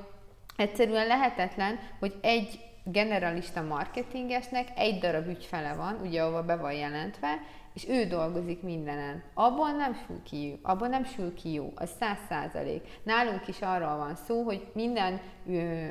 egyszerűen 0.55 1.07
lehetetlen, 1.07 1.79
hogy 1.99 2.15
egy 2.21 2.70
generalista 2.83 3.61
marketingesnek 3.61 4.67
egy 4.75 4.99
darab 4.99 5.27
ügyfele 5.27 5.73
van, 5.73 5.99
ugye 6.03 6.21
ahova 6.21 6.43
be 6.43 6.55
van 6.55 6.73
jelentve, 6.73 7.39
és 7.73 7.87
ő 7.87 8.05
dolgozik 8.05 8.61
mindenen. 8.61 9.23
Abban 9.33 9.75
nem 9.75 9.93
sül 9.93 10.23
ki, 10.23 10.59
abban 10.61 10.89
nem 10.89 11.03
sül 11.03 11.33
ki 11.33 11.53
jó, 11.53 11.71
az 11.75 11.89
száz 11.99 12.17
százalék. 12.29 12.81
Nálunk 13.03 13.47
is 13.47 13.61
arról 13.61 13.97
van 13.97 14.15
szó, 14.15 14.43
hogy 14.43 14.67
minden 14.73 15.19
ö, 15.47 15.53
ö, 15.53 15.87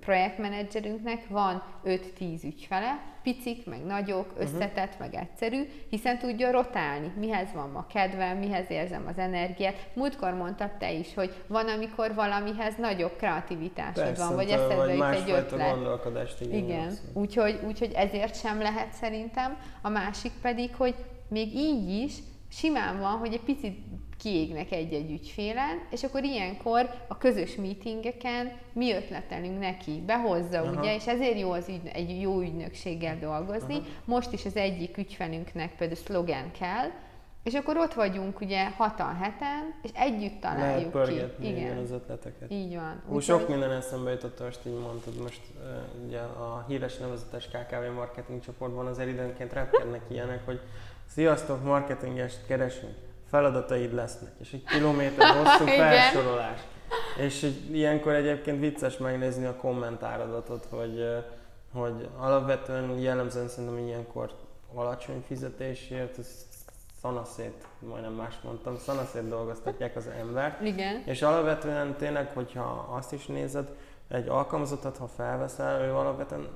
projektmenedzserünknek 0.00 1.28
van 1.28 1.62
5-10 1.84 2.44
ügyfele, 2.44 3.10
picik, 3.22 3.66
meg 3.66 3.84
nagyok, 3.84 4.32
mhm. 4.32 4.40
összetett, 4.40 4.92
uh-huh. 4.92 4.98
meg 4.98 5.14
egyszerű, 5.14 5.68
hiszen 5.88 6.18
tudja 6.18 6.50
rotálni, 6.50 7.12
mihez 7.18 7.52
van 7.54 7.70
ma 7.70 7.86
kedvem, 7.92 8.38
mihez 8.38 8.70
érzem 8.70 9.04
az 9.08 9.18
energiát. 9.18 9.74
Múltkor 9.94 10.34
mondtad 10.34 10.70
te 10.70 10.92
is, 10.92 11.14
hogy 11.14 11.34
van, 11.46 11.68
amikor 11.68 12.14
valamihez 12.14 12.74
nagyobb 12.76 13.16
kreativitásod 13.16 14.04
Persze, 14.04 14.24
van, 14.24 14.34
vagy 14.34 14.48
eszedbe 14.48 14.94
jut 14.94 15.04
egy 15.04 15.30
ötlet. 15.30 15.70
gondolkodást 15.74 16.40
Igen, 16.40 16.92
úgyhogy, 17.12 17.60
úgyhogy 17.66 17.92
ezért 17.92 18.40
sem 18.40 18.60
lehet 18.60 18.92
szerintem. 18.92 19.56
A 19.82 19.88
másik 19.88 20.32
pedig, 20.42 20.74
hogy 20.74 20.94
még 21.30 21.54
így 21.54 21.88
is 21.88 22.12
simán 22.48 23.00
van, 23.00 23.18
hogy 23.18 23.32
egy 23.32 23.40
picit 23.40 23.78
kiégnek 24.18 24.72
egy-egy 24.72 25.10
ügyfélen, 25.10 25.86
és 25.90 26.02
akkor 26.02 26.24
ilyenkor 26.24 26.90
a 27.08 27.18
közös 27.18 27.54
meetingeken 27.54 28.52
mi 28.72 28.92
ötletelünk 28.92 29.58
neki, 29.58 30.02
behozza, 30.06 30.60
Aha. 30.60 30.80
ugye, 30.80 30.94
és 30.94 31.06
ezért 31.06 31.38
jó 31.38 31.50
az 31.50 31.68
ügy, 31.68 31.90
egy 31.92 32.20
jó 32.20 32.40
ügynökséggel 32.40 33.18
dolgozni. 33.18 33.74
Aha. 33.74 33.84
Most 34.04 34.32
is 34.32 34.44
az 34.44 34.56
egyik 34.56 34.96
ügyfelünknek 34.96 35.76
például 35.76 35.98
szlogen 35.98 36.50
kell, 36.58 36.90
és 37.42 37.54
akkor 37.54 37.76
ott 37.76 37.94
vagyunk 37.94 38.40
ugye 38.40 38.70
hatan 38.70 39.16
heten, 39.16 39.74
és 39.82 39.90
együtt 39.94 40.40
találjuk 40.40 40.94
Lehet 40.94 41.36
ki. 41.40 41.46
Igen. 41.46 41.76
az 41.76 41.90
ötleteket. 41.90 42.50
Így 42.50 42.74
van. 42.74 43.02
Úgy, 43.08 43.22
sok 43.22 43.48
minden 43.48 43.70
eszembe 43.70 44.10
jutott, 44.10 44.40
most 44.40 44.60
így 44.66 44.78
mondtad, 44.78 45.14
most 45.22 45.40
ugye 46.06 46.18
a 46.18 46.64
híres 46.68 46.96
nevezetes 46.96 47.48
KKV 47.48 47.94
marketing 47.94 48.40
csoportban 48.40 48.86
azért 48.86 49.08
időnként 49.08 49.52
repkednek 49.52 50.02
ilyenek, 50.08 50.44
hogy 50.44 50.60
sziasztok, 51.14 51.64
marketingest 51.64 52.46
keresünk 52.46 52.94
feladataid 53.30 53.94
lesznek, 53.94 54.32
és 54.40 54.52
egy 54.52 54.64
kilométer 54.64 55.34
hosszú 55.36 55.64
felsorolás. 55.64 56.60
És 57.18 57.56
ilyenkor 57.72 58.12
egyébként 58.12 58.60
vicces 58.60 58.98
megnézni 58.98 59.44
a 59.44 59.56
kommentáradatot, 59.56 60.66
hogy, 60.70 61.24
hogy 61.72 62.08
alapvetően 62.18 62.98
jellemzően 62.98 63.48
szerintem 63.48 63.78
ilyenkor 63.78 64.30
alacsony 64.74 65.24
fizetésért, 65.26 66.18
szanaszét, 67.00 67.66
majdnem 67.78 68.12
más 68.12 68.34
mondtam, 68.42 68.78
szanaszét 68.78 69.28
dolgoztatják 69.28 69.96
az 69.96 70.06
embert. 70.06 70.60
Igen. 70.60 71.02
És 71.04 71.22
alapvetően 71.22 71.96
tényleg, 71.96 72.32
hogyha 72.34 72.88
azt 72.96 73.12
is 73.12 73.26
nézed, 73.26 73.68
egy 74.08 74.28
alkalmazottat, 74.28 74.96
ha 74.96 75.06
felveszel, 75.06 75.84
ő 75.84 75.94
alapvetően 75.94 76.48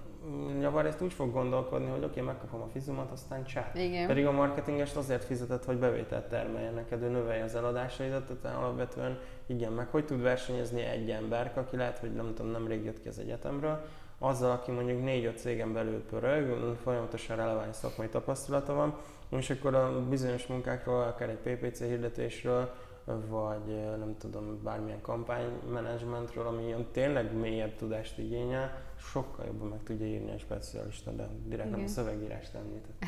javarészt 0.61 1.01
úgy 1.01 1.13
fog 1.13 1.33
gondolkodni, 1.33 1.87
hogy 1.87 2.05
oké, 2.05 2.07
okay, 2.07 2.23
megkapom 2.23 2.61
a 2.61 2.69
fizumat, 2.73 3.11
aztán 3.11 3.45
csá. 3.45 3.71
Igen. 3.75 4.07
Pedig 4.07 4.27
a 4.27 4.33
marketingest 4.33 4.97
azért 4.97 5.25
fizetett, 5.25 5.65
hogy 5.65 5.77
bevételt 5.77 6.29
termeljen 6.29 6.75
neked, 6.75 7.03
ő 7.03 7.09
növelje 7.09 7.45
az 7.45 7.55
eladásaidat, 7.55 8.33
tehát 8.43 8.59
alapvetően 8.59 9.19
igen, 9.47 9.73
meg 9.73 9.89
hogy 9.89 10.05
tud 10.05 10.23
versenyezni 10.23 10.83
egy 10.83 11.11
ember, 11.11 11.53
aki 11.55 11.77
lehet, 11.77 11.99
hogy 11.99 12.15
nem 12.15 12.35
tudom, 12.35 12.51
nemrég 12.51 12.85
jött 12.85 13.01
ki 13.01 13.09
az 13.09 13.19
egyetemről, 13.19 13.85
azzal, 14.19 14.51
aki 14.51 14.71
mondjuk 14.71 15.01
4-5 15.05 15.37
cégen 15.37 15.73
belül 15.73 16.03
pörög, 16.03 16.77
folyamatosan 16.83 17.37
releváns 17.37 17.77
szakmai 17.77 18.09
tapasztalata 18.09 18.75
van, 18.75 18.97
és 19.29 19.51
akkor 19.51 19.75
a 19.75 20.05
bizonyos 20.09 20.47
munkákról, 20.47 21.03
akár 21.03 21.29
egy 21.29 21.55
PPC 21.55 21.79
hirdetésről, 21.79 22.73
vagy 23.05 23.97
nem 23.99 24.15
tudom, 24.19 24.63
bármilyen 24.63 25.01
kampánymenedzsmentről, 25.01 26.47
ami 26.47 26.65
ilyen 26.65 26.87
tényleg 26.93 27.33
mélyebb 27.37 27.77
tudást 27.77 28.19
igényel, 28.19 28.83
sokkal 28.97 29.47
jobban 29.47 29.69
meg 29.69 29.83
tudja 29.85 30.07
írni 30.07 30.31
a 30.31 30.39
specialista, 30.39 31.11
de 31.11 31.29
direkt 31.45 31.69
Igen. 31.69 31.79
nem 31.79 31.89
a 31.89 31.93
szövegírást 31.93 32.55
említett. 32.55 33.05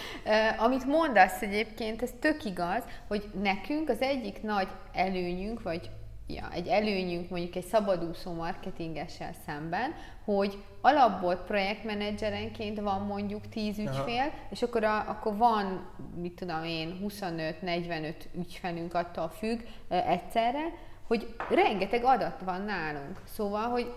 Amit 0.66 0.84
mondasz 0.84 1.42
egyébként, 1.42 2.02
ez 2.02 2.10
tök 2.20 2.44
igaz, 2.44 2.84
hogy 3.06 3.30
nekünk 3.42 3.88
az 3.88 4.00
egyik 4.00 4.42
nagy 4.42 4.68
előnyünk, 4.92 5.62
vagy 5.62 5.90
ja, 6.26 6.48
egy 6.52 6.66
előnyünk 6.66 7.30
mondjuk 7.30 7.54
egy 7.56 7.64
szabadúszó 7.64 8.32
marketingessel 8.32 9.32
szemben, 9.46 9.94
hogy 10.24 10.62
alapból 10.80 11.34
projektmenedzserenként 11.34 12.80
van 12.80 13.00
mondjuk 13.00 13.48
10 13.48 13.78
ügyfél, 13.78 14.18
Aha. 14.18 14.30
és 14.50 14.62
akkor, 14.62 14.84
a, 14.84 15.08
akkor 15.08 15.36
van, 15.36 15.90
mit 16.16 16.32
tudom 16.32 16.64
én, 16.64 17.00
25-45 17.08 18.14
ügyfelünk 18.34 18.94
attól 18.94 19.28
függ 19.28 19.60
egyszerre, 19.88 20.72
hogy 21.06 21.34
rengeteg 21.50 22.04
adat 22.04 22.40
van 22.44 22.62
nálunk. 22.62 23.20
Szóval, 23.24 23.68
hogy 23.68 23.94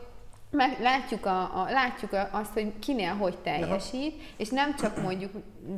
meg 0.50 0.80
látjuk, 0.80 1.26
a, 1.26 1.62
a, 1.62 1.70
látjuk 1.70 2.12
azt, 2.32 2.54
hogy 2.54 2.80
kinél 2.80 3.14
hogy 3.14 3.38
teljesít, 3.38 4.22
és 4.38 4.50
nem 4.50 4.76
csak 4.76 5.02
mondjuk 5.02 5.32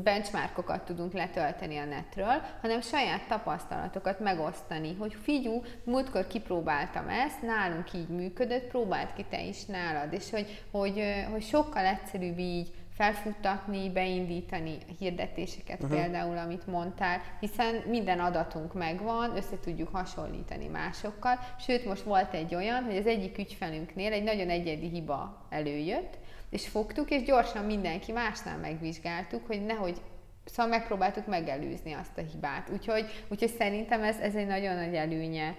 benchmarkokat 0.03 0.81
tudunk 0.81 1.13
letölteni 1.13 1.77
a 1.77 1.85
netről, 1.85 2.41
hanem 2.61 2.81
saját 2.81 3.27
tapasztalatokat 3.27 4.19
megosztani, 4.19 4.95
hogy 4.95 5.15
figyú, 5.23 5.63
múltkor 5.83 6.27
kipróbáltam 6.27 7.07
ezt, 7.07 7.41
nálunk 7.41 7.93
így 7.93 8.07
működött, 8.07 8.67
próbáld 8.67 9.13
ki 9.15 9.25
te 9.29 9.41
is 9.41 9.65
nálad, 9.65 10.13
és 10.13 10.29
hogy, 10.29 10.63
hogy, 10.71 11.03
hogy 11.31 11.43
sokkal 11.43 11.85
egyszerűbb 11.85 12.37
így 12.37 12.71
felfuttatni, 12.99 13.89
beindítani 13.89 14.77
hirdetéseket 14.99 15.83
uh-huh. 15.83 15.99
például, 15.99 16.37
amit 16.37 16.67
mondtál, 16.67 17.21
hiszen 17.39 17.83
minden 17.87 18.19
adatunk 18.19 18.73
megvan, 18.73 19.35
össze 19.35 19.59
tudjuk 19.59 19.89
hasonlítani 19.91 20.67
másokkal, 20.67 21.39
sőt 21.59 21.85
most 21.85 22.03
volt 22.03 22.33
egy 22.33 22.55
olyan, 22.55 22.83
hogy 22.83 22.97
az 22.97 23.07
egyik 23.07 23.37
ügyfelünknél 23.37 24.13
egy 24.13 24.23
nagyon 24.23 24.49
egyedi 24.49 24.89
hiba 24.89 25.45
előjött, 25.49 26.17
és 26.49 26.67
fogtuk, 26.67 27.09
és 27.09 27.23
gyorsan 27.23 27.65
mindenki 27.65 28.11
másnál 28.11 28.57
megvizsgáltuk, 28.57 29.47
hogy 29.47 29.65
nehogy 29.65 30.01
Szóval 30.45 30.67
megpróbáltuk 30.67 31.27
megelőzni 31.27 31.93
azt 31.93 32.17
a 32.17 32.21
hibát. 32.21 32.69
Úgyhogy, 32.69 33.25
úgyhogy 33.27 33.49
szerintem 33.49 34.03
ez, 34.03 34.17
ez 34.17 34.35
egy 34.35 34.47
nagyon 34.47 34.75
nagy 34.75 34.95
előnye 34.95 35.55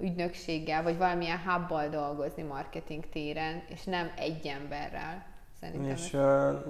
ügynökséggel, 0.00 0.82
vagy 0.82 0.96
valamilyen 0.96 1.40
hubbal 1.46 1.88
dolgozni 1.88 2.42
marketing 2.42 3.08
téren, 3.08 3.62
és 3.68 3.84
nem 3.84 4.10
egy 4.16 4.46
emberrel. 4.46 5.27
Szerintem 5.60 5.90
És 5.90 6.12
uh, 6.12 6.20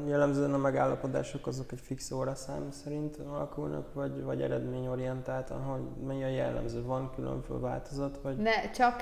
jellemzően 0.09 0.55
a 0.55 0.59
megállapodások 0.59 1.47
azok 1.47 1.73
egy 1.73 1.81
fix 1.81 2.11
óraszám 2.11 2.71
szerint 2.71 3.17
alakulnak, 3.17 3.95
vagy, 3.95 4.23
vagy 4.23 4.43
eredményorientáltan, 4.43 5.63
hogy 5.63 5.81
mi 6.07 6.25
a 6.25 6.27
jellemző? 6.27 6.83
Van 6.83 7.11
különböző 7.15 7.61
változat, 7.61 8.19
vagy... 8.23 8.37
Ne, 8.37 8.71
csak 8.71 9.01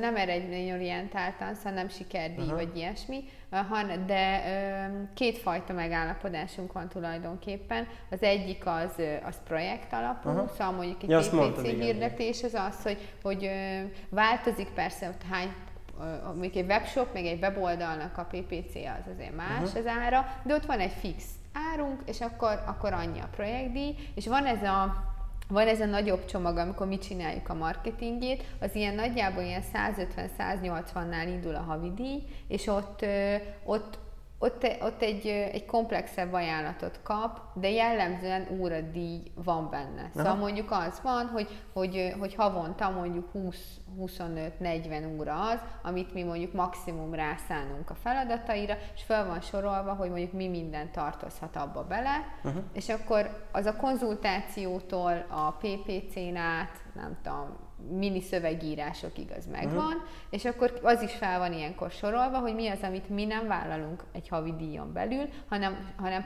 nem 0.00 0.16
eredményorientáltan, 0.16 1.54
szóval 1.54 1.72
nem 1.72 1.88
sikerdíj 1.88 2.44
Aha. 2.44 2.54
vagy 2.54 2.76
ilyesmi, 2.76 3.24
han, 3.50 4.06
de 4.06 4.42
ö, 4.46 5.02
kétfajta 5.14 5.72
megállapodásunk 5.72 6.72
van 6.72 6.88
tulajdonképpen. 6.88 7.86
Az 8.10 8.22
egyik 8.22 8.66
az, 8.66 9.02
az 9.26 9.36
projekt 9.44 9.92
alapú, 9.92 10.28
Aha. 10.28 10.48
szóval 10.48 10.72
mondjuk 10.72 11.02
egy 11.02 11.08
Ja, 11.08 11.18
PPC 11.18 11.32
mondtad, 11.32 11.64
igen, 11.64 11.80
hirdetés 11.80 12.42
az 12.42 12.54
az, 12.54 12.82
hogy, 12.82 12.98
hogy 13.22 13.50
változik 14.08 14.68
persze, 14.70 15.06
hogy 15.06 15.16
hány 15.30 15.52
mondjuk 16.24 16.54
egy 16.54 16.66
webshop, 16.66 17.12
meg 17.12 17.24
egy 17.26 17.40
weboldalnak 17.40 18.18
a 18.18 18.26
PPC 18.30 18.74
az 18.74 19.12
azért 19.14 19.36
más 19.36 19.70
Aha. 19.70 19.78
az 19.78 19.86
ára, 19.86 20.26
de 20.42 20.54
ott 20.54 20.66
van 20.66 20.78
egy 20.78 20.92
fix 20.92 21.24
árunk, 21.72 22.00
és 22.06 22.20
akkor, 22.20 22.62
akkor 22.66 22.92
annyi 22.92 23.20
a 23.20 23.28
projektdíj, 23.30 23.94
és 24.14 24.26
van 24.26 24.44
ez 24.44 24.62
a 24.62 25.08
van 25.48 25.66
ez 25.66 25.80
a 25.80 25.84
nagyobb 25.84 26.24
csomag, 26.24 26.56
amikor 26.56 26.86
mi 26.86 26.98
csináljuk 26.98 27.48
a 27.48 27.54
marketingét, 27.54 28.44
az 28.60 28.74
ilyen 28.74 28.94
nagyjából 28.94 29.42
ilyen 29.42 29.62
150-180-nál 29.74 31.26
indul 31.26 31.54
a 31.54 31.60
havidíj, 31.60 32.22
és 32.48 32.66
ott, 32.66 33.04
ott, 33.64 33.98
ott, 34.42 34.66
ott 34.80 35.02
egy, 35.02 35.26
egy 35.26 35.66
komplexebb 35.66 36.32
ajánlatot 36.32 37.00
kap, 37.02 37.40
de 37.54 37.70
jellemzően 37.70 38.46
óradíj 38.60 39.22
van 39.34 39.70
benne. 39.70 40.10
Szóval 40.14 40.32
Aha. 40.32 40.40
mondjuk 40.40 40.70
az 40.70 41.00
van, 41.02 41.26
hogy, 41.26 41.48
hogy, 41.72 42.14
hogy 42.18 42.34
havonta 42.34 42.90
mondjuk 42.90 43.28
20-25-40 43.98 45.18
óra 45.18 45.40
az, 45.40 45.58
amit 45.82 46.14
mi 46.14 46.22
mondjuk 46.22 46.52
maximum 46.52 47.14
rászánunk 47.14 47.90
a 47.90 47.94
feladataira, 47.94 48.76
és 48.94 49.02
fel 49.02 49.26
van 49.26 49.40
sorolva, 49.40 49.94
hogy 49.94 50.08
mondjuk 50.10 50.32
mi 50.32 50.48
minden 50.48 50.90
tartozhat 50.92 51.56
abba 51.56 51.84
bele, 51.84 52.38
Uh-huh. 52.42 52.62
és 52.72 52.88
akkor 52.88 53.46
az 53.52 53.66
a 53.66 53.76
konzultációtól 53.76 55.26
a 55.28 55.50
PPC-n 55.50 56.36
át, 56.36 56.70
nem 56.94 57.18
tudom, 57.22 57.56
mini 57.88 58.20
szövegírásokig 58.20 59.30
az 59.38 59.46
megvan, 59.46 59.86
uh-huh. 59.86 60.02
és 60.30 60.44
akkor 60.44 60.78
az 60.82 61.02
is 61.02 61.12
fel 61.12 61.38
van 61.38 61.52
ilyenkor 61.52 61.90
sorolva, 61.90 62.38
hogy 62.38 62.54
mi 62.54 62.68
az, 62.68 62.82
amit 62.82 63.08
mi 63.08 63.24
nem 63.24 63.46
vállalunk 63.46 64.04
egy 64.12 64.28
havi 64.28 64.54
díjon 64.56 64.92
belül, 64.92 65.28
hanem, 65.48 65.92
hanem 65.96 66.22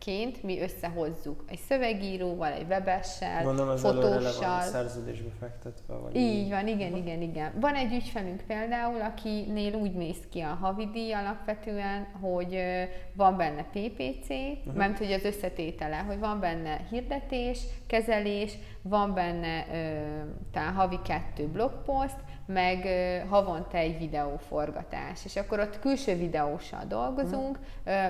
projektmenedzsereként 0.00 0.42
mi 0.42 0.60
összehozzuk 0.60 1.44
egy 1.46 1.58
szövegíróval, 1.68 2.52
egy 2.52 2.66
webessel, 2.68 3.42
Gondolom 3.44 3.70
az 3.70 3.80
fotóssal. 3.80 4.60
szerződésbe 4.60 5.30
fektetve, 5.38 5.94
vagy 5.94 6.16
Így 6.16 6.48
van, 6.48 6.66
igen, 6.66 6.96
igen, 6.96 7.22
igen. 7.22 7.52
Van 7.60 7.74
egy 7.74 7.92
ügyfelünk 7.92 8.42
például, 8.46 9.00
akinél 9.00 9.74
úgy 9.74 9.92
néz 9.92 10.18
ki 10.30 10.40
a 10.40 10.58
havidíj 10.60 11.12
alapvetően, 11.12 12.06
hogy 12.20 12.58
van 13.14 13.36
benne 13.36 13.62
PPC, 13.62 14.28
uh-huh. 14.28 14.74
mert 14.74 14.98
hogy 14.98 15.12
az 15.12 15.24
összetétele, 15.24 15.96
hogy 15.96 16.18
van 16.18 16.40
benne 16.40 16.86
hirdetés, 16.90 17.58
kezelés, 17.86 18.58
van 18.82 19.14
benne 19.14 19.66
ö, 19.72 20.00
talán 20.52 20.74
havi 20.74 20.98
kettő 21.04 21.46
blogpost, 21.46 22.16
meg 22.52 22.88
havonta 23.28 23.76
egy 23.76 23.98
videóforgatás. 23.98 25.24
És 25.24 25.36
akkor 25.36 25.60
ott 25.60 25.78
külső 25.78 26.14
videóssal 26.16 26.84
dolgozunk, 26.88 27.58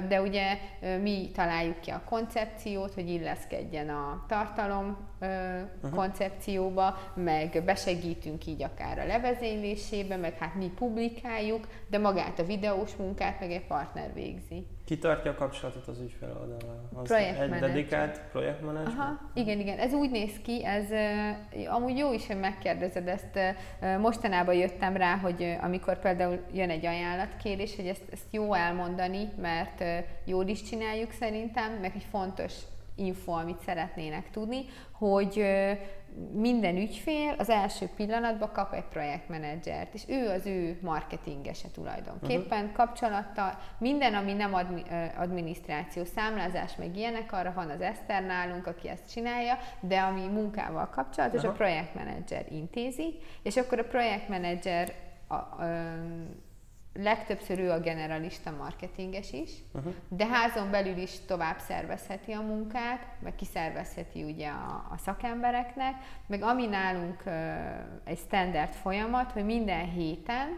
de 0.08 0.20
ugye 0.20 0.58
mi 1.02 1.30
találjuk 1.34 1.80
ki 1.80 1.90
a 1.90 2.02
koncepciót, 2.08 2.94
hogy 2.94 3.08
illeszkedjen 3.08 3.88
a 3.88 4.24
tartalom 4.28 4.96
ö, 5.18 5.60
koncepcióba, 5.94 6.98
meg 7.14 7.62
besegítünk 7.64 8.46
így 8.46 8.62
akár 8.62 8.98
a 8.98 9.06
levezénylésébe, 9.06 10.16
meg 10.16 10.38
hát 10.38 10.54
mi 10.54 10.70
publikáljuk, 10.74 11.68
de 11.88 11.98
magát 11.98 12.38
a 12.38 12.44
videós 12.44 12.96
munkát 12.96 13.40
meg 13.40 13.52
egy 13.52 13.66
partner 13.66 14.14
végzi. 14.14 14.66
Ki 14.90 14.98
tartja 14.98 15.30
a 15.30 15.34
kapcsolatot 15.34 15.86
az 15.88 16.00
ügyfél 16.00 16.36
oldalával? 16.40 16.88
Az 16.94 17.10
egy 17.10 17.50
dedikált 17.50 18.20
projektmenedzser? 18.32 18.98
Aha, 18.98 19.30
igen, 19.34 19.58
igen. 19.58 19.78
Ez 19.78 19.92
úgy 19.92 20.10
néz 20.10 20.32
ki, 20.42 20.64
ez 20.64 20.84
amúgy 21.68 21.98
jó 21.98 22.12
is, 22.12 22.26
hogy 22.26 22.38
megkérdezed 22.38 23.08
ezt. 23.08 23.38
Mostanában 24.00 24.54
jöttem 24.54 24.96
rá, 24.96 25.16
hogy 25.16 25.56
amikor 25.60 25.98
például 25.98 26.38
jön 26.52 26.70
egy 26.70 26.86
ajánlatkérés, 26.86 27.76
hogy 27.76 27.86
ezt, 27.86 28.02
ezt 28.12 28.26
jó 28.30 28.54
elmondani, 28.54 29.28
mert 29.40 30.04
jól 30.24 30.46
is 30.46 30.62
csináljuk 30.62 31.12
szerintem, 31.12 31.72
meg 31.72 31.92
egy 31.94 32.06
fontos 32.10 32.54
info, 32.94 33.32
amit 33.32 33.60
szeretnének 33.60 34.30
tudni, 34.30 34.64
hogy 34.90 35.44
minden 36.32 36.76
ügyfél 36.76 37.34
az 37.38 37.50
első 37.50 37.88
pillanatban 37.96 38.52
kap 38.52 38.72
egy 38.72 38.84
projektmenedzsert, 38.84 39.94
és 39.94 40.02
ő 40.08 40.28
az 40.28 40.46
ő 40.46 40.78
marketingese 40.82 41.68
tulajdonképpen, 41.68 42.60
uh-huh. 42.60 42.72
kapcsolattal, 42.72 43.58
minden, 43.78 44.14
ami 44.14 44.32
nem 44.32 44.54
admi, 44.54 44.82
adminisztráció, 45.16 46.04
számlázás, 46.04 46.76
meg 46.76 46.96
ilyenek, 46.96 47.32
arra 47.32 47.52
van 47.52 47.70
az 47.70 47.80
Eszter 47.80 48.22
nálunk, 48.22 48.66
aki 48.66 48.88
ezt 48.88 49.10
csinálja, 49.12 49.58
de 49.80 50.00
ami 50.00 50.26
munkával 50.26 50.88
kapcsolatos, 50.88 51.42
Aha. 51.42 51.52
a 51.52 51.56
projektmenedzser 51.56 52.44
intézi, 52.52 53.18
és 53.42 53.56
akkor 53.56 53.78
a 53.78 53.84
projektmenedzser 53.84 54.92
a, 55.28 55.64
ö, 55.64 55.90
legtöbbször 56.94 57.58
ő 57.58 57.70
a 57.70 57.80
generalista 57.80 58.50
marketinges 58.50 59.32
is, 59.32 59.50
Uh-huh. 59.74 59.92
de 60.08 60.26
házon 60.26 60.70
belül 60.70 60.96
is 60.96 61.24
tovább 61.26 61.58
szervezheti 61.58 62.32
a 62.32 62.40
munkát, 62.40 63.06
meg 63.22 63.34
kiszervezheti 63.34 64.22
ugye 64.22 64.48
a, 64.48 64.86
a 64.90 64.96
szakembereknek, 64.96 65.94
meg 66.26 66.42
ami 66.42 66.66
nálunk 66.66 67.22
ö, 67.24 67.30
egy 68.04 68.18
standard 68.18 68.72
folyamat, 68.72 69.32
hogy 69.32 69.44
minden 69.44 69.90
héten 69.90 70.48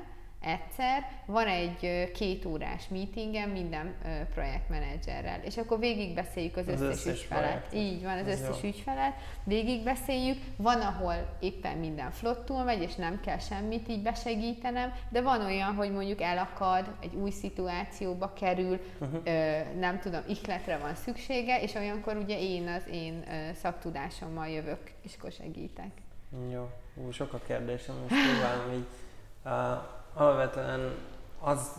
egyszer 0.43 1.07
van 1.26 1.47
egy 1.47 2.11
két 2.14 2.45
órás 2.45 2.88
meetingen 2.88 3.49
minden 3.49 3.95
projektmenedzserrel, 4.34 5.40
és 5.45 5.57
akkor 5.57 5.78
végigbeszéljük 5.78 6.57
az, 6.57 6.68
Az 6.68 6.80
összes, 6.80 6.88
összes 7.07 7.20
ügyfelet. 7.22 7.43
projektet. 7.45 7.72
Így 7.74 8.03
van, 8.03 8.18
az 8.18 8.26
Ez 8.26 8.40
összes 8.40 8.62
jó. 8.62 8.68
ügyfelet, 8.68 9.14
végigbeszéljük, 9.45 10.38
van, 10.57 10.80
ahol 10.80 11.36
éppen 11.40 11.76
minden 11.78 12.11
flottul 12.11 12.62
megy, 12.64 12.82
és 12.82 12.95
nem 12.95 13.20
kell 13.20 13.38
semmit 13.38 13.88
így 13.88 14.03
besegítenem, 14.03 14.93
de 15.11 15.20
van 15.22 15.40
olyan, 15.45 15.74
hogy 15.74 15.93
mondjuk 15.93 16.20
elakad, 16.20 16.93
egy 17.01 17.14
új 17.14 17.30
szituációba 17.30 18.32
kerül, 18.32 18.80
Uh-huh. 19.01 19.20
ö, 19.24 19.59
nem 19.78 19.99
tudom, 20.01 20.20
ihletre 20.28 20.78
van 20.78 20.95
szüksége, 20.95 21.61
és 21.62 21.74
olyankor 21.74 22.16
ugye 22.16 22.38
én 22.40 22.68
az 22.68 22.82
én 22.90 23.24
szaktudásommal 23.55 24.49
jövök, 24.49 24.80
és 25.03 25.14
akkor 25.18 25.32
segítek. 25.32 25.90
Jó, 26.53 26.70
Ú, 26.95 27.11
sok 27.11 27.32
a 27.32 27.40
kérdésem, 27.47 27.95
és 28.09 28.14
próbálom 28.30 28.72
így. 28.72 28.86
Uh, 29.45 29.53
alapvetően 30.15 30.95
az, 31.41 31.73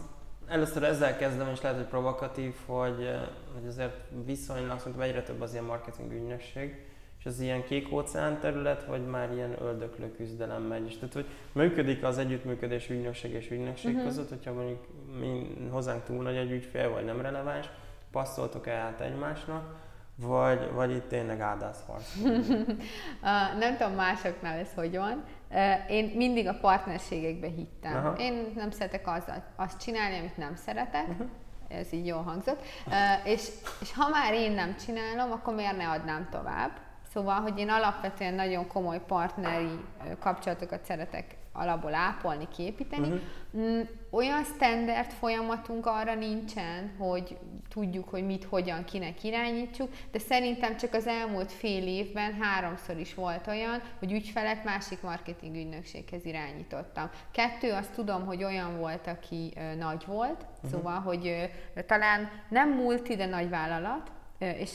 először 0.47 0.83
ezzel 0.83 1.17
kezdem, 1.17 1.49
és 1.49 1.61
lehet, 1.61 1.77
hogy 1.77 1.87
provokatív, 1.87 2.55
hogy, 2.65 2.99
uh, 2.99 3.27
hogy 3.53 3.67
azért 3.67 3.95
viszonylag 4.25 4.79
szerintem 4.79 5.01
egyre 5.01 5.23
több 5.23 5.41
az 5.41 5.51
ilyen 5.51 5.65
marketing 5.65 6.11
ügynökség, 6.11 6.85
és 7.19 7.25
az 7.25 7.39
ilyen 7.39 7.63
kék 7.63 7.91
óceán 7.91 8.39
terület, 8.39 8.85
vagy 8.85 9.05
már 9.05 9.33
ilyen 9.33 9.55
öldöklő 9.61 10.11
küzdelem 10.11 10.61
megy. 10.61 10.85
És 10.85 10.95
tehát, 10.97 11.13
hogy 11.13 11.25
működik 11.51 12.03
az 12.03 12.17
együttműködés 12.17 12.89
ügynökség 12.89 13.31
és 13.31 13.51
ügynökség 13.51 13.91
uh-huh. 13.91 14.07
között, 14.07 14.29
hogyha 14.29 14.53
mondjuk 14.53 14.87
mi, 15.19 15.57
hozzánk 15.71 16.03
túl 16.03 16.23
nagy 16.23 16.35
egy 16.35 16.51
ügyfél, 16.51 16.89
vagy 16.89 17.05
nem 17.05 17.21
releváns, 17.21 17.69
passzoltok 18.11 18.67
el 18.67 18.81
át 18.81 18.99
egymásnak, 18.99 19.75
vagy, 20.15 20.71
vagy 20.73 20.91
itt 20.91 21.07
tényleg 21.07 21.39
ádászharc. 21.39 22.15
Uh, 22.23 22.37
nem 23.59 23.77
tudom 23.77 23.93
másoknál 23.93 24.57
ez 24.57 24.73
hogy 24.75 24.97
van. 24.97 25.23
Én 25.89 26.11
mindig 26.15 26.47
a 26.47 26.57
partnerségekbe 26.61 27.47
hittem. 27.47 27.95
Aha. 27.95 28.15
Én 28.17 28.51
nem 28.55 28.71
szeretek 28.71 29.07
azzal, 29.07 29.43
azt 29.55 29.81
csinálni, 29.81 30.17
amit 30.17 30.37
nem 30.37 30.55
szeretek. 30.55 31.07
Uh-huh. 31.07 31.27
Ez 31.67 31.93
így 31.93 32.05
jól 32.05 32.21
hangzott. 32.21 32.61
Uh, 32.85 32.93
és, 33.27 33.47
és 33.81 33.93
ha 33.93 34.09
már 34.09 34.33
én 34.33 34.51
nem 34.51 34.75
csinálom, 34.85 35.31
akkor 35.31 35.55
miért 35.55 35.77
ne 35.77 35.89
adnám 35.89 36.27
tovább? 36.31 36.71
Szóval, 37.13 37.41
hogy 37.41 37.59
én 37.59 37.69
alapvetően 37.69 38.33
nagyon 38.33 38.67
komoly 38.67 39.01
partneri 39.07 39.79
kapcsolatokat 40.19 40.83
szeretek 40.83 41.35
alapból 41.53 41.93
ápolni, 41.93 42.47
kiépíteni. 42.55 43.07
Mhm. 43.07 43.17
Mm, 43.57 43.81
Olyan 44.09 44.43
standard 44.43 45.11
folyamatunk 45.11 45.85
arra 45.85 46.15
nincsen, 46.15 46.91
hogy 46.97 47.37
tudjuk, 47.69 48.09
hogy 48.09 48.25
mit, 48.25 48.43
hogyan, 48.43 48.83
kinek 48.83 49.23
irányítsuk, 49.23 49.89
de 50.11 50.19
szerintem 50.19 50.77
csak 50.77 50.93
az 50.93 51.07
elmúlt 51.07 51.51
fél 51.51 51.87
évben 51.87 52.33
háromszor 52.41 52.97
is 52.97 53.13
volt 53.13 53.47
olyan, 53.47 53.81
hogy 53.99 54.11
ügyfelet 54.11 54.63
másik 54.63 55.01
marketing 55.01 55.55
ügynökséghez 55.55 56.25
irányítottam. 56.25 57.09
Kettő, 57.31 57.71
azt 57.71 57.93
tudom, 57.93 58.25
hogy 58.25 58.43
olyan 58.43 58.77
volt, 58.77 59.07
aki 59.07 59.53
ö, 59.55 59.75
nagy 59.75 60.03
volt, 60.05 60.45
uh-huh. 60.55 60.71
szóval, 60.71 60.99
hogy 60.99 61.27
ö, 61.75 61.81
talán 61.81 62.29
nem 62.49 62.69
multi, 62.69 63.15
de 63.15 63.25
nagy 63.25 63.49
vállalat, 63.49 64.11
és 64.37 64.71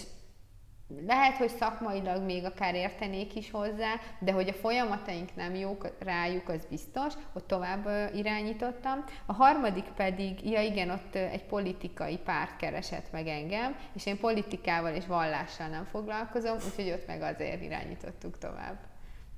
lehet, 1.07 1.37
hogy 1.37 1.49
szakmailag 1.49 2.23
még 2.23 2.45
akár 2.45 2.75
értenék 2.75 3.35
is 3.35 3.51
hozzá, 3.51 3.95
de 4.19 4.33
hogy 4.33 4.49
a 4.49 4.53
folyamataink 4.53 5.35
nem 5.35 5.55
jók 5.55 5.93
rájuk, 5.99 6.49
az 6.49 6.67
biztos, 6.71 7.15
hogy 7.33 7.45
tovább 7.45 7.89
irányítottam. 8.15 9.05
A 9.27 9.33
harmadik 9.33 9.85
pedig, 9.97 10.51
ja 10.51 10.61
igen, 10.61 10.91
ott 10.91 11.15
egy 11.15 11.45
politikai 11.45 12.17
párt 12.17 12.57
keresett 12.57 13.13
meg 13.13 13.27
engem, 13.27 13.77
és 13.95 14.07
én 14.07 14.19
politikával 14.19 14.95
és 14.95 15.07
vallással 15.07 15.69
nem 15.69 15.85
foglalkozom, 15.85 16.57
úgyhogy 16.67 16.91
ott 16.91 17.07
meg 17.07 17.23
azért 17.23 17.63
irányítottuk 17.63 18.39
tovább. 18.39 18.79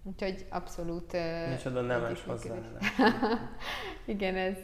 Úgyhogy 0.03 0.46
abszolút... 0.51 1.16
Micsoda 1.48 1.80
nemes 1.80 2.24
hozzáállás. 2.24 2.94
Igen, 4.07 4.36
ez, 4.36 4.57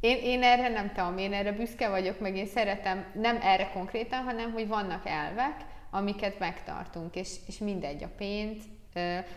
Én, 0.00 0.18
én 0.22 0.42
erre 0.42 0.68
nem 0.68 0.92
tudom, 0.92 1.18
én 1.18 1.32
erre 1.32 1.52
büszke 1.52 1.88
vagyok, 1.88 2.20
meg 2.20 2.36
én 2.36 2.46
szeretem, 2.46 3.04
nem 3.14 3.38
erre 3.42 3.70
konkrétan, 3.72 4.22
hanem 4.22 4.52
hogy 4.52 4.68
vannak 4.68 5.06
elvek, 5.06 5.64
amiket 5.90 6.38
megtartunk, 6.38 7.14
és, 7.14 7.36
és 7.46 7.58
mindegy 7.58 8.02
a 8.02 8.08
pénz, 8.16 8.56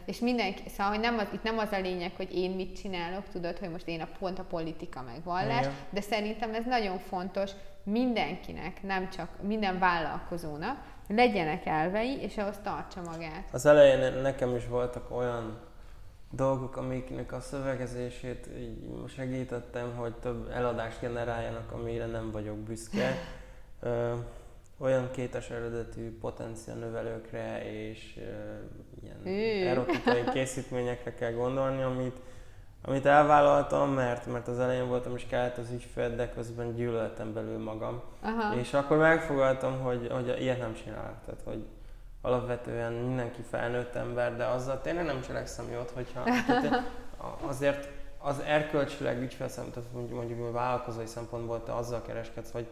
és 0.05 0.19
mindenki, 0.19 0.69
szóval 0.69 0.91
hogy 0.91 1.01
nem 1.01 1.17
az, 1.17 1.27
itt 1.33 1.43
nem 1.43 1.57
az 1.57 1.71
a 1.71 1.79
lényeg, 1.79 2.11
hogy 2.15 2.35
én 2.35 2.51
mit 2.51 2.75
csinálok, 2.75 3.23
tudod, 3.31 3.57
hogy 3.57 3.69
most 3.69 3.87
én 3.87 4.01
a 4.01 4.07
pont 4.19 4.39
a 4.39 4.43
politika 4.43 5.01
meg 5.01 5.23
vallás, 5.23 5.59
Igen. 5.59 5.73
de 5.89 6.01
szerintem 6.01 6.53
ez 6.53 6.65
nagyon 6.65 6.99
fontos 6.99 7.51
mindenkinek, 7.83 8.83
nem 8.83 9.09
csak 9.09 9.29
minden 9.41 9.79
vállalkozónak, 9.79 10.83
legyenek 11.07 11.65
elvei, 11.65 12.17
és 12.21 12.37
ahhoz 12.37 12.59
tartsa 12.63 13.01
magát. 13.01 13.43
Az 13.51 13.65
elején 13.65 14.21
nekem 14.21 14.55
is 14.55 14.67
voltak 14.67 15.11
olyan 15.11 15.70
dolgok, 16.31 16.77
amiknek 16.77 17.31
a 17.31 17.39
szövegezését 17.39 18.49
így 18.57 18.77
segítettem, 19.15 19.95
hogy 19.95 20.13
több 20.13 20.49
eladást 20.51 20.99
generáljanak, 20.99 21.71
amire 21.71 22.05
nem 22.05 22.31
vagyok 22.31 22.57
büszke. 22.57 23.15
Ö, 23.79 24.13
olyan 24.77 25.11
kétes 25.11 25.49
eredetű 25.49 26.17
potencia 26.17 26.73
növelőkre 26.73 27.71
és 27.71 28.17
ö, 28.17 28.53
ilyen 29.01 29.67
erotikai 29.67 30.23
készítményekre 30.33 31.13
kell 31.13 31.31
gondolni, 31.31 31.81
amit, 31.81 32.19
amit 32.81 33.05
elvállaltam, 33.05 33.93
mert, 33.93 34.25
mert 34.25 34.47
az 34.47 34.59
elején 34.59 34.87
voltam 34.87 35.15
és 35.15 35.25
kellett 35.29 35.57
az 35.57 35.71
ügyfél, 35.71 36.15
de 36.15 36.29
közben 36.29 36.75
gyűlöltem 36.75 37.33
belül 37.33 37.57
magam. 37.57 38.01
Aha. 38.21 38.55
És 38.59 38.73
akkor 38.73 38.97
megfogaltam, 38.97 39.79
hogy, 39.79 40.07
hogy 40.11 40.35
ilyet 40.39 40.59
nem 40.59 40.73
csinálok. 40.73 41.17
Tehát, 41.25 41.41
hogy 41.43 41.65
alapvetően 42.21 42.93
mindenki 42.93 43.41
felnőtt 43.49 43.95
ember, 43.95 44.35
de 44.35 44.45
azzal 44.45 44.81
tényleg 44.81 45.05
nem 45.05 45.21
cselekszem 45.21 45.71
jót, 45.71 45.91
hogyha 45.91 46.23
azért 47.49 47.89
az 48.17 48.39
erkölcsileg 48.39 49.21
ügyfélszem, 49.21 49.71
tehát 49.71 49.91
mondjuk, 49.93 50.17
mondjuk 50.17 50.47
a 50.47 50.51
vállalkozói 50.51 51.05
szempontból 51.05 51.63
te 51.63 51.75
azzal 51.75 52.01
kereskedsz, 52.01 52.51
hogy 52.51 52.67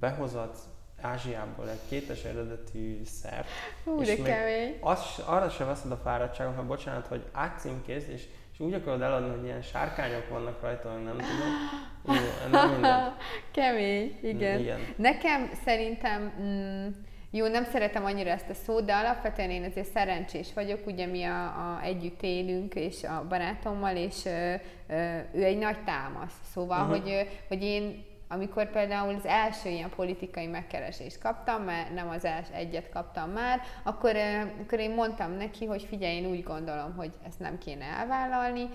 behozat 0.00 0.58
Ázsiából 1.00 1.70
egy 1.70 1.80
kétes 1.88 2.24
eredetű 2.24 3.04
szert, 3.04 3.48
Hú, 3.84 4.00
és 4.00 4.06
még 4.06 4.22
kemény. 4.22 4.78
Az, 4.80 5.22
arra 5.24 5.48
se 5.48 5.64
veszed 5.64 5.90
a 5.90 5.96
fáradtságot, 5.96 6.54
ha 6.54 6.62
bocsánat, 6.62 7.06
hogy 7.06 7.24
átcímkézd, 7.32 8.10
és, 8.10 8.26
és 8.52 8.60
úgy 8.60 8.74
akarod 8.74 9.02
eladni, 9.02 9.36
hogy 9.36 9.44
ilyen 9.44 9.62
sárkányok 9.62 10.28
vannak 10.28 10.60
rajta, 10.60 10.92
hogy 10.92 11.02
nem 11.02 11.16
tudom. 11.16 12.16
Jó, 12.16 12.50
nem 12.50 12.70
minden. 12.72 13.16
Kemény, 13.50 14.18
igen. 14.22 14.60
igen. 14.60 14.80
Nekem 14.96 15.50
szerintem 15.64 16.32
mm, 16.40 16.88
jó, 17.36 17.46
nem 17.46 17.64
szeretem 17.64 18.04
annyira 18.04 18.30
ezt 18.30 18.50
a 18.50 18.54
szót, 18.54 18.84
de 18.84 18.94
alapvetően 18.94 19.50
én 19.50 19.64
azért 19.64 19.90
szerencsés 19.90 20.52
vagyok, 20.54 20.86
ugye 20.86 21.06
mi 21.06 21.22
a, 21.24 21.44
a 21.44 21.80
együtt 21.82 22.22
élünk, 22.22 22.74
és 22.74 23.02
a 23.02 23.26
barátommal, 23.28 23.96
és 23.96 24.24
ö, 24.24 24.54
ö, 24.88 25.18
ő 25.32 25.44
egy 25.44 25.58
nagy 25.58 25.84
támasz. 25.84 26.34
Szóval, 26.52 26.80
uh-huh. 26.80 27.00
hogy, 27.00 27.28
hogy 27.48 27.62
én 27.62 28.04
amikor 28.28 28.70
például 28.70 29.14
az 29.14 29.26
első 29.26 29.68
ilyen 29.68 29.90
politikai 29.96 30.46
megkeresést 30.46 31.18
kaptam, 31.18 31.62
mert 31.62 31.94
nem 31.94 32.08
az 32.08 32.24
első 32.24 32.52
egyet 32.52 32.88
kaptam 32.88 33.30
már, 33.30 33.60
akkor, 33.82 34.16
akkor 34.62 34.78
én 34.78 34.90
mondtam 34.90 35.32
neki, 35.32 35.64
hogy 35.64 35.82
figyelj, 35.82 36.14
én 36.14 36.26
úgy 36.26 36.42
gondolom, 36.42 36.94
hogy 36.96 37.12
ezt 37.26 37.38
nem 37.38 37.58
kéne 37.58 37.84
elvállalni, 37.84 38.68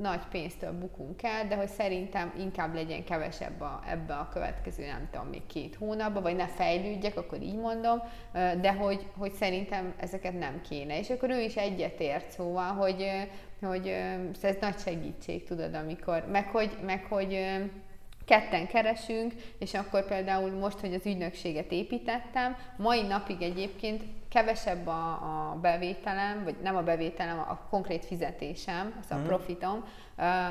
nagy 0.00 0.20
pénztől 0.30 0.78
bukunk 0.78 1.22
el, 1.22 1.48
de 1.48 1.54
hogy 1.54 1.68
szerintem 1.68 2.32
inkább 2.38 2.74
legyen 2.74 3.04
kevesebb 3.04 3.60
a, 3.60 3.82
ebbe 3.88 4.14
a 4.14 4.28
következő, 4.32 4.86
nem 4.86 5.08
tudom, 5.10 5.26
még 5.26 5.46
két 5.46 5.74
hónapba, 5.74 6.20
vagy 6.20 6.36
ne 6.36 6.46
fejlődjek, 6.46 7.16
akkor 7.16 7.42
így 7.42 7.58
mondom, 7.58 8.02
de 8.32 8.72
hogy, 8.72 9.06
hogy 9.16 9.32
szerintem 9.32 9.94
ezeket 9.96 10.38
nem 10.38 10.60
kéne. 10.68 10.98
És 10.98 11.10
akkor 11.10 11.30
ő 11.30 11.40
is 11.40 11.56
egyetért, 11.56 12.30
szóval, 12.30 12.72
hogy, 12.72 13.10
hogy 13.60 13.86
ez 14.42 14.56
nagy 14.60 14.78
segítség, 14.78 15.44
tudod, 15.44 15.74
amikor, 15.74 16.26
meg 16.30 16.46
hogy, 16.46 16.76
meg 16.84 17.04
hogy 17.04 17.38
ketten 18.24 18.66
keresünk, 18.66 19.32
és 19.58 19.74
akkor 19.74 20.06
például 20.06 20.50
most, 20.50 20.80
hogy 20.80 20.94
az 20.94 21.06
ügynökséget 21.06 21.72
építettem, 21.72 22.56
mai 22.76 23.02
napig 23.02 23.42
egyébként 23.42 24.02
kevesebb 24.32 24.86
a, 24.86 25.08
a 25.50 25.58
bevételem, 25.60 26.44
vagy 26.44 26.56
nem 26.62 26.76
a 26.76 26.82
bevételem, 26.82 27.38
a 27.38 27.58
konkrét 27.70 28.04
fizetésem, 28.04 28.94
az 29.00 29.10
a 29.10 29.14
mhm. 29.14 29.26
profitom, 29.26 29.84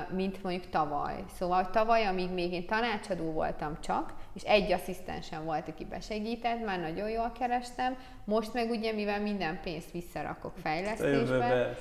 mint 0.09 0.43
mondjuk 0.43 0.69
tavaly. 0.69 1.23
Szóval 1.27 1.69
tavaly, 1.69 2.05
amíg 2.05 2.31
még 2.31 2.53
én 2.53 2.65
tanácsadó 2.65 3.31
voltam 3.31 3.77
csak, 3.79 4.13
és 4.33 4.41
egy 4.41 4.71
asszisztensem 4.71 5.45
volt, 5.45 5.67
aki 5.67 5.85
besegített, 5.85 6.65
már 6.65 6.79
nagyon 6.79 7.09
jól 7.09 7.31
kerestem, 7.39 7.97
most 8.25 8.53
meg 8.53 8.69
ugye, 8.69 8.91
mivel 8.91 9.21
minden 9.21 9.59
pénzt 9.63 9.91
visszarakok 9.91 10.53
fejlesztésbe. 10.57 11.75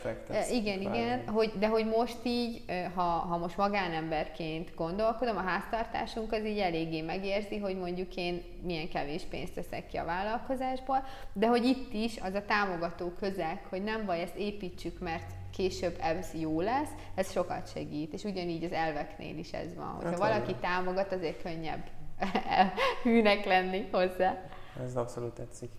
Igen, 0.50 0.80
igen, 0.80 1.28
hogy, 1.28 1.52
de 1.58 1.68
hogy 1.68 1.86
most 1.86 2.18
így, 2.22 2.64
ha, 2.94 3.02
ha 3.02 3.36
most 3.36 3.56
magánemberként 3.56 4.74
gondolkodom, 4.74 5.36
a 5.36 5.40
háztartásunk 5.40 6.32
az 6.32 6.44
így 6.44 6.58
eléggé 6.58 7.00
megérzi, 7.00 7.58
hogy 7.58 7.78
mondjuk 7.78 8.16
én 8.16 8.42
milyen 8.62 8.88
kevés 8.88 9.22
pénzt 9.22 9.54
teszek 9.54 9.86
ki 9.86 9.96
a 9.96 10.04
vállalkozásból, 10.04 11.04
de 11.32 11.46
hogy 11.46 11.64
itt 11.64 11.92
is 11.92 12.18
az 12.22 12.34
a 12.34 12.44
támogató 12.44 13.08
közeg, 13.20 13.66
hogy 13.68 13.82
nem 13.82 14.06
baj, 14.06 14.20
ezt 14.20 14.36
építsük, 14.36 14.98
mert 14.98 15.30
később 15.56 15.96
ez 16.00 16.30
jó 16.40 16.60
lesz, 16.60 16.90
ez 17.14 17.32
sokat 17.32 17.72
segít, 17.72 18.12
és 18.12 18.24
ugyanígy 18.24 18.64
az 18.64 18.72
elveknél 18.72 19.38
is 19.38 19.52
ez 19.52 19.74
van. 19.74 19.86
Hogyha 19.86 20.08
hát, 20.08 20.18
valaki 20.18 20.54
támogat, 20.60 21.12
azért 21.12 21.42
könnyebb 21.42 21.82
hűnek 23.02 23.44
lenni 23.44 23.88
hozzá. 23.90 24.50
Ez 24.82 24.96
abszolút 24.96 25.34
tetszik. 25.34 25.70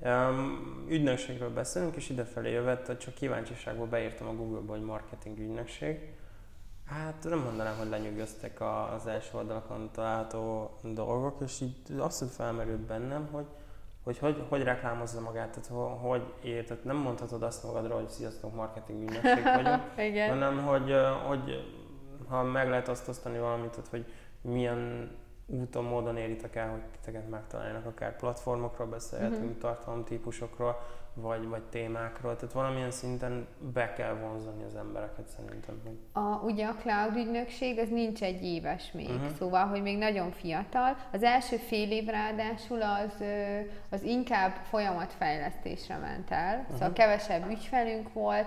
Um, 0.00 0.86
ügynökségről 0.88 1.50
beszélünk, 1.50 1.96
és 1.96 2.08
idefelé 2.08 2.52
jövet, 2.52 2.96
csak 2.98 3.14
kíváncsiságból 3.14 3.86
beírtam 3.86 4.28
a 4.28 4.34
Google-ba, 4.34 4.72
hogy 4.72 4.84
marketing 4.84 5.38
ügynökség. 5.38 5.98
Hát 6.86 7.24
nem 7.28 7.38
mondanám, 7.38 7.76
hogy 7.78 7.88
lenyűgöztek 7.88 8.60
az 8.94 9.06
első 9.06 9.30
oldalakon 9.36 9.90
található 9.92 10.70
dolgok, 10.82 11.40
és 11.44 11.60
így 11.60 11.98
abszolút 11.98 12.34
felmerült 12.34 12.80
bennem, 12.80 13.28
hogy 13.32 13.46
hogy 14.04 14.18
hogy, 14.18 14.44
hogy 14.48 14.62
reklámozza 14.62 15.20
magát, 15.20 15.60
tehát 15.60 15.98
hogy 16.00 16.22
ér, 16.42 16.64
tehát 16.64 16.84
nem 16.84 16.96
mondhatod 16.96 17.42
azt 17.42 17.64
magadról, 17.64 17.98
hogy 17.98 18.08
sziasztok, 18.08 18.54
marketing 18.54 19.02
ügynökség 19.02 19.44
vagyunk, 19.62 20.28
hanem 20.28 20.58
hogy, 20.58 20.94
hogy 21.26 21.72
ha 22.28 22.42
meg 22.42 22.68
lehet 22.68 22.88
azt 22.88 23.08
osztani 23.08 23.38
valamit, 23.38 23.70
tehát, 23.70 23.88
hogy 23.88 24.12
milyen 24.40 25.10
úton, 25.52 25.84
módon 25.84 26.16
éritek 26.16 26.56
el, 26.56 26.70
hogy 26.70 26.80
titeket 26.80 27.28
megtaláljanak, 27.28 27.86
akár 27.86 28.16
platformokról 28.16 28.86
beszélhetünk, 28.86 29.44
uh-huh. 29.44 29.58
tartalomtípusokról, 29.58 30.76
vagy, 31.14 31.48
vagy 31.48 31.62
témákról, 31.62 32.36
tehát 32.36 32.54
valamilyen 32.54 32.90
szinten 32.90 33.46
be 33.72 33.92
kell 33.92 34.14
vonzani 34.14 34.64
az 34.64 34.74
embereket 34.74 35.28
szerintem. 35.28 35.80
A, 36.12 36.40
ugye 36.44 36.66
a 36.66 36.74
cloud 36.74 37.16
ügynökség 37.16 37.78
az 37.78 37.88
nincs 37.88 38.22
egy 38.22 38.42
éves 38.42 38.92
még, 38.92 39.08
uh-huh. 39.08 39.30
szóval, 39.38 39.66
hogy 39.66 39.82
még 39.82 39.98
nagyon 39.98 40.30
fiatal. 40.30 40.96
Az 41.12 41.22
első 41.22 41.56
fél 41.56 41.90
év 41.90 42.06
ráadásul 42.06 42.82
az, 42.82 43.24
az 43.90 44.02
inkább 44.02 44.52
folyamatfejlesztésre 44.52 45.96
ment 45.96 46.30
el, 46.30 46.58
uh-huh. 46.58 46.72
szóval 46.72 46.92
kevesebb 46.92 47.50
ügyfelünk 47.50 48.12
volt, 48.12 48.46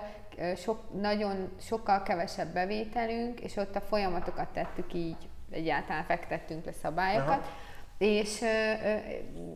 sok, 0.56 1.00
nagyon 1.00 1.48
sokkal 1.60 2.02
kevesebb 2.02 2.52
bevételünk, 2.52 3.40
és 3.40 3.56
ott 3.56 3.76
a 3.76 3.80
folyamatokat 3.80 4.48
tettük 4.48 4.94
így, 4.94 5.28
egyáltalán 5.56 6.04
fektettünk 6.04 6.64
le 6.64 6.72
szabályokat. 6.72 7.28
Aha 7.28 7.64
és 7.98 8.42
ö, 8.42 8.46
ö, 8.46 8.96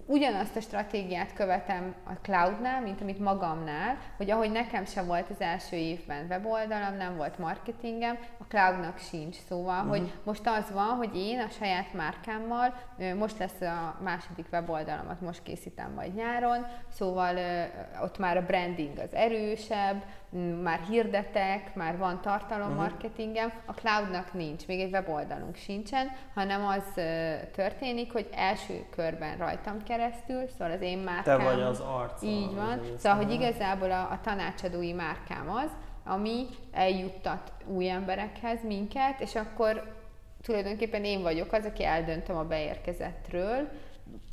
ugyanazt 0.07 0.57
a 0.57 0.61
stratégiát 0.61 1.33
követem 1.33 1.95
a 2.05 2.13
cloudnál, 2.23 2.81
mint 2.81 3.01
amit 3.01 3.19
magamnál, 3.19 3.99
hogy 4.17 4.31
ahogy 4.31 4.51
nekem 4.51 4.85
sem 4.85 5.07
volt 5.07 5.31
az 5.31 5.41
első 5.41 5.77
évben 5.77 6.27
weboldalam, 6.29 6.97
nem 6.97 7.17
volt 7.17 7.39
marketingem, 7.39 8.19
a 8.39 8.45
cloudnak 8.49 8.99
sincs. 8.99 9.37
Szóval, 9.49 9.77
uh-huh. 9.77 9.91
hogy 9.91 10.13
most 10.25 10.47
az 10.47 10.71
van, 10.73 10.97
hogy 10.97 11.17
én 11.17 11.41
a 11.41 11.49
saját 11.49 11.93
márkámmal, 11.93 12.75
ö, 12.99 13.15
most 13.15 13.39
lesz 13.39 13.61
a 13.61 13.99
második 14.03 14.47
weboldalamat, 14.53 15.21
most 15.21 15.43
készítem 15.43 15.93
majd 15.93 16.15
nyáron, 16.15 16.67
szóval 16.89 17.37
ö, 17.37 17.63
ott 18.03 18.19
már 18.19 18.37
a 18.37 18.47
branding 18.47 18.99
az 18.99 19.15
erősebb, 19.15 20.03
már 20.63 20.81
hirdetek, 20.89 21.75
már 21.75 21.99
van 21.99 22.21
tartalommarketingem, 22.21 23.47
uh-huh. 23.47 23.63
a 23.67 23.73
cloudnak 23.73 24.33
nincs, 24.33 24.67
még 24.67 24.81
egy 24.81 24.93
weboldalunk 24.93 25.57
sincsen, 25.57 26.07
hanem 26.35 26.67
az 26.67 26.85
történik, 27.55 28.13
hogy 28.13 28.29
első 28.35 28.85
körben 28.91 29.37
rajtam 29.37 29.83
keresztül, 29.83 30.47
szóval 30.47 30.75
az 30.75 30.81
én 30.81 30.99
márkám. 30.99 31.39
Te 31.39 31.45
vagy 31.45 31.61
az 31.61 31.81
arc. 31.81 32.23
Így 32.23 32.55
van. 32.55 32.81
Szóval, 32.99 33.25
hogy 33.25 33.33
igazából 33.33 33.91
a, 33.91 34.01
a 34.01 34.21
tanácsadói 34.23 34.93
márkám 34.93 35.51
az, 35.51 35.71
ami 36.05 36.47
eljuttat 36.73 37.53
új 37.67 37.89
emberekhez 37.89 38.59
minket, 38.63 39.21
és 39.21 39.35
akkor 39.35 39.99
tulajdonképpen 40.43 41.05
én 41.05 41.23
vagyok 41.23 41.53
az, 41.53 41.65
aki 41.65 41.85
eldöntöm 41.85 42.37
a 42.37 42.45
beérkezettről, 42.45 43.69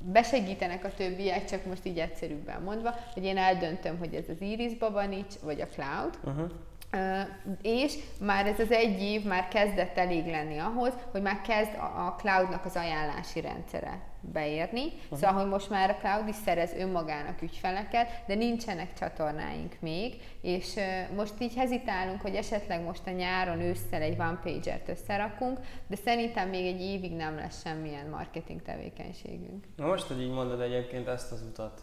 besegítenek 0.04 0.84
a 0.84 0.94
többiek, 0.94 1.46
csak 1.46 1.66
most 1.66 1.86
így 1.86 2.00
egyszerűbben 2.00 2.62
mondva, 2.62 2.96
hogy 3.14 3.24
én 3.24 3.38
eldöntöm, 3.38 3.98
hogy 3.98 4.14
ez 4.14 4.30
az 4.30 4.42
Iris 4.42 4.78
Babanics, 4.78 5.34
vagy 5.44 5.62
a 5.62 5.68
Cloud, 5.68 6.20
uh-huh. 6.24 6.50
Uh, 6.94 7.28
és 7.62 7.98
már 8.20 8.46
ez 8.48 8.60
az 8.60 8.72
egy 8.72 9.02
év 9.02 9.24
már 9.24 9.48
kezdett 9.48 9.98
elég 9.98 10.26
lenni 10.26 10.58
ahhoz, 10.58 10.94
hogy 11.12 11.22
már 11.22 11.42
kezd 11.42 11.74
a, 11.76 12.06
a 12.06 12.16
cloudnak 12.18 12.66
az 12.66 12.76
ajánlási 12.76 13.42
rendszere 13.42 14.02
beérni. 14.34 14.86
Uh-huh. 14.86 15.18
Szóval, 15.18 15.42
hogy 15.42 15.50
most 15.50 15.70
már 15.70 15.90
a 15.90 15.96
cloud 15.96 16.28
is 16.28 16.36
szerez 16.36 16.74
önmagának 16.74 17.42
ügyfeleket, 17.42 18.24
de 18.28 18.36
nincsenek 18.36 18.94
csatornáink 18.94 19.76
még, 19.80 20.22
és 20.42 20.74
most 21.16 21.34
így 21.40 21.56
hezitálunk, 21.56 22.22
hogy 22.22 22.36
esetleg 22.36 22.84
most 22.84 23.08
a 23.08 23.12
nyáron, 23.12 23.62
ősszel 23.62 24.02
egy 24.02 24.20
one 24.20 24.40
pager-t 24.44 24.90
összerakunk, 24.90 25.60
de 25.88 25.96
szerintem 25.96 26.50
még 26.50 26.66
egy 26.66 26.82
évig 26.82 27.16
nem 27.16 27.36
lesz 27.36 27.62
semmilyen 27.62 28.10
marketing 28.10 28.62
tevékenységünk. 28.62 29.66
Na 29.76 29.86
most, 29.86 30.08
hogy 30.08 30.22
így 30.22 30.32
mondod 30.32 30.62
egyébként 30.62 31.08
ezt 31.08 31.32
az 31.32 31.42
utat, 31.42 31.82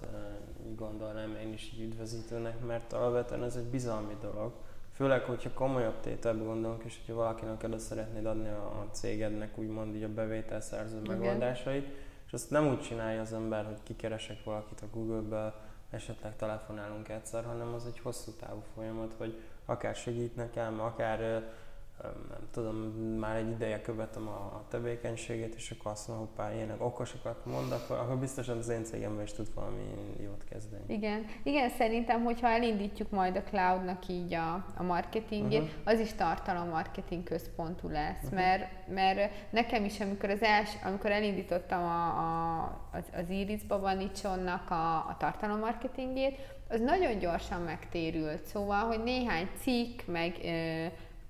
így 0.67 0.77
gondolnám 0.77 1.37
én 1.43 1.53
is 1.53 1.73
így 1.75 1.81
üdvözítőnek, 1.81 2.61
mert 2.67 2.93
alapvetően 2.93 3.45
ez 3.45 3.57
egy 3.57 3.67
bizalmi 3.67 4.17
dolog 4.21 4.53
Főleg, 4.95 5.23
hogyha 5.23 5.51
komolyabb 5.55 6.01
tételbe 6.01 6.45
gondolunk, 6.45 6.83
és 6.85 6.97
hogyha 6.99 7.23
valakinek 7.23 7.63
oda 7.63 7.79
szeretnéd 7.79 8.27
adni 8.27 8.49
a 8.49 8.89
cégednek 8.93 9.59
úgymond 9.59 9.95
így 9.95 10.03
a 10.03 10.09
bevételszerző 10.09 11.01
Igen. 11.05 11.19
És 12.27 12.33
azt 12.33 12.51
nem 12.51 12.67
úgy 12.67 12.81
csinálja 12.81 13.21
az 13.21 13.33
ember, 13.33 13.65
hogy 13.65 13.83
kikeresek 13.83 14.45
valakit 14.45 14.81
a 14.81 14.91
Google-ből, 14.93 15.55
esetleg 15.91 16.37
telefonálunk 16.37 17.09
egyszer, 17.09 17.45
hanem 17.45 17.75
az 17.75 17.87
egy 17.87 17.99
hosszú 17.99 18.33
távú 18.33 18.63
folyamat, 18.75 19.15
hogy 19.19 19.41
akár 19.65 19.95
segít 19.95 20.37
nekem, 20.37 20.81
akár 20.81 21.43
nem 22.03 22.49
tudom, 22.51 22.77
már 23.19 23.37
egy 23.37 23.51
ideje 23.51 23.81
követem 23.81 24.29
a 24.29 24.63
tevékenységét, 24.69 25.55
és 25.55 25.71
akkor 25.71 25.91
azt 25.91 26.09
mondom, 26.09 26.29
hogy 26.37 26.55
ilyenek 26.55 26.85
okosokat 26.85 27.45
mond, 27.45 27.73
akkor, 27.73 27.99
akkor 27.99 28.19
biztosan 28.19 28.59
az 28.59 28.69
én 28.69 28.85
cégemben 28.85 29.25
is 29.25 29.33
tud 29.33 29.55
valami 29.55 29.83
jót 30.23 30.45
kezdeni. 30.45 30.83
Igen, 30.87 31.27
igen 31.43 31.69
szerintem, 31.69 32.25
hogyha 32.25 32.49
elindítjuk 32.49 33.11
majd 33.11 33.37
a 33.37 33.43
cloudnak 33.43 34.09
így 34.09 34.35
a, 34.35 34.67
a 34.77 34.83
marketingét, 34.83 35.63
uh-huh. 35.63 35.77
az 35.85 35.99
is 35.99 36.13
tartalommarketing 36.13 37.23
központú 37.23 37.89
lesz, 37.89 38.23
uh-huh. 38.23 38.35
mert, 38.35 38.89
mert 38.89 39.33
nekem 39.51 39.85
is, 39.85 40.01
amikor 40.01 40.31
az 40.31 40.43
els, 40.43 40.71
amikor 40.85 41.11
elindítottam 41.11 41.83
a, 41.83 42.07
a, 42.07 42.63
az, 42.93 43.05
az 43.13 43.31
Iris 43.31 43.63
Babanicsonnak 43.63 44.71
a, 44.71 44.97
a 44.97 45.17
tartalommarketingét, 45.19 46.39
az 46.69 46.81
nagyon 46.81 47.19
gyorsan 47.19 47.61
megtérült, 47.61 48.45
szóval, 48.45 48.85
hogy 48.85 49.03
néhány 49.03 49.49
cikk, 49.61 50.01
meg 50.07 50.37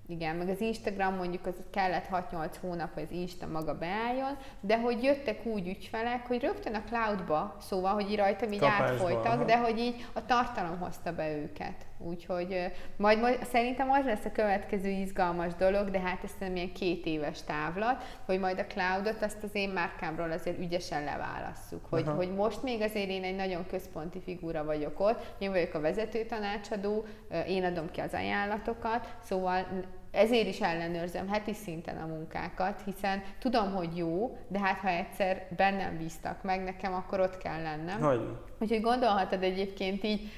igen, 0.07 0.37
meg 0.37 0.49
az 0.49 0.61
Instagram 0.61 1.15
mondjuk 1.15 1.47
az 1.47 1.55
kellett 1.71 2.07
6-8 2.11 2.51
hónap, 2.61 2.95
hogy 2.95 3.03
az 3.03 3.11
Insta 3.11 3.47
maga 3.47 3.79
beálljon, 3.79 4.37
de 4.61 4.81
hogy 4.81 5.03
jöttek 5.03 5.47
úgy 5.47 5.69
ügyfelek, 5.69 6.27
hogy 6.27 6.41
rögtön 6.41 6.75
a 6.75 6.83
cloudba, 6.83 7.57
szóval, 7.61 7.93
hogy 7.93 8.17
rajtam 8.17 8.53
így 8.53 8.59
Kapásba, 8.59 8.85
átfolytak, 8.85 9.33
aha. 9.33 9.45
de 9.45 9.59
hogy 9.59 9.79
így 9.79 10.07
a 10.13 10.27
tartalom 10.27 10.79
hozta 10.79 11.13
be 11.13 11.37
őket. 11.37 11.87
Úgyhogy 12.07 12.73
majd, 12.97 13.21
majd 13.21 13.45
szerintem 13.45 13.91
az 13.91 14.05
lesz 14.05 14.25
a 14.25 14.33
következő 14.33 14.89
izgalmas 14.89 15.55
dolog, 15.55 15.91
de 15.91 16.01
hát 16.01 16.25
ez 16.25 16.31
nem 16.41 16.57
ilyen 16.57 16.73
két 16.73 17.07
éves 17.07 17.43
távlat, 17.43 18.03
hogy 18.25 18.39
majd 18.39 18.59
a 18.59 18.65
cloudot 18.65 19.23
azt 19.23 19.43
az 19.43 19.51
én 19.53 19.69
márkámról 19.69 20.31
azért 20.31 20.59
ügyesen 20.59 21.05
leválasszuk. 21.05 21.87
Hogy, 21.91 22.09
hogy 22.17 22.35
most 22.35 22.63
még 22.63 22.83
azért 22.83 23.09
én 23.09 23.23
egy 23.23 23.37
nagyon 23.37 23.67
központi 23.67 24.21
figura 24.21 24.65
vagyok 24.65 25.01
ott, 25.01 25.35
én 25.39 25.51
vagyok 25.51 25.75
a 25.75 25.81
vezető 25.81 26.25
tanácsadó, 26.25 27.05
én 27.47 27.65
adom 27.65 27.91
ki 27.91 28.01
az 28.01 28.13
ajánlatokat, 28.13 29.15
szóval 29.23 29.67
ezért 30.11 30.47
is 30.47 30.61
ellenőrzöm 30.61 31.29
heti 31.29 31.53
szinten 31.53 31.97
a 31.97 32.07
munkákat, 32.07 32.83
hiszen 32.85 33.23
tudom, 33.39 33.75
hogy 33.75 33.97
jó, 33.97 34.39
de 34.49 34.59
hát 34.59 34.79
ha 34.79 34.89
egyszer 34.89 35.47
bennem 35.57 35.99
bíztak 35.99 36.43
meg, 36.43 36.63
nekem 36.63 36.95
akkor 36.95 37.21
ott 37.21 37.39
kell 37.39 37.63
lennem. 37.63 38.01
Hogy? 38.01 38.21
Úgyhogy 38.59 38.81
gondolhatod 38.81 39.43
egyébként 39.43 40.05
így, 40.05 40.31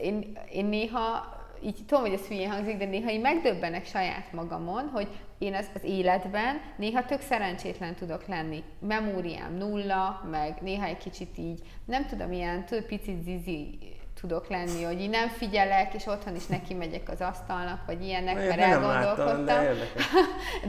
én, 0.00 0.38
én 0.52 0.64
néha 0.64 1.34
így 1.62 1.84
tudom, 1.86 2.02
hogy 2.02 2.12
ez 2.12 2.26
hülyén 2.26 2.50
hangzik, 2.50 2.76
de 2.76 2.84
néha 2.84 3.10
így 3.10 3.20
megdöbbenek 3.20 3.86
saját 3.86 4.32
magamon, 4.32 4.88
hogy 4.88 5.08
én 5.38 5.54
az, 5.54 5.70
az 5.74 5.84
életben 5.84 6.60
néha 6.76 7.04
tök 7.04 7.20
szerencsétlen 7.20 7.94
tudok 7.94 8.26
lenni. 8.26 8.62
Memóriám 8.78 9.54
nulla, 9.54 10.26
meg 10.30 10.58
néha 10.60 10.84
egy 10.84 10.96
kicsit 10.96 11.38
így, 11.38 11.60
nem 11.84 12.06
tudom, 12.06 12.32
ilyen 12.32 12.64
több 12.64 12.86
picit 12.86 13.22
zizi 13.22 13.78
tudok 14.20 14.48
lenni, 14.48 14.82
hogy 14.82 15.00
így 15.00 15.10
nem 15.10 15.28
figyelek, 15.28 15.94
és 15.94 16.06
otthon 16.06 16.34
is 16.34 16.46
neki 16.46 16.74
megyek 16.74 17.08
az 17.10 17.20
asztalnak, 17.20 17.86
vagy 17.86 18.02
ilyenek, 18.02 18.34
mert 18.34 18.60
elgondolkodtam. 18.60 19.44
Láttam, 19.44 19.44
de, 19.44 19.74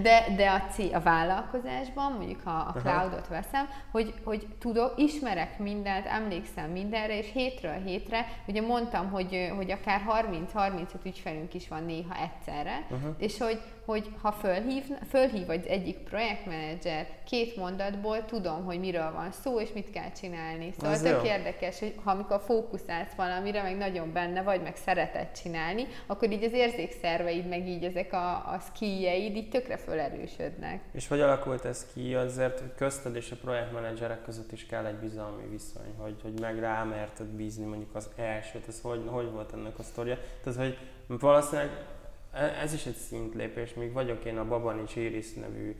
de, 0.10 0.36
de 0.36 0.50
a, 0.50 0.62
C, 0.72 0.78
a 0.94 1.00
vállalkozásban, 1.00 2.12
mondjuk 2.12 2.42
ha 2.44 2.52
a 2.52 2.80
cloudot 2.80 3.28
veszem, 3.28 3.70
hogy, 3.92 4.14
hogy 4.24 4.48
tudok, 4.60 4.94
ismerek 4.98 5.60
mindent, 5.60 6.06
emlékszem 6.06 6.70
mindenre, 6.70 7.18
és 7.18 7.32
hétről 7.34 7.84
hétre, 7.84 8.28
ugye 8.48 8.62
mondtam, 8.62 9.10
hogy, 9.10 9.52
hogy 9.56 9.72
akár 9.72 10.02
30-35 10.54 10.86
ügyfelünk 11.04 11.54
is 11.54 11.68
van 11.68 11.84
néha 11.84 12.16
egyszerre, 12.22 12.86
uh-huh. 12.90 13.16
és 13.18 13.38
hogy, 13.38 13.62
hogy 13.88 14.10
ha 14.22 14.32
fölhív, 14.32 14.84
fölhív 15.10 15.50
egy 15.50 15.66
egyik 15.66 15.98
projektmenedzser 15.98 17.08
két 17.26 17.56
mondatból, 17.56 18.26
tudom, 18.26 18.66
hogy 18.66 18.80
miről 18.80 19.12
van 19.12 19.32
szó, 19.32 19.60
és 19.60 19.70
mit 19.74 19.90
kell 19.90 20.12
csinálni. 20.12 20.72
Szóval 20.78 20.94
Ez 20.94 21.02
tök 21.02 21.24
jó. 21.24 21.30
érdekes, 21.30 21.80
hogy 21.80 21.96
ha 22.04 22.12
amikor 22.12 22.42
fókuszálsz 22.46 23.14
valamire, 23.16 23.62
meg 23.62 23.78
nagyon 23.78 24.14
benne 24.14 24.42
vagy, 24.42 24.62
meg 24.62 24.76
szereted 24.76 25.32
csinálni, 25.32 25.88
akkor 26.06 26.32
így 26.32 26.44
az 26.44 26.54
érzékszerveid, 26.54 27.48
meg 27.48 27.68
így 27.68 27.84
ezek 27.84 28.14
a, 28.14 28.30
a 28.36 28.60
skijjeid 28.60 29.36
így 29.36 29.50
tökre 29.50 29.78
fölerősödnek. 29.78 30.82
És 30.92 31.08
hogy 31.08 31.22
alakult 31.22 31.66
ez 31.66 31.88
ki? 31.94 32.16
Azért 32.16 32.64
közted 32.76 33.16
és 33.16 33.32
a 33.32 33.36
projektmenedzserek 33.36 34.22
között 34.22 34.52
is 34.52 34.66
kell 34.66 34.86
egy 34.86 34.98
bizalmi 34.98 35.48
viszony, 35.50 35.94
hogy, 35.98 36.16
hogy 36.22 36.40
meg 36.40 36.60
rámerted 36.60 37.28
bízni 37.28 37.66
mondjuk 37.66 37.96
az 37.96 38.10
elsőt, 38.16 38.68
ez 38.68 38.82
hogy, 38.82 39.04
hogy 39.08 39.32
volt 39.32 39.54
ennek 39.54 39.80
a 39.80 39.84
sztoria? 39.84 40.18
Tehát, 40.44 40.60
hogy 40.60 40.78
valószínűleg 41.08 41.70
ez 42.62 42.74
is 42.74 42.86
egy 42.86 42.96
szintlépés, 42.96 43.74
még 43.74 43.94
vagyok 43.94 44.26
én 44.26 44.38
a 44.38 44.48
Babanics 44.48 44.96
Iris 44.96 45.34
nevű 45.34 45.76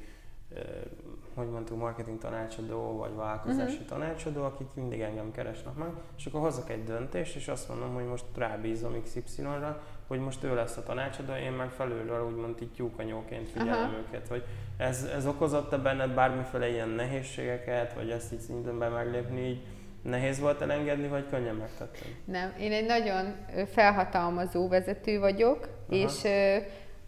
hogy 1.34 1.50
mondtuk, 1.50 1.78
marketing 1.78 2.20
tanácsadó, 2.20 2.98
vagy 2.98 3.16
vállalkozási 3.16 3.74
uh-huh. 3.74 3.88
tanácsadó, 3.88 4.44
akik 4.44 4.68
mindig 4.74 5.00
engem 5.00 5.32
keresnek 5.32 5.76
meg, 5.76 5.90
és 6.18 6.26
akkor 6.26 6.42
hozok 6.42 6.70
egy 6.70 6.84
döntést, 6.84 7.36
és 7.36 7.48
azt 7.48 7.70
mondom, 7.70 7.94
hogy 7.94 8.06
most 8.06 8.26
rábízom 8.36 9.02
XY-ra, 9.04 9.84
hogy 10.08 10.20
most 10.20 10.44
ő 10.44 10.56
lesz 10.56 10.78
a 10.78 10.84
tanácsadó, 10.84 11.34
én 11.34 11.52
meg 11.52 11.70
felülről 11.70 12.26
úgymond 12.26 12.62
így 12.62 12.72
tyúkanyóként 12.72 13.50
figyelem 13.50 13.90
uh-huh. 13.90 13.98
őket, 14.08 14.28
hogy 14.28 14.44
ez, 14.78 15.04
ez 15.04 15.28
okozott-e 15.28 15.78
benned 15.78 16.14
bármiféle 16.14 16.70
ilyen 16.70 16.90
nehézségeket, 16.90 17.94
vagy 17.94 18.10
ezt 18.10 18.34
így 18.34 18.40
szintén 18.40 18.74
meglépni 18.74 19.50
így, 19.50 19.62
Nehéz 20.08 20.40
volt 20.40 20.62
elengedni, 20.62 21.08
vagy 21.08 21.26
könnyen 21.30 21.56
megtettem? 21.56 22.08
Nem, 22.26 22.54
én 22.60 22.72
egy 22.72 22.86
nagyon 22.86 23.36
felhatalmazó 23.72 24.68
vezető 24.68 25.20
vagyok, 25.20 25.70
Aha. 25.90 26.02
és 26.02 26.14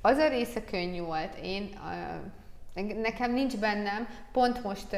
az 0.01 0.17
a 0.17 0.27
része 0.27 0.63
könnyű 0.63 1.01
volt. 1.01 1.35
Én 1.43 1.69
Nekem 3.01 3.33
nincs 3.33 3.57
bennem, 3.57 4.07
pont 4.31 4.63
most 4.63 4.97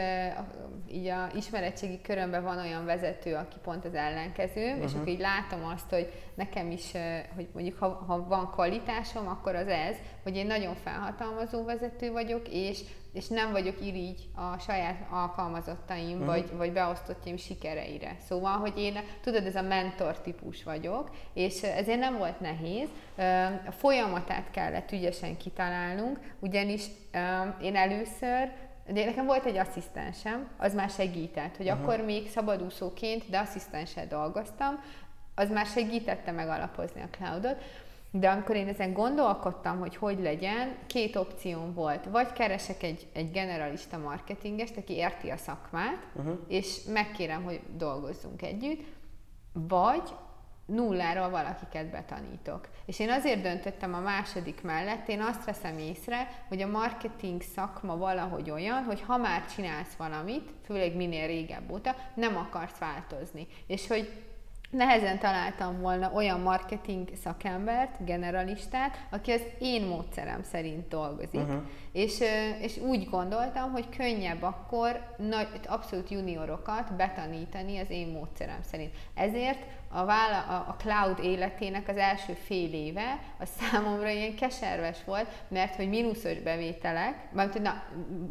így 0.91 1.07
a 1.07 1.29
ismeretségi 1.35 2.01
körömben 2.01 2.43
van 2.43 2.57
olyan 2.57 2.85
vezető, 2.85 3.35
aki 3.35 3.55
pont 3.63 3.85
az 3.85 3.93
ellenkező, 3.93 4.65
uh-huh. 4.65 4.83
és 4.83 4.93
akkor 4.93 5.07
így 5.07 5.19
látom 5.19 5.65
azt, 5.65 5.89
hogy 5.89 6.11
nekem 6.43 6.71
is, 6.71 6.91
hogy 7.35 7.47
mondjuk 7.53 7.77
ha, 7.77 8.03
ha 8.07 8.27
van 8.27 8.51
kvalitásom, 8.51 9.27
akkor 9.27 9.55
az 9.55 9.67
ez, 9.67 9.95
hogy 10.23 10.35
én 10.35 10.45
nagyon 10.45 10.75
felhatalmazó 10.75 11.63
vezető 11.63 12.11
vagyok, 12.11 12.47
és 12.49 12.79
és 13.13 13.27
nem 13.27 13.51
vagyok 13.51 13.85
irigy 13.85 14.29
a 14.35 14.59
saját 14.59 15.07
alkalmazottaim, 15.09 16.11
uh-huh. 16.11 16.25
vagy, 16.25 16.51
vagy 16.57 16.71
beosztottjaim 16.71 17.37
sikereire. 17.37 18.15
Szóval, 18.27 18.57
hogy 18.57 18.73
én, 18.77 18.99
tudod, 19.21 19.45
ez 19.45 19.55
a 19.55 19.61
mentor 19.61 20.19
típus 20.21 20.63
vagyok, 20.63 21.09
és 21.33 21.61
ezért 21.61 21.99
nem 21.99 22.17
volt 22.17 22.39
nehéz. 22.39 22.89
A 23.67 23.71
folyamatát 23.71 24.51
kellett 24.51 24.91
ügyesen 24.91 25.37
kitalálnunk, 25.37 26.19
ugyanis 26.39 26.85
én 27.61 27.75
először 27.75 28.51
de 28.87 29.05
nekem 29.05 29.25
volt 29.25 29.45
egy 29.45 29.57
asszisztensem, 29.57 30.47
az 30.57 30.73
már 30.73 30.89
segített, 30.89 31.57
hogy 31.57 31.69
uh-huh. 31.69 31.81
akkor 31.81 32.05
még 32.05 32.29
szabadúszóként, 32.29 33.29
de 33.29 33.39
asszisztenssel 33.39 34.07
dolgoztam, 34.07 34.79
az 35.35 35.49
már 35.49 35.65
segítette 35.65 36.31
megalapozni 36.31 37.01
a 37.01 37.17
cloudot. 37.17 37.63
De 38.11 38.29
amikor 38.29 38.55
én 38.55 38.67
ezen 38.67 38.93
gondolkodtam, 38.93 39.79
hogy 39.79 39.95
hogy 39.95 40.19
legyen, 40.19 40.75
két 40.87 41.15
opcióm 41.15 41.73
volt. 41.73 42.05
Vagy 42.05 42.33
keresek 42.33 42.83
egy, 42.83 43.07
egy 43.13 43.31
generalista 43.31 43.97
marketingest, 43.97 44.77
aki 44.77 44.93
érti 44.93 45.29
a 45.29 45.37
szakmát, 45.37 46.07
uh-huh. 46.13 46.37
és 46.47 46.83
megkérem, 46.83 47.43
hogy 47.43 47.61
dolgozzunk 47.77 48.41
együtt, 48.41 48.83
vagy 49.53 50.09
nulláról 50.65 51.29
valakiket 51.29 51.89
betanítok. 51.89 52.67
És 52.85 52.99
én 52.99 53.09
azért 53.09 53.41
döntöttem 53.41 53.93
a 53.93 53.99
második 53.99 54.61
mellett, 54.61 55.07
én 55.07 55.21
azt 55.21 55.45
veszem 55.45 55.77
észre, 55.77 56.27
hogy 56.47 56.61
a 56.61 56.67
marketing 56.67 57.41
szakma 57.41 57.97
valahogy 57.97 58.49
olyan, 58.49 58.83
hogy 58.83 59.01
ha 59.01 59.17
már 59.17 59.45
csinálsz 59.45 59.95
valamit, 59.97 60.49
főleg 60.65 60.95
minél 60.95 61.27
régebb 61.27 61.71
óta, 61.71 61.95
nem 62.15 62.37
akarsz 62.37 62.77
változni. 62.77 63.47
És 63.67 63.87
hogy 63.87 64.09
nehezen 64.71 65.19
találtam 65.19 65.79
volna 65.79 66.11
olyan 66.13 66.39
marketing 66.39 67.09
szakembert, 67.23 68.05
generalistát, 68.05 69.05
aki 69.09 69.31
az 69.31 69.41
én 69.59 69.85
módszerem 69.85 70.43
szerint 70.43 70.87
dolgozik. 70.87 71.41
Uh-huh. 71.41 71.61
És, 71.91 72.19
és 72.61 72.77
úgy 72.77 73.09
gondoltam, 73.09 73.71
hogy 73.71 73.89
könnyebb 73.97 74.41
akkor 74.41 75.15
nagy, 75.17 75.47
abszolút 75.67 76.09
juniorokat 76.09 76.95
betanítani 76.95 77.79
az 77.79 77.89
én 77.89 78.07
módszerem 78.07 78.59
szerint. 78.61 78.91
Ezért 79.13 79.59
a, 79.93 80.05
vála, 80.05 80.65
a, 80.67 80.75
cloud 80.77 81.19
életének 81.23 81.87
az 81.87 81.97
első 81.97 82.33
fél 82.33 82.73
éve 82.73 83.19
az 83.39 83.49
számomra 83.59 84.09
ilyen 84.09 84.35
keserves 84.35 84.97
volt, 85.05 85.27
mert 85.47 85.75
hogy 85.75 85.89
mínuszos 85.89 86.39
bevételek, 86.39 87.13
mert 87.31 87.51
hogy 87.51 87.61
na, 87.61 87.83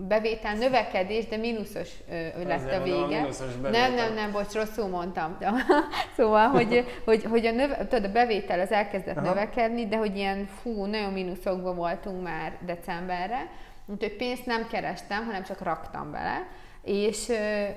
bevétel 0.09 0.55
növekedés, 0.55 1.27
de 1.27 1.37
mínuszos 1.37 1.89
ö, 2.11 2.45
lett 2.45 2.73
a 2.73 2.83
vége. 2.83 3.21
A 3.21 3.69
nem, 3.71 3.95
nem, 3.95 4.15
nem, 4.15 4.33
bocs, 4.33 4.53
rosszul 4.53 4.89
mondtam. 4.89 5.39
szóval, 6.17 6.49
hogy, 6.49 6.85
hogy, 7.05 7.25
hogy 7.25 7.47
a, 7.47 7.51
növe, 7.51 7.77
tudod, 7.77 8.05
a 8.05 8.13
bevétel 8.13 8.61
az 8.61 8.73
elkezdett 8.73 9.17
Aha. 9.17 9.27
növekedni, 9.27 9.87
de 9.87 9.97
hogy 9.97 10.17
ilyen 10.17 10.49
fú, 10.63 10.85
nagyon 10.85 11.13
mínuszokban 11.13 11.77
voltunk 11.77 12.23
már 12.23 12.53
decemberre, 12.67 13.51
úgyhogy 13.87 14.17
pénzt 14.17 14.47
nem 14.47 14.67
kerestem, 14.67 15.25
hanem 15.25 15.43
csak 15.43 15.63
raktam 15.63 16.11
bele 16.11 16.47
és 16.83 17.27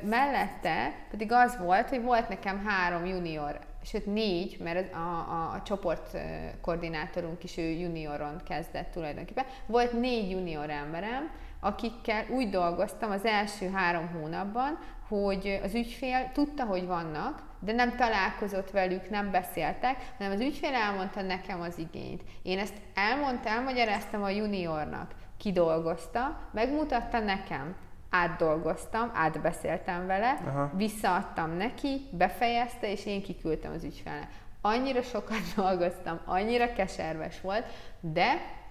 mellette 0.04 0.94
pedig 1.10 1.32
az 1.32 1.58
volt, 1.58 1.90
hogy 1.90 2.02
volt 2.02 2.30
nekem 2.30 2.66
három 2.66 3.06
junior, 3.06 3.60
sőt 3.84 4.06
négy, 4.06 4.58
mert 4.60 4.94
a, 4.94 4.98
a, 4.98 5.54
a 5.54 5.62
csoport 5.66 6.18
koordinátorunk 6.62 7.44
is 7.44 7.58
ő 7.58 7.70
junioron 7.70 8.42
kezdett 8.48 8.92
tulajdonképpen. 8.92 9.46
Volt 9.66 9.94
négy 9.94 10.30
junior 10.30 10.70
emberem, 10.70 11.32
akikkel 11.60 12.26
úgy 12.30 12.50
dolgoztam 12.50 13.12
az 13.12 13.26
első 13.26 13.70
három 13.70 14.08
hónapban, 14.08 14.80
hogy 15.08 15.60
az 15.64 15.74
ügyfél 15.74 16.32
tudta, 16.34 16.66
hogy 16.66 16.86
vannak, 16.86 17.44
de 17.60 17.72
nem 17.72 17.96
találkozott 17.96 18.72
velük, 18.72 19.10
nem 19.10 19.32
beszéltek, 19.32 19.98
hanem 20.18 20.32
az 20.34 20.40
ügyfél 20.40 20.74
elmondta 20.74 21.22
nekem 21.22 21.62
az 21.62 21.78
igényt. 21.78 22.22
Én 22.42 22.60
ezt 22.60 22.74
elmondtam, 22.94 23.54
elmagyaráztam 23.54 24.24
a 24.24 24.30
juniornak, 24.30 25.12
kidolgozta, 25.38 26.50
megmutatta 26.52 27.20
nekem, 27.20 27.76
átdolgoztam, 28.14 29.12
átbeszéltem 29.14 30.06
vele, 30.06 30.40
Aha. 30.48 30.72
visszaadtam 30.76 31.52
neki, 31.52 32.02
befejezte, 32.12 32.92
és 32.92 33.06
én 33.06 33.22
kiküldtem 33.22 33.72
az 33.72 33.84
ügyfelnek. 33.84 34.28
Annyira 34.62 35.02
sokat 35.02 35.42
dolgoztam, 35.56 36.20
annyira 36.26 36.74
keserves 36.74 37.42
volt, 37.42 37.66
de 38.00 38.62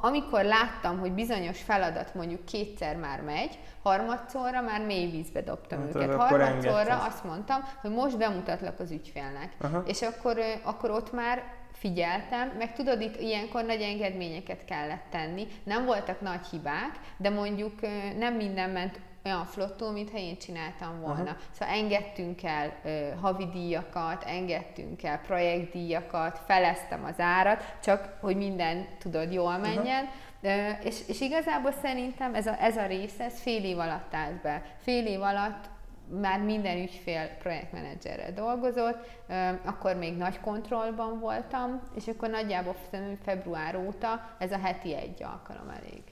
amikor 0.00 0.44
láttam, 0.44 0.98
hogy 0.98 1.12
bizonyos 1.12 1.62
feladat 1.62 2.14
mondjuk 2.14 2.44
kétszer 2.44 2.96
már 2.96 3.22
megy, 3.22 3.58
harmadszorra 3.82 4.60
már 4.60 4.84
mély 4.84 5.10
vízbe 5.10 5.40
dobtam 5.42 5.78
hát, 5.78 5.94
őket. 5.94 6.14
Harmadszorra 6.14 7.04
azt 7.04 7.24
mondtam, 7.24 7.60
hogy 7.80 7.90
most 7.90 8.18
bemutatlak 8.18 8.80
az 8.80 8.90
ügyfélnek. 8.90 9.52
Aha. 9.60 9.82
És 9.86 10.02
akkor, 10.02 10.38
akkor 10.62 10.90
ott 10.90 11.12
már 11.12 11.42
figyeltem, 11.78 12.52
meg 12.58 12.72
tudod, 12.72 13.00
itt 13.00 13.20
ilyenkor 13.20 13.64
nagy 13.64 13.80
engedményeket 13.80 14.64
kellett 14.64 15.04
tenni. 15.10 15.46
Nem 15.64 15.84
voltak 15.84 16.20
nagy 16.20 16.46
hibák, 16.50 17.00
de 17.16 17.30
mondjuk 17.30 17.80
nem 18.18 18.34
minden 18.34 18.70
ment 18.70 19.00
olyan 19.26 19.44
flottul, 19.44 19.92
mintha 19.92 20.18
én 20.18 20.38
csináltam 20.38 21.00
volna. 21.00 21.30
Aha. 21.30 21.36
Szóval 21.52 21.74
engedtünk 21.74 22.42
el 22.42 22.72
ö, 22.84 23.08
havidíjakat, 23.20 24.24
engedtünk 24.24 25.02
el 25.02 25.20
projektdíjakat, 25.20 26.40
feleztem 26.46 27.04
az 27.04 27.20
árat, 27.20 27.64
csak 27.82 28.18
hogy 28.20 28.36
minden, 28.36 28.86
tudod, 28.98 29.32
jól 29.32 29.56
menjen. 29.58 30.08
Ö, 30.40 30.70
és, 30.82 31.08
és 31.08 31.20
igazából 31.20 31.72
szerintem 31.72 32.34
ez 32.34 32.46
a, 32.46 32.62
ez 32.62 32.76
a 32.76 32.86
rész, 32.86 33.18
ez 33.20 33.40
fél 33.40 33.64
év 33.64 33.78
alatt 33.78 34.14
állt 34.14 34.42
be. 34.42 34.62
Fél 34.82 35.06
év 35.06 35.22
alatt 35.22 35.64
már 36.20 36.40
minden 36.40 36.76
ügyfél 36.76 37.28
projektmenedzserrel 37.38 38.32
dolgozott, 38.32 38.98
akkor 39.64 39.96
még 39.96 40.16
nagy 40.16 40.40
kontrollban 40.40 41.18
voltam, 41.20 41.82
és 41.94 42.06
akkor 42.06 42.28
nagyjából 42.28 42.76
február 43.24 43.76
óta 43.76 44.36
ez 44.38 44.52
a 44.52 44.58
heti 44.58 44.94
egy 44.94 45.22
alkalom 45.22 45.68
elég. 45.68 46.02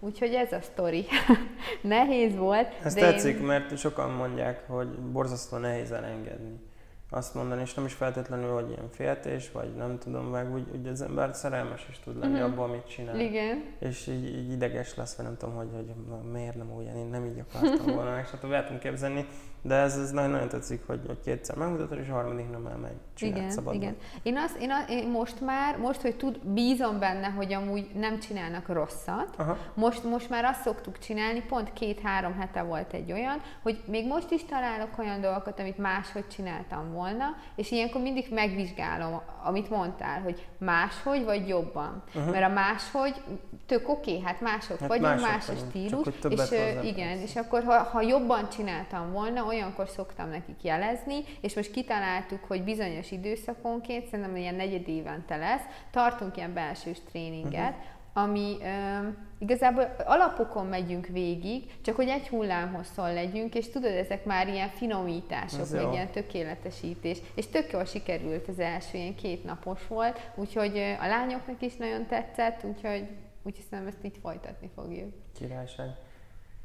Úgyhogy 0.00 0.34
ez 0.34 0.52
a 0.52 0.60
sztori. 0.60 1.06
nehéz 1.82 2.36
volt. 2.36 2.68
Ez 2.82 2.94
tetszik, 2.94 3.36
én... 3.36 3.42
mert 3.42 3.78
sokan 3.78 4.10
mondják, 4.10 4.68
hogy 4.68 4.88
borzasztó 4.88 5.56
nehéz 5.56 5.92
elengedni 5.92 6.72
azt 7.16 7.34
mondani, 7.34 7.60
és 7.60 7.74
nem 7.74 7.84
is 7.84 7.92
feltétlenül, 7.92 8.52
hogy 8.52 8.70
ilyen 8.70 8.88
féltés, 8.90 9.50
vagy 9.50 9.74
nem 9.74 9.98
tudom 9.98 10.24
meg, 10.24 10.52
úgy, 10.52 10.66
úgy 10.72 10.86
az 10.86 11.02
ember 11.02 11.34
szerelmes 11.34 11.86
is 11.90 11.98
tud 11.98 12.18
lenni 12.18 12.32
uh-huh. 12.32 12.50
abban, 12.50 12.68
amit 12.68 12.88
csinál. 12.88 13.20
Igen. 13.20 13.64
És 13.78 14.06
így, 14.06 14.24
így 14.24 14.52
ideges 14.52 14.94
lesz, 14.94 15.16
vagy 15.16 15.26
nem 15.26 15.36
tudom, 15.36 15.54
hogy, 15.54 15.68
hogy 15.74 15.92
miért 16.32 16.54
nem 16.54 16.72
olyan, 16.76 16.96
én 16.96 17.06
nem 17.06 17.24
így 17.24 17.44
akartam 17.48 17.94
volna, 17.94 18.18
és 18.18 18.30
hát 18.30 18.44
el 18.44 18.64
tudom 18.64 18.78
képzelni, 18.78 19.26
de 19.66 19.74
ez, 19.74 19.98
ez 19.98 20.10
nagyon-nagyon 20.10 20.48
tetszik, 20.48 20.86
hogy, 20.86 21.00
hogy 21.06 21.20
kétszer 21.24 21.56
megmutatod, 21.56 21.98
és 21.98 22.08
a 22.08 22.12
harmadik 22.12 22.50
nem 22.50 22.66
elmegy. 22.66 22.94
Csinált 23.14 23.36
igen, 23.36 23.50
szabadban. 23.50 23.82
igen. 23.82 23.96
Én, 24.22 24.36
azt, 24.36 24.56
én, 24.56 24.70
a, 24.70 24.90
én, 24.90 25.08
most 25.08 25.40
már, 25.40 25.78
most, 25.78 26.00
hogy 26.00 26.16
tud, 26.16 26.38
bízom 26.46 26.98
benne, 26.98 27.26
hogy 27.26 27.52
amúgy 27.52 27.90
nem 27.94 28.18
csinálnak 28.18 28.68
rosszat, 28.68 29.34
Aha. 29.36 29.56
most, 29.74 30.04
most 30.04 30.30
már 30.30 30.44
azt 30.44 30.60
szoktuk 30.60 30.98
csinálni, 30.98 31.42
pont 31.48 31.72
két-három 31.72 32.34
hete 32.34 32.62
volt 32.62 32.92
egy 32.92 33.12
olyan, 33.12 33.40
hogy 33.62 33.82
még 33.86 34.06
most 34.06 34.30
is 34.30 34.44
találok 34.44 34.98
olyan 34.98 35.20
dolgokat, 35.20 35.60
amit 35.60 35.78
máshogy 35.78 36.28
csináltam 36.28 36.92
volna, 36.92 37.24
és 37.56 37.70
ilyenkor 37.70 38.00
mindig 38.00 38.26
megvizsgálom, 38.30 39.20
amit 39.42 39.70
mondtál, 39.70 40.20
hogy 40.20 40.46
máshogy 40.58 41.24
vagy 41.24 41.48
jobban. 41.48 42.02
Uh-huh. 42.14 42.32
Mert 42.32 42.44
a 42.44 42.52
máshogy 42.52 43.22
tök 43.66 43.88
oké, 43.88 44.10
okay, 44.10 44.22
hát 44.24 44.40
mások 44.40 44.78
hát 44.78 44.88
vagyunk, 44.88 45.20
más 45.20 45.48
a 45.48 45.54
stílus, 45.68 46.06
és 46.28 46.50
igen, 46.82 47.18
és 47.18 47.36
akkor 47.36 47.62
ha, 47.62 47.82
ha 47.82 48.00
jobban 48.00 48.48
csináltam 48.48 49.12
volna, 49.12 49.40
olyankor 49.54 49.88
szoktam 49.88 50.28
nekik 50.28 50.62
jelezni, 50.62 51.24
és 51.40 51.54
most 51.54 51.70
kitaláltuk, 51.70 52.44
hogy 52.44 52.62
bizonyos 52.62 53.10
időszakonként, 53.10 54.06
szerintem 54.06 54.36
ilyen 54.36 54.54
negyed 54.54 54.88
évente 54.88 55.36
lesz, 55.36 55.62
tartunk 55.90 56.36
ilyen 56.36 56.54
belsős 56.54 56.98
tréninget, 57.10 57.70
uh-huh 57.70 57.92
ami 58.16 58.56
ö, 58.60 59.08
igazából 59.38 59.96
alapokon 60.04 60.66
megyünk 60.66 61.06
végig, 61.06 61.80
csak 61.82 61.96
hogy 61.96 62.08
egy 62.08 62.28
hullámhosszon 62.28 63.12
legyünk, 63.14 63.54
és 63.54 63.70
tudod, 63.70 63.90
ezek 63.90 64.24
már 64.24 64.48
ilyen 64.48 64.68
finomítások, 64.68 65.60
Ez 65.60 65.72
meg 65.72 65.82
jó. 65.82 65.92
ilyen 65.92 66.10
tökéletesítés. 66.10 67.18
És 67.34 67.46
tök 67.46 67.72
jól 67.72 67.84
sikerült 67.84 68.48
az 68.48 68.58
első, 68.58 68.98
ilyen 68.98 69.14
két 69.14 69.44
napos 69.44 69.86
volt, 69.86 70.30
úgyhogy 70.34 70.78
a 71.00 71.06
lányoknak 71.06 71.62
is 71.62 71.76
nagyon 71.76 72.06
tetszett, 72.06 72.64
úgyhogy 72.64 73.08
úgy 73.42 73.56
hiszem, 73.56 73.86
ezt 73.86 74.04
így 74.04 74.18
folytatni 74.22 74.70
fogjuk. 74.74 75.12
Királyság. 75.38 75.88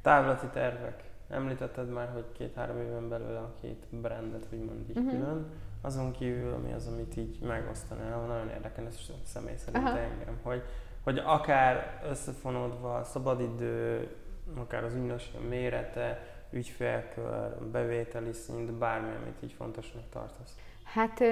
Távlati 0.01 0.47
tervek. 0.47 1.08
Említetted 1.29 1.89
már, 1.89 2.09
hogy 2.13 2.25
két-három 2.31 2.81
éven 2.81 3.09
belül 3.09 3.35
a 3.35 3.53
két 3.61 3.85
brandet, 3.89 4.47
úgymond 4.51 4.89
így 4.89 4.97
uh-huh. 4.97 5.11
külön. 5.11 5.45
Azon 5.81 6.11
kívül, 6.11 6.57
mi 6.57 6.73
az, 6.73 6.87
amit 6.87 7.17
így 7.17 7.39
megosztanál, 7.41 8.19
nagyon 8.19 8.49
érdekel, 8.49 8.85
ez 8.85 8.97
személy 9.23 9.55
szerint 9.55 9.87
Aha. 9.87 9.97
engem, 9.97 10.39
hogy, 10.41 10.63
hogy 11.03 11.17
akár 11.17 12.01
összefonódva 12.09 12.95
a 12.95 13.03
szabadidő, 13.03 14.07
akár 14.55 14.83
az 14.83 14.93
ügynökség 14.93 15.47
mérete, 15.47 16.19
ügyfélkör, 16.51 17.55
bevételi 17.71 18.31
szint, 18.31 18.71
bármi, 18.71 19.15
amit 19.15 19.43
így 19.43 19.51
fontosnak 19.51 20.03
tartasz. 20.09 20.55
Hát 20.93 21.23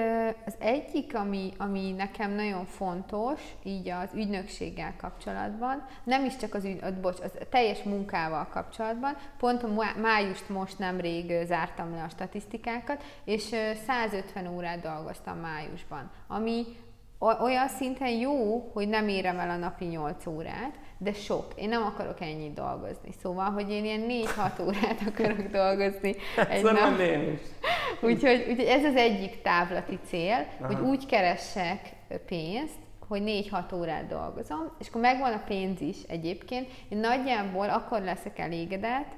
az 0.46 0.54
egyik, 0.58 1.14
ami, 1.14 1.52
ami 1.56 1.92
nekem 1.92 2.30
nagyon 2.30 2.64
fontos, 2.64 3.40
így 3.62 3.88
az 3.88 4.10
ügynökséggel 4.14 4.94
kapcsolatban, 4.96 5.86
nem 6.04 6.24
is 6.24 6.36
csak 6.36 6.54
az, 6.54 6.64
ügy, 6.64 6.94
bocs, 7.00 7.20
az 7.20 7.30
teljes 7.50 7.82
munkával 7.82 8.48
kapcsolatban, 8.50 9.16
pont 9.38 9.62
a 9.62 9.68
májust 10.00 10.48
most 10.48 10.78
nemrég 10.78 11.44
zártam 11.46 11.94
le 11.94 12.02
a 12.02 12.08
statisztikákat, 12.08 13.02
és 13.24 13.42
150 13.86 14.46
órát 14.46 14.80
dolgoztam 14.80 15.38
májusban, 15.38 16.10
ami 16.26 16.64
olyan 17.18 17.68
szinten 17.68 18.10
jó, 18.10 18.70
hogy 18.72 18.88
nem 18.88 19.08
érem 19.08 19.38
el 19.38 19.50
a 19.50 19.56
napi 19.56 19.84
8 19.84 20.26
órát, 20.26 20.78
de 20.98 21.12
sok. 21.12 21.46
Én 21.54 21.68
nem 21.68 21.82
akarok 21.82 22.20
ennyit 22.20 22.54
dolgozni. 22.54 23.10
Szóval, 23.22 23.50
hogy 23.50 23.70
én 23.70 23.84
ilyen 23.84 24.06
4-6 24.08 24.66
órát 24.66 25.00
akarok 25.06 25.46
dolgozni 25.50 26.14
egy 26.48 26.62
nap. 26.62 26.98
én 26.98 27.32
is. 27.32 27.40
Úgyhogy, 28.00 28.46
úgyhogy 28.48 28.66
ez 28.66 28.84
az 28.84 28.96
egyik 28.96 29.42
távlati 29.42 29.98
cél, 30.06 30.46
Aha. 30.60 30.66
hogy 30.66 30.86
úgy 30.86 31.06
keressek 31.06 31.92
pénzt, 32.26 32.78
hogy 33.08 33.22
4-6 33.50 33.74
órát 33.74 34.06
dolgozom, 34.06 34.72
és 34.78 34.88
akkor 34.88 35.00
megvan 35.00 35.32
a 35.32 35.42
pénz 35.46 35.80
is 35.80 35.96
egyébként. 36.08 36.68
Én 36.88 36.98
nagyjából 36.98 37.68
akkor 37.68 38.02
leszek 38.02 38.38
elégedett, 38.38 39.16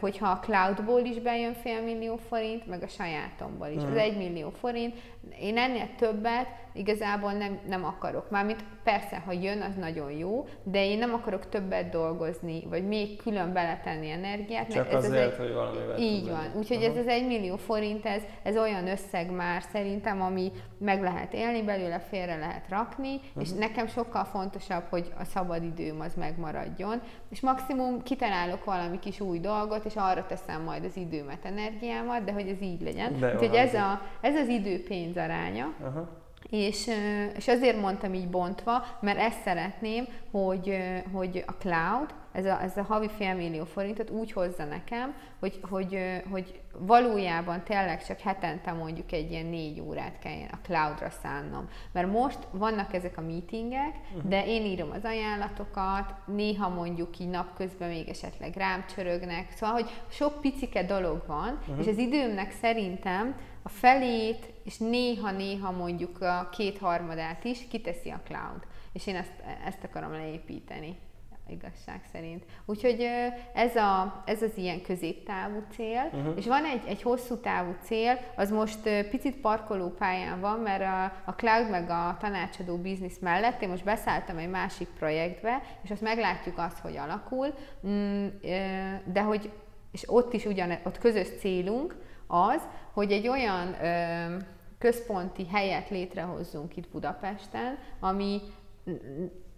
hogyha 0.00 0.28
a 0.28 0.38
cloudból 0.38 1.00
is 1.00 1.18
bejön 1.18 1.54
fél 1.54 1.82
millió 1.82 2.16
forint, 2.16 2.66
meg 2.66 2.82
a 2.82 2.88
sajátomból 2.88 3.66
is. 3.66 3.82
Mm. 3.82 3.90
Az 3.90 3.96
egy 3.96 4.16
millió 4.16 4.50
forint. 4.50 4.94
Én 5.40 5.56
ennél 5.56 5.88
többet 5.96 6.46
igazából 6.72 7.32
nem, 7.32 7.58
nem 7.68 7.84
akarok. 7.84 8.30
Mármint 8.30 8.64
persze, 8.84 9.22
ha 9.26 9.32
jön, 9.32 9.60
az 9.60 9.74
nagyon 9.74 10.10
jó, 10.10 10.44
de 10.62 10.84
én 10.84 10.98
nem 10.98 11.14
akarok 11.14 11.48
többet 11.48 11.88
dolgozni, 11.88 12.62
vagy 12.68 12.86
még 12.86 13.16
külön 13.16 13.52
beletenni 13.52 14.10
energiát. 14.10 14.72
Csak 14.72 14.92
ez 14.92 15.04
azért, 15.04 15.26
az 15.26 15.32
egy... 15.32 15.46
hogy 15.46 15.54
valamivel 15.54 15.98
Így 15.98 16.28
van. 16.28 16.52
Úgyhogy 16.56 16.82
ez 16.82 16.96
az 16.96 17.06
egy 17.06 17.26
millió 17.26 17.56
forint, 17.56 18.06
ez, 18.06 18.22
ez 18.42 18.56
olyan 18.56 18.88
összeg 18.88 19.30
már 19.30 19.62
szerintem, 19.72 20.22
ami 20.22 20.52
meg 20.78 21.02
lehet 21.02 21.32
élni 21.32 21.62
belőle, 21.62 21.98
félre 21.98 22.36
lehet 22.36 22.68
rakni, 22.68 23.14
uh-huh. 23.14 23.42
és 23.42 23.50
nekem 23.50 23.86
sokkal 23.86 24.24
fontosabb, 24.24 24.84
hogy 24.90 25.12
a 25.18 25.24
szabadidőm 25.24 26.00
az 26.00 26.14
megmaradjon, 26.14 27.02
és 27.30 27.40
maximum 27.40 28.02
kitalálok 28.02 28.64
valami 28.64 28.98
kis 28.98 29.20
új 29.20 29.40
dolgot, 29.40 29.84
és 29.84 29.94
arra 29.96 30.26
teszem 30.26 30.62
majd 30.62 30.84
az 30.84 30.96
időmet, 30.96 31.44
energiámat, 31.44 32.24
de 32.24 32.32
hogy 32.32 32.48
ez 32.48 32.60
így 32.62 32.80
legyen. 32.80 33.12
Úgyhogy 33.12 33.54
ez, 33.54 33.74
a, 33.74 34.00
ez 34.20 34.36
az 34.36 34.48
idő-pénz 34.48 35.11
aránya. 35.18 35.72
Uh-huh 35.80 36.08
és, 36.52 36.90
és 37.36 37.48
azért 37.48 37.80
mondtam 37.80 38.14
így 38.14 38.28
bontva, 38.28 38.84
mert 39.00 39.18
ezt 39.18 39.42
szeretném, 39.42 40.06
hogy, 40.30 40.78
hogy 41.12 41.44
a 41.46 41.52
cloud, 41.52 42.14
ez 42.32 42.44
a, 42.44 42.62
ez 42.62 42.76
a 42.76 42.82
havi 42.82 43.08
félmillió 43.08 43.64
forintot 43.64 44.10
úgy 44.10 44.32
hozza 44.32 44.64
nekem, 44.64 45.14
hogy, 45.40 45.60
hogy, 45.70 46.22
hogy 46.30 46.60
valójában 46.78 47.62
tényleg 47.62 48.04
csak 48.06 48.18
hetente 48.18 48.72
mondjuk 48.72 49.12
egy 49.12 49.30
ilyen 49.30 49.46
négy 49.46 49.80
órát 49.80 50.18
kelljen 50.18 50.48
a 50.52 50.58
cloudra 50.62 51.10
szánnom. 51.22 51.68
Mert 51.92 52.12
most 52.12 52.38
vannak 52.50 52.94
ezek 52.94 53.18
a 53.18 53.20
meetingek, 53.20 53.94
uh-huh. 54.14 54.30
de 54.30 54.46
én 54.46 54.64
írom 54.64 54.90
az 54.90 55.04
ajánlatokat, 55.04 56.14
néha 56.26 56.68
mondjuk 56.68 57.18
így 57.18 57.30
napközben 57.30 57.88
még 57.88 58.08
esetleg 58.08 58.56
rám 58.56 58.84
csörögnek, 58.94 59.50
szóval, 59.50 59.74
hogy 59.74 59.90
sok 60.08 60.40
picike 60.40 60.84
dolog 60.84 61.22
van, 61.26 61.58
uh-huh. 61.60 61.78
és 61.78 61.86
az 61.86 61.98
időmnek 61.98 62.50
szerintem 62.50 63.34
a 63.62 63.68
felét, 63.68 64.52
és 64.64 64.78
néha-néha 64.78 65.70
mondjuk 65.70 66.20
a 66.20 66.48
kétharmadát 66.52 67.44
is 67.44 67.66
kiteszi 67.68 68.10
a 68.10 68.20
cloud. 68.24 68.66
És 68.92 69.06
én 69.06 69.16
ezt, 69.16 69.32
ezt 69.66 69.84
akarom 69.84 70.12
leépíteni 70.12 70.96
igazság 71.52 72.00
szerint. 72.12 72.44
Úgyhogy 72.64 73.06
ez, 73.54 73.76
a, 73.76 74.22
ez 74.26 74.42
az 74.42 74.56
ilyen 74.56 74.82
középtávú 74.82 75.62
cél, 75.70 76.10
uh-huh. 76.12 76.36
és 76.36 76.46
van 76.46 76.64
egy, 76.64 76.82
egy 76.86 77.02
hosszú 77.02 77.36
távú 77.36 77.74
cél, 77.82 78.18
az 78.36 78.50
most 78.50 79.06
picit 79.10 79.36
parkolópályán 79.36 80.40
van, 80.40 80.58
mert 80.58 80.82
a, 80.82 81.30
a 81.30 81.34
cloud 81.34 81.70
meg 81.70 81.90
a 81.90 82.16
tanácsadó 82.20 82.76
biznisz 82.76 83.18
mellett 83.18 83.62
én 83.62 83.68
most 83.68 83.84
beszálltam 83.84 84.36
egy 84.36 84.50
másik 84.50 84.88
projektbe, 84.88 85.62
és 85.82 85.90
azt 85.90 86.00
meglátjuk 86.00 86.58
azt, 86.58 86.78
hogy 86.78 86.96
alakul, 86.96 87.54
mm, 87.86 88.26
de 89.04 89.20
hogy, 89.20 89.50
és 89.90 90.02
ott 90.06 90.32
is 90.32 90.44
ugyan, 90.44 90.78
ott 90.84 90.98
közös 90.98 91.28
célunk 91.38 91.96
az, 92.26 92.62
hogy 92.92 93.12
egy 93.12 93.28
olyan 93.28 93.76
központi 94.78 95.46
helyet 95.46 95.90
létrehozzunk 95.90 96.76
itt 96.76 96.88
Budapesten, 96.88 97.78
ami 98.00 98.40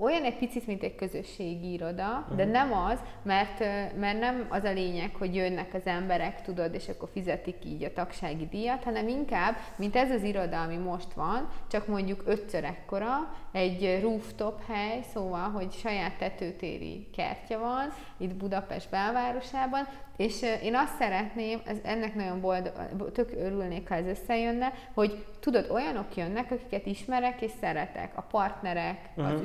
olyan 0.05 0.25
egy 0.25 0.39
picit, 0.39 0.67
mint 0.67 0.83
egy 0.83 0.95
közösségi 0.95 1.73
iroda, 1.73 2.27
de 2.37 2.43
mhm. 2.43 2.53
nem 2.53 2.73
az, 2.73 2.99
mert, 3.23 3.59
mert 3.99 4.19
nem 4.19 4.47
az 4.49 4.65
a 4.65 4.73
lényeg, 4.73 5.15
hogy 5.15 5.35
jönnek 5.35 5.75
az 5.75 5.87
emberek, 5.87 6.43
tudod, 6.43 6.75
és 6.75 6.89
akkor 6.89 7.09
fizetik 7.13 7.57
így 7.65 7.85
a 7.85 7.93
tagsági 7.93 8.47
díjat, 8.47 8.85
hanem 8.85 9.09
inkább, 9.09 9.57
mint 9.77 9.97
ez 9.97 10.11
az 10.11 10.23
iroda, 10.23 10.63
ami 10.63 10.77
most 10.77 11.13
van, 11.13 11.49
csak 11.71 11.87
mondjuk 11.87 12.23
ötször 12.27 12.65
ekkora, 12.65 13.35
egy 13.53 13.99
rooftop 14.03 14.67
hely, 14.67 15.01
szóval, 15.13 15.51
hogy 15.51 15.73
saját 15.73 16.17
tetőtéri 16.19 17.07
kertje 17.17 17.59
van, 17.59 17.93
itt 18.17 18.35
Budapest 18.35 18.91
belvárosában, 18.91 19.89
és 20.17 20.43
én 20.63 20.75
azt 20.75 20.97
szeretném, 20.99 21.61
ez, 21.65 21.77
ennek 21.83 22.15
nagyon 22.15 22.41
boldog, 22.41 22.73
tök 23.13 23.31
örülnék, 23.37 23.89
ha 23.89 23.95
ez 23.95 24.07
összejönne, 24.07 24.73
hogy 24.95 25.25
tudod, 25.41 25.71
olyanok 25.71 26.17
jönnek, 26.17 26.51
akiket 26.51 26.87
ismerek 26.87 27.41
és 27.43 27.51
szeretek, 27.61 28.13
a 28.17 28.23
partnerek, 28.23 28.99
uh-huh. 29.17 29.27
az 29.27 29.41
mhm. 29.41 29.45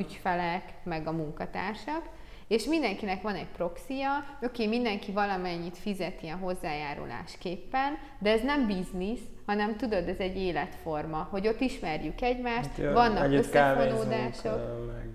Ügyfelek, 0.50 0.74
meg 0.84 1.08
a 1.08 1.12
munkatársak, 1.12 2.02
és 2.48 2.66
mindenkinek 2.66 3.22
van 3.22 3.36
egy 3.36 3.48
proxia, 3.56 4.10
oké, 4.42 4.68
mindenki 4.68 5.12
valamennyit 5.12 5.78
fizet 5.78 6.22
ilyen 6.22 6.38
hozzájárulásképpen, 6.38 7.98
de 8.20 8.32
ez 8.32 8.42
nem 8.42 8.68
biznisz, 8.68 9.22
hanem 9.46 9.76
tudod, 9.78 10.08
ez 10.08 10.18
egy 10.18 10.38
életforma, 10.38 11.28
hogy 11.32 11.48
ott 11.48 11.62
ismerjük 11.62 12.22
egymást, 12.22 12.70
hát, 12.78 12.94
vannak 12.94 13.32
összefonódások. 13.32 14.88
Meg 14.88 15.10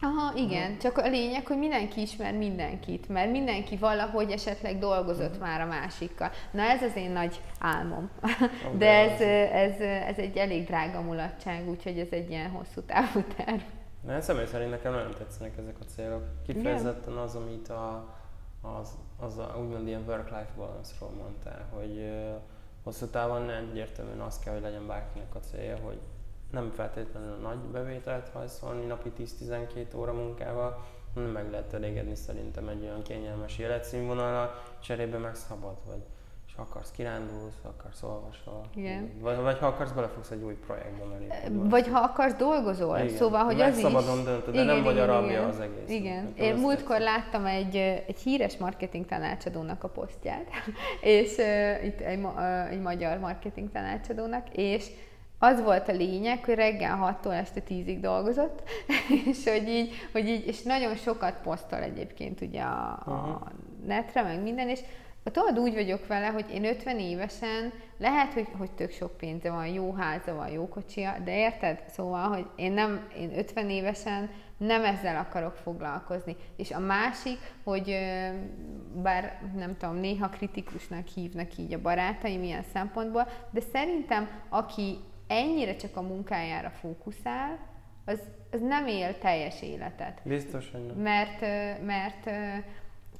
Aha, 0.00 0.32
igen, 0.36 0.70
Aha. 0.70 0.80
csak 0.80 0.98
a 0.98 1.08
lényeg, 1.08 1.46
hogy 1.46 1.58
mindenki 1.58 2.00
ismer 2.00 2.32
mindenkit, 2.34 3.08
mert 3.08 3.30
mindenki 3.30 3.76
valahogy 3.76 4.30
esetleg 4.30 4.78
dolgozott 4.78 5.40
már 5.40 5.60
a 5.60 5.66
másikkal. 5.66 6.30
Na 6.50 6.62
ez 6.62 6.82
az 6.82 6.96
én 6.96 7.10
nagy 7.10 7.40
álmom. 7.60 8.10
De 8.78 8.88
ez, 8.88 9.20
ez, 9.50 9.80
ez 9.80 10.16
egy 10.16 10.36
elég 10.36 10.66
drága 10.66 11.00
mulatság, 11.00 11.68
úgyhogy 11.68 11.98
ez 11.98 12.08
egy 12.10 12.30
ilyen 12.30 12.50
hosszú 12.50 12.80
távú 12.86 13.22
terv. 13.36 13.60
Na, 14.06 14.20
személy 14.20 14.46
szerint 14.46 14.70
nekem 14.70 14.92
nagyon 14.92 15.14
tetszenek 15.14 15.56
ezek 15.56 15.76
a 15.80 15.84
célok. 15.84 16.22
Kifejezetten 16.46 17.16
az, 17.16 17.34
amit 17.34 17.68
a, 17.68 18.14
az, 18.60 18.96
az 19.18 19.38
a, 19.38 19.56
úgymond 19.58 19.86
ilyen 19.86 20.04
work-life 20.06 20.52
balance-ról 20.56 21.10
mondtál, 21.10 21.66
hogy 21.70 22.10
hosszú 22.82 23.06
távon 23.06 23.42
nem 23.42 23.68
egyértelműen 23.70 24.20
az 24.20 24.38
kell, 24.38 24.52
hogy 24.52 24.62
legyen 24.62 24.86
bárkinek 24.86 25.34
a 25.34 25.38
célja, 25.38 25.76
hogy 25.76 25.98
nem 26.50 26.70
feltétlenül 26.70 27.36
nagy 27.36 27.58
bevételt 27.58 28.28
hajszolni 28.28 28.86
napi 28.86 29.12
10-12 29.18 29.96
óra 29.96 30.12
munkával, 30.12 30.84
hanem 31.14 31.30
meg 31.30 31.50
lehet 31.50 31.72
elégedni 31.72 32.14
szerintem 32.14 32.68
egy 32.68 32.82
olyan 32.82 33.02
kényelmes 33.02 33.58
életszínvonalra, 33.58 34.62
cserébe 34.80 35.18
meg 35.18 35.34
szabad 35.34 35.76
vagy. 35.86 36.02
És 36.54 36.60
akarsz 36.60 36.90
kirándulsz, 36.90 37.54
akarsz 37.62 38.02
olvasol. 38.02 38.60
Igen. 38.74 39.10
Vagy, 39.20 39.36
vagy 39.36 39.58
ha 39.58 39.66
akarsz 39.66 39.90
belefogsz 39.90 40.30
egy 40.30 40.42
új 40.42 40.54
projektbe, 40.54 41.04
mert 41.04 41.70
Vagy 41.70 41.88
ha 41.88 41.98
akarsz 41.98 42.34
dolgozol. 42.34 42.98
Igen. 42.98 43.16
Szóval, 43.16 43.44
hogy 43.44 43.60
az 43.60 43.78
szabadon 43.78 44.18
is... 44.18 44.24
döntöd, 44.24 44.54
de 44.54 44.62
igen, 44.62 44.74
nem 44.74 44.84
vagy 44.84 44.98
a 44.98 45.06
rabja 45.06 45.46
az 45.46 45.60
egész. 45.60 45.88
Igen. 45.88 46.32
Én 46.36 46.54
múltkor 46.54 47.00
láttam 47.00 47.46
egy, 47.46 47.76
egy 48.06 48.18
híres 48.18 48.56
marketing 48.56 49.06
tanácsadónak 49.06 49.84
a 49.84 49.88
posztját, 49.88 50.46
és 51.00 51.36
uh, 51.36 51.84
itt 51.84 52.00
egy, 52.00 52.22
uh, 52.22 52.70
egy 52.70 52.80
magyar 52.80 53.18
marketing 53.18 53.70
tanácsadónak, 53.70 54.46
és 54.52 54.90
az 55.38 55.62
volt 55.62 55.88
a 55.88 55.92
lényeg, 55.92 56.44
hogy 56.44 56.54
reggel 56.54 57.18
6-tól 57.22 57.32
este 57.32 57.60
10-ig 57.68 57.98
dolgozott, 58.00 58.62
és 59.30 59.48
hogy 59.48 59.68
így, 59.68 59.92
hogy 60.12 60.28
így, 60.28 60.46
és 60.46 60.62
nagyon 60.62 60.94
sokat 60.94 61.34
posztol 61.42 61.78
egyébként 61.78 62.40
ugye 62.40 62.62
a, 62.62 62.90
a 62.90 63.42
netre, 63.86 64.22
meg 64.22 64.42
minden, 64.42 64.68
és 64.68 64.80
tudod, 65.30 65.58
úgy 65.58 65.74
vagyok 65.74 66.06
vele, 66.06 66.26
hogy 66.26 66.50
én 66.50 66.64
50 66.64 66.98
évesen, 66.98 67.72
lehet, 67.98 68.32
hogy, 68.32 68.48
hogy 68.58 68.70
tök 68.70 68.90
sok 68.90 69.16
pénze 69.16 69.50
van, 69.50 69.66
jó 69.66 69.92
háza 69.92 70.34
van, 70.34 70.48
jó 70.48 70.68
kocsia, 70.68 71.16
de 71.24 71.36
érted? 71.36 71.82
Szóval, 71.88 72.28
hogy 72.28 72.46
én 72.56 72.72
nem, 72.72 73.08
én 73.18 73.38
50 73.38 73.70
évesen 73.70 74.30
nem 74.56 74.84
ezzel 74.84 75.16
akarok 75.16 75.56
foglalkozni. 75.56 76.36
És 76.56 76.70
a 76.70 76.78
másik, 76.78 77.38
hogy 77.62 77.98
bár 79.02 79.40
nem 79.56 79.76
tudom, 79.76 79.96
néha 79.96 80.28
kritikusnak 80.28 81.06
hívnak 81.06 81.56
így 81.56 81.74
a 81.74 81.80
barátaim 81.80 82.42
ilyen 82.42 82.64
szempontból, 82.72 83.28
de 83.50 83.60
szerintem 83.72 84.28
aki 84.48 84.98
ennyire 85.26 85.76
csak 85.76 85.96
a 85.96 86.02
munkájára 86.02 86.70
fókuszál, 86.70 87.58
az, 88.04 88.20
az 88.50 88.60
nem 88.60 88.86
él 88.86 89.18
teljes 89.18 89.62
életet. 89.62 90.20
Biztos, 90.24 90.70
hogy 90.70 90.86
nem. 90.86 90.96
Mert, 90.96 91.40
mert 91.84 92.30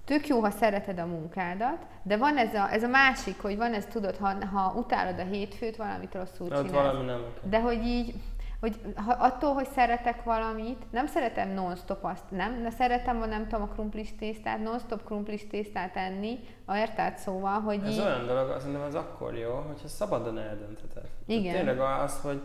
tök 0.04 0.26
jó, 0.26 0.40
ha 0.40 0.50
szereted 0.50 0.98
a 0.98 1.06
munkádat, 1.06 1.86
de 2.02 2.16
van 2.16 2.36
ez 2.36 2.54
a, 2.54 2.72
ez 2.72 2.82
a 2.82 2.88
másik, 2.88 3.40
hogy 3.40 3.56
van 3.56 3.72
ez, 3.72 3.86
tudod, 3.86 4.16
ha, 4.16 4.46
ha 4.46 4.72
utálod 4.76 5.18
a 5.18 5.24
hétfőt, 5.24 5.76
valamit 5.76 6.14
rosszul 6.14 6.48
csinálsz. 6.48 6.70
valami 6.70 7.04
nem. 7.04 7.20
De 7.42 7.60
hogy 7.60 7.84
így, 7.84 8.14
hogy 8.60 8.80
ha, 8.96 9.12
attól, 9.12 9.52
hogy 9.52 9.68
szeretek 9.74 10.22
valamit, 10.22 10.90
nem 10.90 11.06
szeretem 11.06 11.48
non-stop 11.48 12.04
azt, 12.04 12.30
nem, 12.30 12.62
de 12.62 12.70
szeretem, 12.70 13.18
ha 13.18 13.26
nem 13.26 13.48
tudom, 13.48 13.62
a 13.62 13.72
krumplis 13.72 14.16
tésztát, 14.18 14.62
non-stop 14.62 15.04
krumplis 15.04 15.46
tésztát 15.46 15.96
enni, 15.96 16.38
érted? 16.74 17.18
Szóval, 17.18 17.60
hogy 17.60 17.80
Ez 17.84 17.92
így... 17.92 18.00
olyan 18.00 18.26
dolog, 18.26 18.56
szerintem 18.58 18.82
az 18.82 18.94
akkor 18.94 19.36
jó, 19.36 19.64
hogyha 19.66 19.88
szabadon 19.88 20.38
eldöntheted. 20.38 21.08
Igen. 21.26 21.42
Tehát 21.42 21.58
tényleg 21.58 21.80
az, 21.80 22.20
hogy 22.20 22.40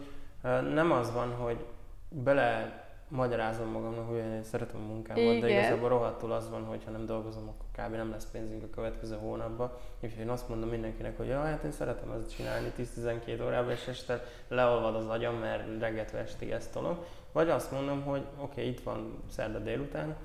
nem 0.73 0.91
az 0.91 1.13
van, 1.13 1.35
hogy 1.35 1.65
bele 2.09 2.83
magyarázom 3.09 3.67
magamnak, 3.67 4.07
hogy 4.07 4.17
én 4.17 4.43
szeretem 4.43 4.81
a 4.81 4.91
munkámat, 4.93 5.23
Igen. 5.23 5.39
de 5.39 5.49
igazából 5.49 5.89
rohadtul 5.89 6.31
az 6.31 6.49
van, 6.49 6.63
hogy 6.63 6.83
ha 6.85 6.91
nem 6.91 7.05
dolgozom, 7.05 7.47
akkor 7.47 7.85
kb. 7.85 7.95
nem 7.95 8.11
lesz 8.11 8.27
pénzünk 8.31 8.63
a 8.63 8.69
következő 8.69 9.15
hónapban. 9.15 9.71
És 9.99 10.11
én 10.19 10.29
azt 10.29 10.49
mondom 10.49 10.69
mindenkinek, 10.69 11.17
hogy 11.17 11.27
ja, 11.27 11.41
hát 11.41 11.63
én 11.63 11.71
szeretem 11.71 12.11
ezt 12.11 12.35
csinálni 12.35 12.71
10-12 12.77 13.43
órában, 13.45 13.71
és 13.71 13.87
este 13.87 14.23
leolvad 14.47 14.95
az 14.95 15.07
agyam, 15.07 15.35
mert 15.35 15.79
reggetve 15.79 16.19
estig 16.19 16.49
ezt 16.49 16.71
tolom. 16.73 16.97
Vagy 17.31 17.49
azt 17.49 17.71
mondom, 17.71 18.01
hogy 18.01 18.21
oké, 18.37 18.61
okay, 18.61 18.67
itt 18.67 18.79
van 18.79 19.23
szerda 19.29 19.59
délután, 19.59 20.15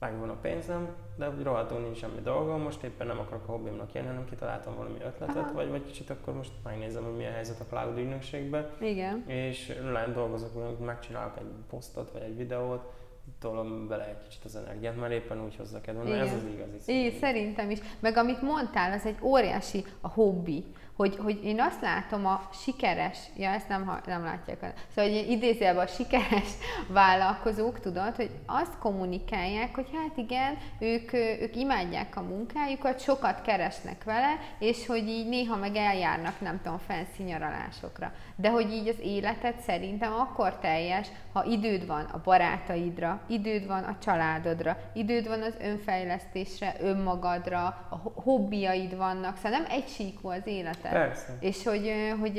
megvan 0.00 0.28
a 0.28 0.36
pénzem, 0.40 0.88
de 1.16 1.30
úgy 1.30 1.42
rohadtul 1.42 1.78
nincs 1.78 1.96
semmi 1.96 2.20
dolgom, 2.22 2.60
most 2.60 2.82
éppen 2.82 3.06
nem 3.06 3.18
akarok 3.18 3.48
a 3.48 3.50
hobbimnak 3.50 3.92
jönni, 3.92 4.06
hanem 4.06 4.24
kitaláltam 4.24 4.76
valami 4.76 4.98
ötletet, 5.04 5.52
vagy, 5.52 5.70
vagy 5.70 5.84
kicsit 5.84 6.10
akkor 6.10 6.34
most 6.34 6.52
megnézem, 6.64 7.04
hogy 7.04 7.16
milyen 7.16 7.32
helyzet 7.32 7.60
a 7.60 7.64
cloud 7.64 7.98
ügynökségben. 7.98 8.70
Igen. 8.80 9.28
És 9.28 9.78
lehet 9.92 10.14
dolgozok, 10.14 10.54
hogy 10.54 10.86
megcsinálok 10.86 11.38
egy 11.38 11.44
posztot, 11.70 12.10
vagy 12.10 12.22
egy 12.22 12.36
videót, 12.36 12.92
tolom 13.38 13.88
bele 13.88 14.08
egy 14.08 14.22
kicsit 14.28 14.44
az 14.44 14.56
energiát, 14.56 14.96
mert 14.96 15.12
éppen 15.12 15.44
úgy 15.44 15.56
hozza 15.56 15.80
kedve, 15.80 16.14
ez 16.14 16.32
az 16.32 16.44
igazi. 16.44 16.92
Igen, 16.92 17.18
szerintem 17.18 17.70
is. 17.70 17.78
Meg 18.00 18.16
amit 18.16 18.42
mondtál, 18.42 18.92
az 18.92 19.06
egy 19.06 19.18
óriási 19.22 19.84
a 20.00 20.08
hobbi 20.08 20.64
hogy, 21.00 21.16
hogy 21.16 21.44
én 21.44 21.60
azt 21.60 21.80
látom 21.80 22.26
a 22.26 22.48
sikeres, 22.52 23.18
ja 23.36 23.50
ezt 23.50 23.68
nem, 23.68 24.00
nem 24.06 24.24
látják, 24.24 24.74
szóval 24.94 25.10
hogy 25.10 25.30
idézőjelben 25.30 25.86
a 25.86 25.88
sikeres 25.88 26.48
vállalkozók, 26.88 27.80
tudod, 27.80 28.14
hogy 28.16 28.30
azt 28.46 28.78
kommunikálják, 28.78 29.74
hogy 29.74 29.86
hát 29.92 30.16
igen, 30.16 30.58
ők, 30.78 31.12
ők 31.12 31.56
imádják 31.56 32.16
a 32.16 32.22
munkájukat, 32.22 33.00
sokat 33.00 33.42
keresnek 33.42 34.04
vele, 34.04 34.38
és 34.58 34.86
hogy 34.86 35.08
így 35.08 35.28
néha 35.28 35.56
meg 35.56 35.76
eljárnak, 35.76 36.40
nem 36.40 36.60
tudom, 36.62 36.78
fancy 36.78 37.22
nyaralásokra. 37.22 38.12
De 38.40 38.50
hogy 38.50 38.72
így 38.72 38.88
az 38.88 39.00
életed 39.02 39.58
szerintem 39.58 40.12
akkor 40.12 40.58
teljes, 40.58 41.08
ha 41.32 41.44
időd 41.44 41.86
van 41.86 42.04
a 42.04 42.20
barátaidra, 42.24 43.20
időd 43.26 43.66
van 43.66 43.82
a 43.82 43.96
családodra, 44.02 44.76
időd 44.92 45.28
van 45.28 45.42
az 45.42 45.54
önfejlesztésre, 45.60 46.74
önmagadra, 46.80 47.64
a 47.64 48.12
hobbiaid 48.14 48.96
vannak, 48.96 49.36
szóval 49.36 49.50
nem 49.50 49.66
egy 49.70 49.88
síkú 49.88 50.28
az 50.28 50.46
életed. 50.46 50.92
Persze. 50.92 51.36
És 51.40 51.64
hogy, 51.64 51.92
hogy 52.20 52.34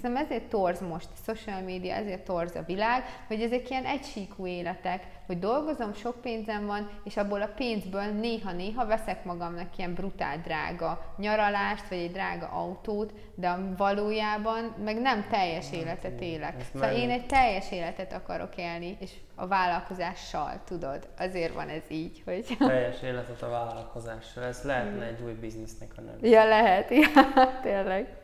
szerintem 0.00 0.16
ezért 0.16 0.48
torz 0.48 0.80
most 0.80 1.08
a 1.12 1.32
social 1.32 1.60
media, 1.60 1.94
ezért 1.94 2.24
torz 2.24 2.54
a 2.54 2.62
világ, 2.66 3.04
hogy 3.26 3.40
ezek 3.40 3.70
ilyen 3.70 3.84
egysíkú 3.84 4.46
életek, 4.46 5.02
hogy 5.26 5.38
dolgozom, 5.38 5.94
sok 5.94 6.20
pénzem 6.20 6.66
van, 6.66 6.90
és 7.04 7.16
abból 7.16 7.42
a 7.42 7.52
pénzből 7.56 8.02
néha-néha 8.02 8.86
veszek 8.86 9.24
magamnak 9.24 9.78
ilyen 9.78 9.94
brutál 9.94 10.38
drága 10.38 11.14
nyaralást, 11.16 11.88
vagy 11.88 11.98
egy 11.98 12.12
drága 12.12 12.46
autót, 12.46 13.12
de 13.34 13.58
valójában 13.76 14.74
meg 14.84 15.00
nem 15.00 15.26
teljes 15.30 15.72
életet 15.72 16.20
élek. 16.20 16.54
Ezt 16.60 16.70
Szóval 16.72 16.92
én 16.92 17.10
egy 17.10 17.26
teljes 17.26 17.72
életet 17.72 18.12
akarok 18.12 18.56
élni, 18.56 18.96
és 19.00 19.10
a 19.34 19.46
vállalkozással, 19.46 20.60
tudod, 20.64 21.08
azért 21.18 21.54
van 21.54 21.68
ez 21.68 21.82
így, 21.88 22.22
hogy... 22.24 22.56
Teljes 22.58 23.02
életet 23.02 23.42
a 23.42 23.48
vállalkozással. 23.48 24.44
Ez 24.44 24.62
lehetne 24.62 25.04
egy 25.04 25.22
új 25.22 25.32
biznisznek 25.32 25.92
a 25.96 26.00
neve. 26.00 26.28
Ja, 26.28 26.44
lehet, 26.44 26.90
ja, 27.00 27.60
tényleg. 27.62 28.16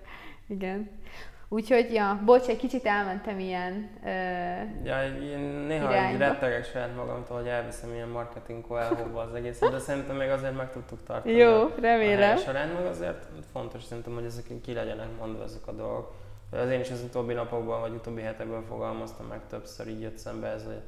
Igen. 0.49 0.91
Úgyhogy, 1.53 1.93
ja, 1.93 2.21
bocs, 2.25 2.47
egy 2.47 2.57
kicsit 2.57 2.85
elmentem 2.85 3.39
ilyen... 3.39 3.91
Ö, 4.05 4.09
Ja, 4.85 5.03
én 5.23 5.39
néha 5.39 5.91
Irányba. 5.91 6.13
így 6.13 6.19
rettegek 6.19 6.65
saját 6.65 6.97
magamtól, 6.97 7.37
hogy 7.37 7.47
elviszem 7.47 7.93
ilyen 7.95 8.09
marketing 8.09 8.67
koelhóba 8.67 9.21
az 9.21 9.35
egészet, 9.35 9.71
de 9.71 9.79
szerintem 9.79 10.17
még 10.17 10.29
azért 10.31 10.57
meg 10.57 10.73
tudtuk 10.73 10.99
tartani. 11.07 11.35
jó, 11.35 11.51
a 11.63 11.75
remélem. 11.81 12.21
hely 12.37 12.39
során, 12.45 12.69
meg 12.69 12.87
azért 12.87 13.27
fontos 13.53 13.83
szerintem, 13.85 14.15
hogy 14.15 14.25
ezek 14.25 14.45
ki 14.63 14.73
legyenek 14.73 15.07
mondva 15.19 15.43
ezek 15.43 15.67
a 15.67 15.73
dolgok. 15.73 16.13
Az 16.51 16.71
én 16.71 16.81
is 16.81 16.91
az 16.91 17.03
utóbbi 17.03 17.33
napokban, 17.33 17.81
vagy 17.81 17.93
utóbbi 17.93 18.21
hetekben 18.21 18.63
fogalmaztam 18.63 19.27
meg 19.27 19.41
többször, 19.49 19.89
így 19.89 20.01
jött 20.01 20.19
szembe 20.19 20.47
ez 20.47 20.67
a 20.67 20.83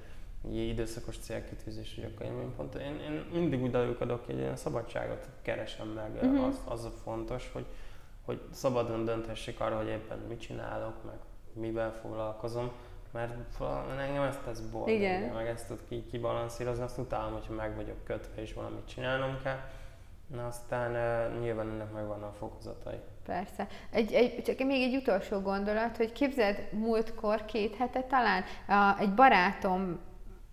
egy 0.49 0.57
időszakos 0.57 1.19
célkitűzés, 1.19 1.95
hogy 1.95 2.05
akkor 2.15 2.27
én, 2.27 2.53
pont, 2.57 2.75
én, 2.75 3.01
én 3.05 3.25
mindig 3.41 3.63
úgy 3.63 3.75
adok, 3.75 4.27
hogy 4.27 4.39
ilyen 4.39 4.57
szabadságot 4.57 5.29
keresem 5.43 5.87
meg, 5.89 6.11
Mhm. 6.23 6.33
uh-huh. 6.35 6.47
az, 6.47 6.61
az 6.65 6.85
a 6.85 6.91
fontos, 7.05 7.51
hogy, 7.53 7.65
hogy 8.25 8.41
szabadon 8.53 9.05
dönthessék 9.05 9.61
arra, 9.61 9.77
hogy 9.77 9.89
éppen 9.89 10.19
mit 10.19 10.41
csinálok, 10.41 11.05
meg 11.05 11.17
mivel 11.53 11.93
foglalkozom, 11.93 12.73
mert 13.13 13.33
engem 13.99 14.23
ezt 14.23 14.41
tesz 14.41 14.61
boldog, 14.61 14.89
Igen. 14.89 15.23
meg 15.23 15.47
ezt 15.47 15.67
tud 15.67 15.81
ki, 15.89 16.05
kibalanszírozni, 16.11 16.83
azt 16.83 16.99
utálom, 16.99 17.33
hogyha 17.33 17.53
meg 17.53 17.77
vagyok 17.77 18.05
kötve 18.05 18.43
és 18.43 18.55
valamit 18.55 18.87
csinálnom 18.87 19.39
kell, 19.43 19.59
Na 20.27 20.47
aztán 20.47 20.91
uh, 20.91 21.41
nyilván 21.41 21.69
ennek 21.69 21.93
megvan 21.93 22.23
a 22.23 22.33
fokozatai. 22.39 22.99
Persze. 23.25 23.67
Egy, 23.91 24.13
egy, 24.13 24.43
csak 24.43 24.59
még 24.59 24.83
egy 24.83 24.97
utolsó 24.97 25.41
gondolat, 25.41 25.97
hogy 25.97 26.13
képzeld, 26.13 26.69
múltkor, 26.73 27.45
két 27.45 27.77
hete 27.77 28.03
talán, 28.03 28.45
a, 28.69 29.01
egy 29.01 29.15
barátom 29.15 30.01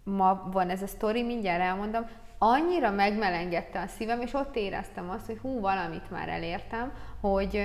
ma 0.04 0.50
van 0.52 0.70
ez 0.70 0.82
a 0.82 0.88
sztori, 0.88 1.24
mindjárt 1.24 1.62
elmondom, 1.62 2.10
annyira 2.38 2.92
megmelengedte 2.92 3.82
a 3.82 3.88
szívem, 3.88 4.22
és 4.22 4.34
ott 4.34 4.56
éreztem 4.56 5.10
azt, 5.10 5.26
hogy 5.26 5.38
hú, 5.38 5.60
valamit 5.60 6.10
már 6.10 6.30
elértem, 6.30 6.94
hogy 7.22 7.64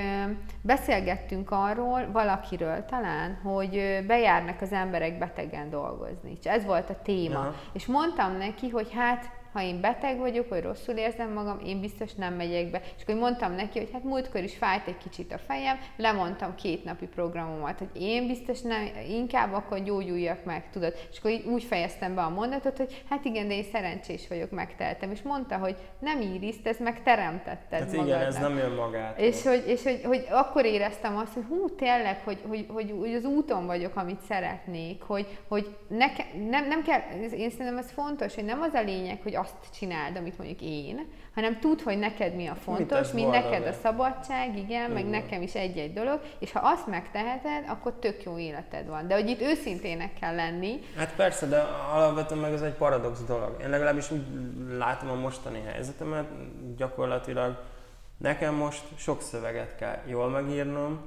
beszélgettünk 0.62 1.50
arról, 1.50 2.10
valakiről 2.12 2.84
talán, 2.84 3.38
hogy 3.42 4.04
bejárnak 4.06 4.60
az 4.60 4.72
emberek 4.72 5.18
betegen 5.18 5.70
dolgozni. 5.70 6.36
És 6.40 6.46
ez 6.46 6.64
volt 6.64 6.90
a 6.90 7.00
téma. 7.02 7.38
Aha. 7.38 7.54
És 7.72 7.86
mondtam 7.86 8.36
neki, 8.36 8.68
hogy 8.68 8.92
hát 8.92 9.30
ha 9.56 9.62
én 9.62 9.80
beteg 9.80 10.18
vagyok, 10.18 10.48
vagy 10.48 10.62
rosszul 10.62 10.94
érzem 10.94 11.32
magam, 11.32 11.58
én 11.66 11.80
biztos 11.80 12.14
nem 12.14 12.34
megyek 12.34 12.70
be. 12.70 12.80
És 12.96 13.02
akkor 13.02 13.14
mondtam 13.14 13.52
neki, 13.52 13.78
hogy 13.78 13.90
hát 13.92 14.02
múltkor 14.04 14.42
is 14.42 14.56
fájt 14.56 14.86
egy 14.86 14.98
kicsit 14.98 15.32
a 15.32 15.38
fejem, 15.38 15.78
lemondtam 15.96 16.54
két 16.54 16.84
napi 16.84 17.06
programomat, 17.06 17.78
hogy 17.78 18.02
én 18.02 18.26
biztos 18.26 18.60
nem, 18.60 18.88
inkább 19.08 19.52
akkor 19.52 19.82
gyógyuljak 19.82 20.44
meg, 20.44 20.70
tudod. 20.70 20.94
És 21.10 21.18
akkor 21.18 21.30
így 21.30 21.44
úgy 21.44 21.64
fejeztem 21.64 22.14
be 22.14 22.22
a 22.22 22.28
mondatot, 22.28 22.76
hogy 22.76 23.02
hát 23.10 23.24
igen, 23.24 23.48
de 23.48 23.54
én 23.54 23.64
szerencsés 23.72 24.28
vagyok, 24.28 24.50
megteltem. 24.50 25.10
És 25.10 25.22
mondta, 25.22 25.56
hogy 25.56 25.76
nem 25.98 26.20
Iris, 26.20 26.62
te 26.62 26.68
ezt 26.68 26.80
megteremtetted 26.80 27.78
Hát 27.78 27.92
magadnak. 27.92 28.06
igen, 28.06 28.26
ez 28.26 28.38
nem 28.38 28.56
jön 28.56 28.70
magától. 28.70 29.24
És 29.24 29.42
hogy, 29.42 29.64
és 29.66 29.82
hogy, 29.82 30.00
hogy 30.04 30.26
akkor 30.30 30.64
éreztem 30.64 31.16
azt, 31.16 31.32
hogy 31.32 31.44
hú, 31.48 31.74
tényleg, 31.74 32.20
hogy, 32.24 32.38
hogy, 32.48 32.66
hogy, 32.68 32.94
hogy 32.98 33.14
az 33.14 33.24
úton 33.24 33.66
vagyok, 33.66 33.96
amit 33.96 34.20
szeretnék, 34.20 35.02
hogy, 35.02 35.38
hogy 35.48 35.76
neke, 35.88 36.24
nem, 36.50 36.66
nem 36.66 36.82
kell, 36.82 37.00
én 37.20 37.50
szerintem 37.50 37.78
ez 37.78 37.90
fontos, 37.90 38.34
hogy 38.34 38.44
nem 38.44 38.60
az 38.62 38.72
a 38.74 38.82
lényeg, 38.82 39.18
hogy 39.22 39.34
azt 39.46 39.74
csináld, 39.78 40.16
amit 40.16 40.38
mondjuk 40.38 40.60
én, 40.60 41.06
hanem 41.34 41.58
tudd, 41.60 41.82
hogy 41.82 41.98
neked 41.98 42.34
mi 42.34 42.46
a 42.46 42.54
fontos, 42.54 43.12
mi 43.12 43.24
neked 43.24 43.66
a 43.66 43.72
szabadság, 43.72 44.56
igen, 44.56 44.90
meg 44.90 45.06
Igen. 45.06 45.20
nekem 45.20 45.42
is 45.42 45.54
egy-egy 45.54 45.92
dolog, 45.92 46.20
és 46.38 46.52
ha 46.52 46.60
azt 46.62 46.86
megteheted, 46.86 47.64
akkor 47.68 47.92
tök 47.92 48.22
jó 48.22 48.38
életed 48.38 48.86
van. 48.86 49.06
De 49.06 49.14
hogy 49.14 49.28
itt 49.28 49.40
őszintének 49.40 50.12
kell 50.20 50.34
lenni, 50.34 50.80
Hát 50.96 51.14
persze, 51.14 51.46
de 51.46 51.60
alapvetően 51.92 52.40
meg 52.40 52.52
ez 52.52 52.62
egy 52.62 52.74
paradox 52.74 53.24
dolog. 53.24 53.56
Én 53.60 53.70
legalábbis 53.70 54.10
úgy 54.10 54.26
látom 54.78 55.10
a 55.10 55.14
mostani 55.14 55.62
helyzetemet, 55.66 56.26
gyakorlatilag 56.76 57.62
nekem 58.16 58.54
most 58.54 58.84
sok 58.96 59.22
szöveget 59.22 59.76
kell 59.76 59.98
jól 60.06 60.28
megírnom, 60.28 61.00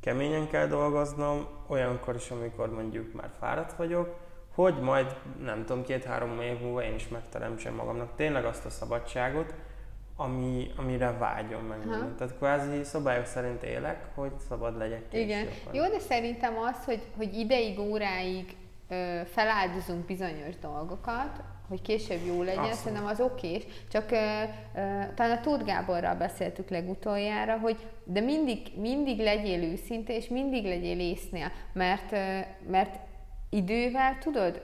keményen 0.00 0.48
kell 0.48 0.66
dolgoznom, 0.66 1.46
olyankor 1.66 2.14
is, 2.14 2.30
amikor 2.30 2.72
mondjuk 2.72 3.12
már 3.12 3.30
fáradt 3.38 3.72
vagyok, 3.72 4.21
hogy 4.54 4.80
majd, 4.80 5.16
nem 5.44 5.64
tudom, 5.64 5.84
két-három 5.84 6.40
év 6.40 6.60
múlva 6.60 6.82
én 6.84 6.94
is 6.94 7.08
megteremtsem 7.08 7.74
magamnak 7.74 8.16
tényleg 8.16 8.44
azt 8.44 8.64
a 8.64 8.70
szabadságot, 8.70 9.54
ami, 10.16 10.70
amire 10.76 11.12
vágyom 11.18 11.62
meg. 11.64 11.78
Aha. 11.88 12.14
Tehát 12.18 12.36
kvázi 12.36 12.82
szabályok 12.84 13.26
szerint 13.26 13.62
élek, 13.62 14.04
hogy 14.14 14.32
szabad 14.48 14.78
legyek 14.78 15.02
Igen. 15.12 15.46
később. 15.46 15.74
Jó, 15.74 15.82
de 15.82 15.98
szerintem 15.98 16.58
az, 16.58 16.84
hogy, 16.84 17.02
hogy 17.16 17.34
ideig, 17.34 17.78
óráig 17.78 18.56
ö, 18.88 19.20
feláldozunk 19.32 20.06
bizonyos 20.06 20.58
dolgokat, 20.60 21.40
hogy 21.68 21.82
később 21.82 22.26
jó 22.26 22.42
legyen, 22.42 22.58
Abszolút. 22.58 22.78
szerintem 22.78 23.06
az 23.06 23.20
okés. 23.20 23.62
Csak 23.92 24.10
ö, 24.10 24.16
ö, 24.16 25.02
talán 25.14 25.36
a 25.36 25.40
Tóth 25.40 25.64
Gáborral 25.64 26.14
beszéltük 26.14 26.68
legutoljára, 26.70 27.58
hogy 27.58 27.76
de 28.04 28.20
mindig, 28.20 28.58
mindig 28.76 29.18
legyél 29.18 29.62
őszinte, 29.62 30.16
és 30.16 30.28
mindig 30.28 30.64
legyél 30.64 31.00
észnél, 31.00 31.52
mert, 31.72 32.12
ö, 32.12 32.38
mert 32.70 32.98
idővel, 33.52 34.18
tudod, 34.18 34.62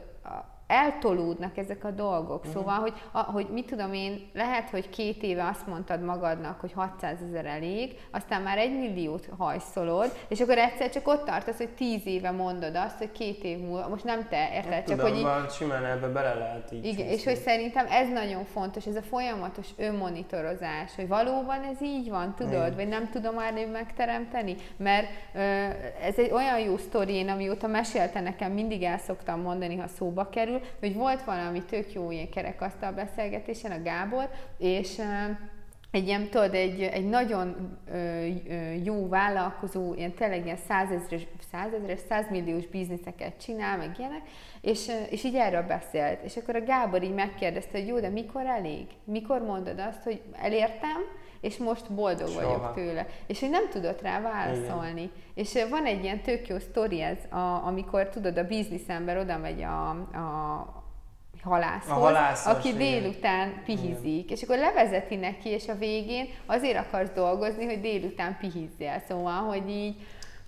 eltolódnak 0.68 1.56
ezek 1.56 1.84
a 1.84 1.90
dolgok. 1.90 2.42
Mhm. 2.44 2.52
Szóval, 2.52 2.78
hogy, 2.78 2.92
a, 3.12 3.18
hogy 3.18 3.46
mit 3.52 3.66
tudom 3.66 3.92
én, 3.92 4.30
lehet, 4.34 4.70
hogy 4.70 4.88
két 4.88 5.22
éve 5.22 5.46
azt 5.46 5.66
mondtad 5.66 6.02
magadnak, 6.02 6.60
hogy 6.60 6.72
600 6.72 7.18
ezer 7.28 7.46
elég, 7.46 7.96
aztán 8.10 8.42
már 8.42 8.58
egy 8.58 8.78
milliót 8.78 9.28
hajszolod, 9.38 10.12
és 10.28 10.40
akkor 10.40 10.58
egyszer 10.58 10.90
csak 10.90 11.08
ott 11.08 11.24
tartasz, 11.24 11.56
hogy 11.56 11.68
tíz 11.68 12.06
éve 12.06 12.30
mondod 12.30 12.76
azt, 12.76 12.98
hogy 12.98 13.12
két 13.12 13.44
év 13.44 13.58
múlva, 13.58 13.88
most 13.88 14.04
nem 14.04 14.26
te, 14.28 14.50
érted? 14.54 14.72
Hát 14.72 14.86
Csak 14.86 14.96
tudom, 14.96 15.10
hogy 15.10 15.18
így, 15.18 15.24
már 15.24 15.50
simán 15.50 15.84
ebbe 15.84 16.06
bele 16.06 16.34
lehet 16.34 16.72
így 16.72 16.84
igen, 16.84 17.06
és 17.06 17.24
hogy 17.24 17.36
szerintem 17.36 17.86
ez 17.90 18.08
nagyon 18.08 18.44
fontos, 18.44 18.86
ez 18.86 18.96
a 18.96 19.02
folyamatos 19.02 19.68
önmonitorozás, 19.76 20.94
hogy 20.96 21.08
valóban 21.08 21.62
ez 21.62 21.82
így 21.82 22.10
van, 22.10 22.34
tudod, 22.34 22.52
Igen. 22.52 22.74
vagy 22.74 22.88
nem 22.88 23.10
tudom 23.10 23.34
már 23.34 23.56
én 23.56 23.68
megteremteni, 23.68 24.54
mert 24.76 25.06
ö, 25.34 25.38
ez 26.02 26.18
egy 26.18 26.30
olyan 26.30 26.58
jó 26.58 26.76
sztori, 26.76 27.14
én 27.14 27.28
amióta 27.28 27.66
mesélte 27.66 28.20
nekem, 28.20 28.52
mindig 28.52 28.82
el 28.82 28.98
szoktam 28.98 29.40
mondani, 29.40 29.76
ha 29.76 29.86
szóba 29.86 30.28
kerül, 30.28 30.57
hogy 30.78 30.94
volt 30.94 31.24
valami 31.24 31.62
tök 31.62 31.92
jó 31.92 32.10
ilyen 32.10 32.30
kerekasztal 32.30 32.92
beszélgetésen 32.92 33.70
a 33.70 33.82
Gábor, 33.82 34.28
és 34.58 35.00
egy 35.90 36.06
ilyen, 36.06 36.28
tudod, 36.28 36.54
egy, 36.54 36.82
egy 36.82 37.08
nagyon 37.08 37.78
ö, 37.92 38.24
jó 38.84 39.08
vállalkozó, 39.08 39.94
ilyen 39.94 40.12
tényleg 40.12 40.44
ilyen 40.44 40.58
százezres, 40.68 41.26
százezres, 41.50 41.98
százmilliós 42.08 42.66
bizniszeket 42.66 43.40
csinál, 43.40 43.76
meg 43.76 43.94
ilyenek, 43.98 44.22
és, 44.60 44.90
és 45.10 45.24
így 45.24 45.34
erről 45.34 45.62
beszélt. 45.62 46.22
És 46.22 46.36
akkor 46.36 46.56
a 46.56 46.64
Gábor 46.64 47.02
így 47.02 47.14
megkérdezte, 47.14 47.78
hogy 47.78 47.86
jó, 47.86 48.00
de 48.00 48.08
mikor 48.08 48.46
elég? 48.46 48.86
Mikor 49.04 49.42
mondod 49.42 49.78
azt, 49.78 50.02
hogy 50.02 50.22
elértem, 50.32 51.00
és 51.40 51.56
most 51.56 51.92
boldog 51.92 52.28
Soha. 52.28 52.46
vagyok 52.46 52.74
tőle. 52.74 53.06
És 53.26 53.40
hogy 53.40 53.50
nem 53.50 53.68
tudott 53.68 54.02
rá 54.02 54.20
válaszolni. 54.20 55.10
És 55.34 55.54
ö, 55.54 55.68
van 55.68 55.84
egy 55.84 56.02
ilyen 56.04 56.20
tök 56.20 56.48
jó 56.48 56.58
sztori 56.58 57.00
ez, 57.02 57.18
a, 57.30 57.66
amikor 57.66 58.08
tudod, 58.08 58.38
a 58.38 58.44
bizniszember 58.46 59.16
oda 59.18 59.38
megy 59.38 59.62
a, 59.62 59.88
a 59.90 60.82
halászhoz, 61.42 61.90
A 61.90 62.00
halászos, 62.00 62.52
aki 62.52 62.68
igen. 62.68 62.78
délután 62.78 63.62
pihizik, 63.64 64.30
és 64.30 64.42
akkor 64.42 64.58
levezeti 64.58 65.16
neki, 65.16 65.48
és 65.48 65.68
a 65.68 65.74
végén 65.74 66.26
azért 66.46 66.78
akarsz 66.86 67.10
dolgozni, 67.14 67.64
hogy 67.64 67.80
délután 67.80 68.36
pihizzél. 68.40 69.02
Szóval, 69.08 69.42
hogy 69.42 69.70
így, 69.70 69.96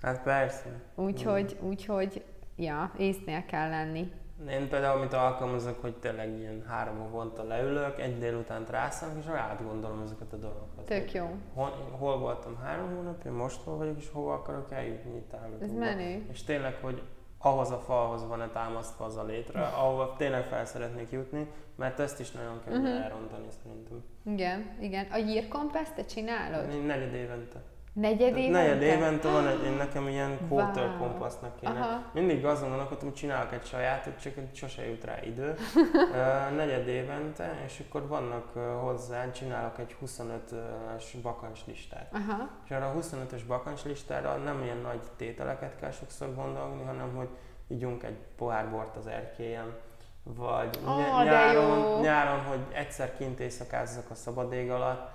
Hát 0.02 0.22
persze. 0.22 0.64
úgyhogy, 0.94 1.56
úgyhogy, 1.60 2.24
ja, 2.56 2.92
észnél 2.98 3.44
kell 3.44 3.68
lenni. 3.68 4.12
Én 4.48 4.68
például, 4.68 4.98
amit 4.98 5.12
alkalmazok, 5.12 5.80
hogy 5.80 5.96
tényleg 5.96 6.38
ilyen 6.38 6.64
három 6.68 6.98
havonta 6.98 7.42
leülök, 7.42 8.00
egy 8.00 8.18
délután 8.18 8.66
rászánok, 8.70 9.16
és 9.18 9.26
átgondolom 9.26 10.02
ezeket 10.02 10.32
a 10.32 10.36
dolgokat. 10.36 10.84
Tök 10.84 11.12
jó. 11.12 11.26
Hol, 11.54 11.68
hol 11.98 12.18
voltam 12.18 12.56
három 12.56 12.94
hónapja, 12.94 13.32
most 13.32 13.60
hol 13.64 13.76
vagyok, 13.76 13.98
és 13.98 14.10
hova 14.12 14.32
akarok 14.32 14.72
eljutni 14.72 15.16
itt 15.16 15.34
Ez 15.60 15.72
menő. 15.72 16.26
És 16.30 16.42
tényleg, 16.42 16.78
hogy 16.80 17.02
ahhoz 17.38 17.70
a 17.70 17.78
falhoz 17.78 18.26
van-e 18.26 18.48
támasztva 18.48 19.04
az 19.04 19.16
a 19.16 19.24
létre, 19.24 19.60
ahova 19.82 20.14
tényleg 20.16 20.44
fel 20.44 20.64
szeretnék 20.64 21.10
jutni, 21.10 21.46
mert 21.76 22.00
ezt 22.00 22.20
is 22.20 22.30
nagyon 22.30 22.60
kell 22.64 22.78
uh-huh. 22.78 23.04
elrontani 23.04 23.46
szerintem. 23.62 24.04
Igen, 24.24 24.76
igen. 24.80 25.06
A 25.10 25.18
gyírkompeszt 25.18 25.94
te 25.94 26.04
csinálod? 26.04 26.72
Én 26.72 26.82
negyed 26.82 27.14
évente. 27.14 27.62
Negyed 27.92 28.36
évente? 28.36 28.50
Negyed 28.58 28.82
évente 28.82 29.28
van 29.30 29.46
egy, 29.46 29.64
én 29.64 29.72
nekem 29.72 30.08
ilyen 30.08 30.38
quarter 30.48 30.88
Wow. 30.88 30.98
kompassznak 30.98 31.56
kéne. 31.60 31.80
Aha. 31.80 32.02
Mindig 32.12 32.44
azon 32.44 32.68
gondolkodtam, 32.68 33.08
hogy 33.08 33.16
csinálok 33.16 33.52
egy 33.52 33.64
sajátot, 33.64 34.20
csak 34.22 34.32
sose 34.52 34.88
jut 34.88 35.04
rá 35.04 35.14
idő. 35.24 35.54
Ö, 36.14 36.54
Negyed 36.54 36.88
évente, 36.88 37.60
és 37.66 37.82
akkor 37.88 38.06
vannak 38.08 38.46
ö, 38.54 38.60
hozzá, 38.80 39.30
csinálok 39.30 39.78
egy 39.78 39.96
25-ös 40.06 41.04
bakancs 41.22 41.60
listát. 41.66 42.12
Aha. 42.12 42.48
És 42.64 42.70
arra 42.70 42.90
a 42.90 42.94
25-ös 43.00 43.40
bakancs 43.46 43.84
listára 43.84 44.36
nem 44.36 44.62
ilyen 44.62 44.78
nagy 44.82 45.00
tételeket 45.16 45.76
kell 45.80 45.90
sokszor 45.90 46.34
gondolni, 46.34 46.82
hanem 46.84 47.14
hogy 47.16 47.28
ígyunk 47.68 48.02
egy 48.02 48.16
pohár 48.36 48.70
bort 48.70 48.96
az 48.96 49.06
erkélyen, 49.06 49.74
vagy 50.22 50.78
Ó, 50.88 50.96
ny- 50.96 51.24
nyáron, 51.24 52.00
nyáron, 52.00 52.40
hogy 52.40 52.60
egyszer 52.72 53.16
kint 53.16 53.40
éjszakázzak 53.40 54.10
a 54.10 54.14
szabad 54.14 54.52
ég 54.52 54.70
alatt, 54.70 55.10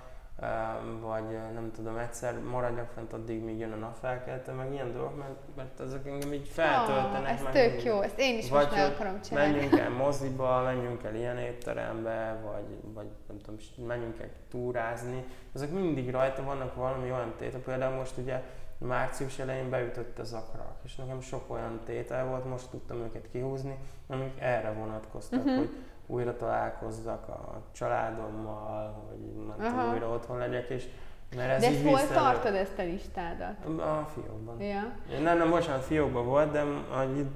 vagy 1.00 1.22
nem 1.54 1.70
tudom, 1.74 1.96
egyszer 1.96 2.38
maradjak 2.38 2.90
fent 2.90 3.12
addig, 3.12 3.42
míg 3.44 3.58
jön 3.58 3.72
a 3.72 3.76
napfelkelte, 3.76 4.52
meg 4.52 4.72
ilyen 4.72 4.92
dolgok, 4.92 5.16
mert, 5.16 5.40
mert 5.56 5.80
ezek 5.80 6.06
engem 6.06 6.32
így 6.32 6.48
feltöltenek. 6.48 7.22
Ah, 7.22 7.30
ez 7.32 7.42
meg 7.42 7.52
tök 7.52 7.66
mindig. 7.68 7.84
jó, 7.84 8.00
ezt 8.00 8.18
én 8.18 8.38
is 8.38 8.50
Vagy 8.50 8.64
most 8.64 8.76
meg 8.76 8.92
akarom 8.92 9.20
csinálni. 9.20 9.52
Menjünk 9.52 9.78
el 9.80 9.90
moziba, 9.90 10.62
menjünk 10.62 11.02
el 11.02 11.14
ilyen 11.14 11.38
étterembe, 11.38 12.40
vagy, 12.44 12.78
vagy 12.94 13.06
nem 13.28 13.38
tudom, 13.38 13.86
menjünk 13.86 14.20
el 14.20 14.28
túrázni. 14.50 15.24
Ezek 15.54 15.70
mindig 15.70 16.10
rajta 16.10 16.42
vannak 16.44 16.74
valami 16.74 17.10
olyan 17.10 17.32
tétel. 17.38 17.60
Például 17.60 17.94
most 17.96 18.16
ugye 18.16 18.42
március 18.78 19.38
elején 19.38 19.70
beütött 19.70 20.18
az 20.18 20.32
akrak, 20.32 20.76
és 20.84 20.96
nekem 20.96 21.20
sok 21.20 21.50
olyan 21.50 21.80
tétel 21.84 22.26
volt, 22.26 22.44
most 22.44 22.70
tudtam 22.70 22.96
őket 22.98 23.28
kihúzni, 23.32 23.78
amik 24.06 24.40
erre 24.40 24.72
vonatkoztak, 24.72 25.44
Mhm. 25.44 25.56
hogy 25.56 25.70
újra 26.06 26.36
találkozzak 26.36 27.28
a 27.28 27.62
családommal, 27.72 29.04
hogy 29.08 29.46
nem 29.56 29.70
tudom, 29.72 29.92
újra 29.92 30.08
otthon 30.08 30.38
legyek, 30.38 30.68
és 30.68 30.88
mert 31.36 31.50
ez 31.50 31.60
De 31.60 31.68
ezt 31.68 31.82
hol 31.82 31.92
vissza- 32.00 32.14
tartod 32.14 32.54
ezt 32.54 32.78
a 32.78 32.82
listádat? 32.82 33.64
A 33.80 34.08
fiókban. 34.14 34.60
Ja. 34.60 34.82
Nem, 35.22 35.38
nem, 35.38 35.50
bocsánat, 35.50 35.84
fiókban 35.84 36.24
volt, 36.26 36.50
de 36.50 36.64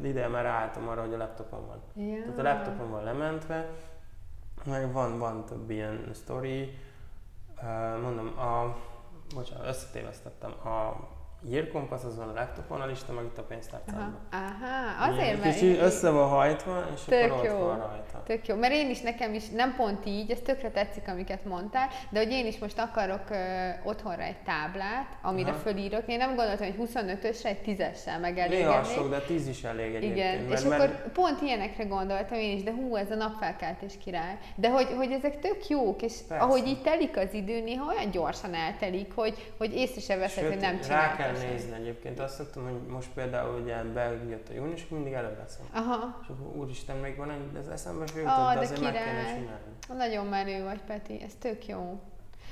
ide 0.03 0.29
már 0.29 0.47
álltam 0.47 0.89
arra, 0.89 1.01
hogy 1.01 1.15
a 1.15 1.17
laptopon 1.17 1.67
van. 1.67 1.83
ja. 2.07 2.23
Tehát 2.23 2.39
a 2.39 2.43
laptopon 2.43 2.91
van 2.91 3.05
lementve, 3.05 3.67
meg 4.65 4.93
van, 4.93 5.19
van 5.19 5.45
több 5.45 5.71
ilyen 5.71 6.11
sztori. 6.13 6.79
Uh, 7.63 8.01
mondom, 8.03 8.39
a, 8.39 8.77
bocsánat, 9.35 9.67
összetévesztettem. 9.67 10.51
A 10.51 10.97
Year 11.49 11.69
Compass 11.69 12.05
az 12.05 12.17
van 12.17 12.29
a 12.29 12.33
laptopon, 12.33 12.81
a 12.81 12.87
lista 12.87 13.13
meg 13.13 13.25
itt 13.25 13.39
a 13.39 13.41
Aha. 13.41 13.49
pénztárcában. 13.49 14.19
Aha, 14.33 15.11
azért, 15.11 15.25
Ilyen 15.27 15.39
mert... 15.39 15.55
Kicsi 15.55 15.77
össze 15.77 16.11
van 16.11 16.29
hajtva, 16.29 16.85
és 16.95 17.01
Tök 17.05 17.33
akkor 17.33 17.39
ott 17.39 17.45
jó. 17.45 17.59
van 17.59 17.79
rajta. 17.79 18.23
Tök 18.27 18.47
jó, 18.47 18.57
mert 18.57 18.73
én 18.73 18.91
is, 18.91 19.01
nekem 19.01 19.35
is, 19.35 19.49
nem 19.49 19.75
pont 19.77 20.07
így, 20.07 20.31
ez 20.31 20.39
tökre 20.45 20.71
tetszik, 20.71 21.09
amiket 21.09 21.45
mondtál, 21.45 21.89
de 22.11 22.19
hogy 22.19 22.31
én 22.31 22.47
is 22.47 22.59
most 22.59 22.79
akarok 22.79 23.31
ö, 23.31 23.69
otthonra 23.85 24.23
egy 24.23 24.43
táblát, 24.45 25.17
amire 25.23 25.51
Aha. 25.51 25.59
fölírok. 25.59 26.03
Én 26.07 26.17
nem 26.17 26.35
gondoltam, 26.35 26.67
hogy 26.67 26.89
25-ösre 26.89 27.45
egy 27.45 27.61
10-essel 27.67 28.05
Néha 28.05 28.19
megelégednék. 28.19 28.85
sok, 28.85 29.11
de 29.11 29.21
10 29.21 29.49
is 29.49 29.65
elég 29.65 29.95
egyébként. 29.95 30.17
Igen, 30.17 30.45
mert, 30.45 30.61
és 30.61 30.67
mert, 30.69 30.83
akkor 30.83 31.13
pont 31.13 31.41
ilyenekre 31.41 31.85
gondoltam 31.85 32.39
én 32.39 32.57
is, 32.57 32.63
de 32.63 32.73
hú, 32.73 32.97
ez 32.97 33.11
a 33.11 33.15
napfelkeltés 33.15 33.99
király. 34.05 34.39
De 34.55 34.71
hogy, 34.71 34.89
hogy 34.97 35.13
ezek 35.13 35.39
tök 35.39 35.69
jók, 35.69 36.03
és 36.03 36.13
Persze. 36.29 36.45
ahogy 36.45 36.67
így 36.67 36.83
telik 36.83 37.17
az 37.17 37.33
idő, 37.35 37.63
néha 37.63 37.93
olyan 37.93 38.11
gyorsan 38.11 38.55
eltelik, 38.55 39.13
hogy, 39.15 39.53
hogy 39.59 39.75
észre 39.75 40.01
se 40.01 40.17
veszed, 40.17 40.43
Sőt, 40.43 40.53
hogy 40.53 40.63
nem 40.63 40.77
rá 40.77 40.83
csináltál 40.83 41.30
kell 41.33 41.51
nézni 41.51 41.73
egyébként. 41.75 42.21
Azt 42.21 42.35
szoktam, 42.35 42.63
hogy 42.63 42.87
most 42.89 43.09
például 43.15 43.61
ugye 43.61 43.83
bejött 43.83 44.49
a 44.49 44.53
június, 44.53 44.89
mindig 44.89 45.13
előveszem. 45.13 45.67
Aha, 45.73 46.19
És 46.23 46.29
akkor 46.29 46.57
úristen, 46.57 46.97
még 46.97 47.17
van 47.17 47.31
egy, 47.31 47.57
ez 47.59 47.67
eszembe 47.67 48.07
se 48.07 48.19
jutott, 48.19 48.37
de 48.49 48.55
de 48.55 48.61
azért 48.61 48.81
meg 48.81 48.93
kéne 48.93 49.05
király. 49.05 49.25
csinálni. 49.39 50.05
nagyon 50.07 50.27
menő 50.27 50.65
vagy, 50.65 50.81
Peti, 50.83 51.23
ez 51.23 51.33
tök 51.39 51.67
jó. 51.67 52.01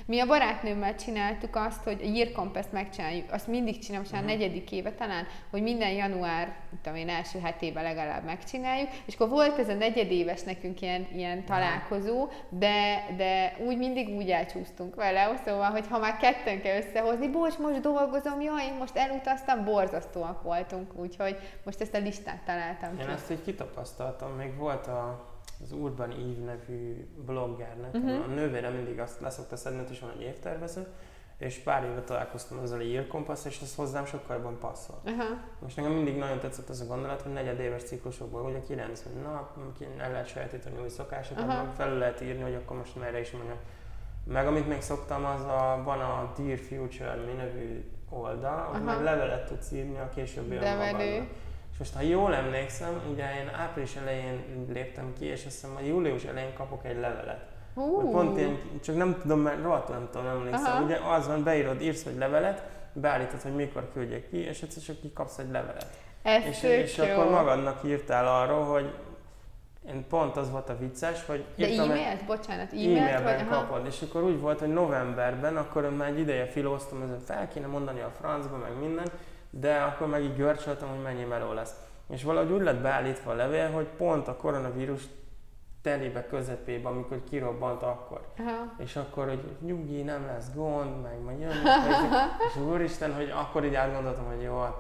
Mi 0.08 0.20
a 0.20 0.26
barátnőmmel 0.26 0.94
csináltuk 0.94 1.56
azt, 1.56 1.82
hogy 1.84 2.00
a 2.02 2.06
Year 2.06 2.50
megcsináljuk, 2.72 3.32
azt 3.32 3.46
mindig 3.46 3.78
csinálom, 3.78 4.00
most 4.00 4.12
már 4.12 4.22
a 4.22 4.26
negyedik 4.26 4.72
éve 4.72 4.92
talán, 4.92 5.26
hogy 5.50 5.62
minden 5.62 5.90
január, 5.90 6.56
tudom 6.82 6.98
én, 6.98 7.08
első 7.08 7.38
hetében 7.38 7.82
legalább 7.82 8.24
megcsináljuk, 8.24 8.88
és 9.04 9.14
akkor 9.14 9.28
volt 9.28 9.58
ez 9.58 9.68
a 9.68 9.74
negyedéves 9.74 10.42
nekünk 10.42 10.80
ilyen, 10.80 11.06
ilyen 11.14 11.44
találkozó, 11.44 12.28
de, 12.48 13.06
de 13.16 13.56
úgy 13.66 13.78
mindig 13.78 14.08
úgy 14.08 14.30
elcsúsztunk 14.30 14.94
vele, 14.94 15.40
szóval, 15.44 15.70
hogy 15.70 15.86
ha 15.90 15.98
már 15.98 16.16
ketten 16.16 16.60
kell 16.60 16.76
összehozni, 16.76 17.28
bocs, 17.28 17.58
most 17.58 17.80
dolgozom, 17.80 18.40
jaj, 18.40 18.64
én 18.64 18.74
most 18.78 18.96
elutaztam, 18.96 19.64
borzasztóak 19.64 20.42
voltunk, 20.42 20.94
úgyhogy 20.94 21.36
most 21.64 21.80
ezt 21.80 21.94
a 21.94 21.98
listát 21.98 22.42
találtam 22.44 22.98
Én 22.98 23.06
ki. 23.06 23.12
ezt 23.12 23.30
így 23.30 23.42
kitapasztaltam, 23.42 24.32
még 24.32 24.56
volt 24.56 24.86
a, 24.86 25.27
az 25.62 25.72
Urban 25.72 26.10
Eve 26.10 26.44
nevű 26.44 27.06
bloggernek, 27.26 27.94
uh-huh. 27.94 28.24
a 28.24 28.26
nővére 28.26 28.68
mindig 28.68 28.98
azt 28.98 29.20
leszokta 29.20 29.56
szedni, 29.56 29.78
hogy 29.78 29.90
is 29.90 30.00
van 30.00 30.10
egy 30.10 30.20
évtervező, 30.20 30.86
és 31.38 31.58
pár 31.58 31.84
éve 31.84 32.00
találkoztam 32.00 32.58
ezzel 32.62 32.78
a 32.78 32.82
Year 32.82 33.06
Compass, 33.06 33.44
és 33.44 33.60
ez 33.60 33.74
hozzám 33.74 34.04
sokkal 34.04 34.36
jobban 34.36 34.58
passzol. 34.58 35.00
Aha. 35.04 35.24
Most 35.58 35.76
nekem 35.76 35.92
mindig 35.92 36.16
nagyon 36.16 36.38
tetszett 36.38 36.68
ez 36.68 36.80
a 36.80 36.86
gondolat, 36.86 37.22
hogy 37.22 37.32
negyedéves 37.32 37.82
ciklusokból, 37.82 38.42
ugye 38.42 38.62
90 38.62 39.12
nap, 39.22 39.56
el 39.98 40.10
lehet 40.10 40.26
sajátítani 40.26 40.80
új 40.82 40.88
szokásokat, 40.88 41.46
meg 41.46 41.72
felül 41.76 41.98
lehet 41.98 42.20
írni, 42.20 42.42
hogy 42.42 42.54
akkor 42.54 42.76
most 42.76 42.96
merre 42.96 43.20
is 43.20 43.30
menjek. 43.30 43.58
Meg 44.24 44.46
amit 44.46 44.68
még 44.68 44.80
szoktam, 44.80 45.24
az 45.24 45.40
a, 45.40 45.80
van 45.84 46.00
a 46.00 46.32
Dear 46.36 46.58
Future 46.58 47.14
mi 47.14 47.32
nevű 47.32 47.84
oldal, 48.08 48.58
ahol 48.58 48.78
meg 48.78 49.02
levelet 49.02 49.46
tudsz 49.46 49.72
írni 49.72 49.98
a 49.98 50.08
későbbi 50.08 50.54
önmagadnak. 50.54 51.26
És 51.80 51.84
most, 51.84 51.94
ha 51.94 52.00
jól 52.02 52.34
emlékszem, 52.34 53.00
ugye 53.12 53.24
én 53.24 53.50
április 53.54 53.96
elején 53.96 54.66
léptem 54.72 55.12
ki, 55.18 55.24
és 55.24 55.44
azt 55.46 55.54
hiszem, 55.54 55.74
hogy 55.74 55.86
július 55.86 56.24
elején 56.24 56.54
kapok 56.54 56.84
egy 56.84 56.98
levelet. 57.00 57.40
Hú. 57.74 58.10
Pont 58.10 58.38
ilyen, 58.38 58.58
csak 58.84 58.96
nem 58.96 59.18
tudom, 59.20 59.40
mert 59.40 59.62
rohadtul 59.62 59.94
nem 59.94 60.08
tudom, 60.12 60.26
emlékszem. 60.26 60.72
Aha. 60.72 60.82
Ugye 60.84 60.96
az 60.96 61.26
van, 61.26 61.42
beírod, 61.44 61.80
írsz 61.82 62.04
egy 62.04 62.16
levelet, 62.18 62.62
beállítod, 62.92 63.40
hogy 63.42 63.54
mikor 63.54 63.88
küldjek 63.92 64.28
ki, 64.28 64.36
és 64.36 64.62
egyszer 64.62 64.82
csak 64.82 65.00
kikapsz 65.00 65.38
egy 65.38 65.50
levelet. 65.50 65.86
Ez 66.22 66.44
És, 66.44 66.62
és 66.62 66.96
jó. 66.96 67.04
akkor 67.04 67.30
magadnak 67.30 67.80
írtál 67.84 68.26
arról, 68.42 68.64
hogy 68.64 68.92
én 69.88 70.04
pont 70.08 70.36
az 70.36 70.50
volt 70.50 70.68
a 70.68 70.78
vicces, 70.78 71.24
hogy 71.26 71.44
De 71.56 71.68
írtam 71.68 71.90
egy- 71.90 71.96
e-mailt? 71.98 72.24
Bocsánat, 72.24 72.72
e-mailt? 72.72 72.98
E-mailben 72.98 73.22
vagy, 73.22 73.46
aha. 73.48 73.60
kapod, 73.66 73.86
és 73.86 74.02
akkor 74.02 74.22
úgy 74.22 74.40
volt, 74.40 74.58
hogy 74.58 74.72
novemberben, 74.72 75.56
akkor 75.56 75.90
már 75.96 76.08
egy 76.08 76.18
ideje 76.18 76.46
filóztam, 76.46 77.02
ezen 77.02 77.20
fel 77.26 77.48
kéne 77.48 77.66
mondani 77.66 78.00
a 78.00 78.10
francba, 78.20 78.56
meg 78.56 78.78
minden, 78.80 79.06
de 79.60 79.76
akkor 79.76 80.06
meg 80.06 80.22
így 80.22 80.36
görcsöltem, 80.36 80.88
hogy 80.88 81.02
mennyi 81.02 81.24
meló 81.24 81.52
lesz. 81.52 81.74
És 82.08 82.22
valahogy 82.22 82.50
úgy 82.50 82.62
lett 82.62 82.80
beállítva 82.80 83.30
a 83.30 83.34
levél, 83.34 83.70
hogy 83.70 83.86
pont 83.96 84.28
a 84.28 84.36
koronavírus 84.36 85.02
telébe 85.82 86.26
közepébe, 86.26 86.88
amikor 86.88 87.22
kirobbant 87.30 87.82
akkor. 87.82 88.20
Aha. 88.38 88.74
És 88.78 88.96
akkor, 88.96 89.28
hogy 89.28 89.42
nyugi, 89.60 90.02
nem 90.02 90.26
lesz 90.26 90.54
gond, 90.54 91.02
meg 91.02 91.20
majd 91.24 91.40
jön, 91.40 91.50
és 92.48 92.56
úristen, 92.72 93.14
hogy 93.14 93.30
akkor 93.30 93.64
így 93.64 93.74
átgondoltam, 93.74 94.24
hogy 94.24 94.42
jó, 94.42 94.60
hát 94.60 94.76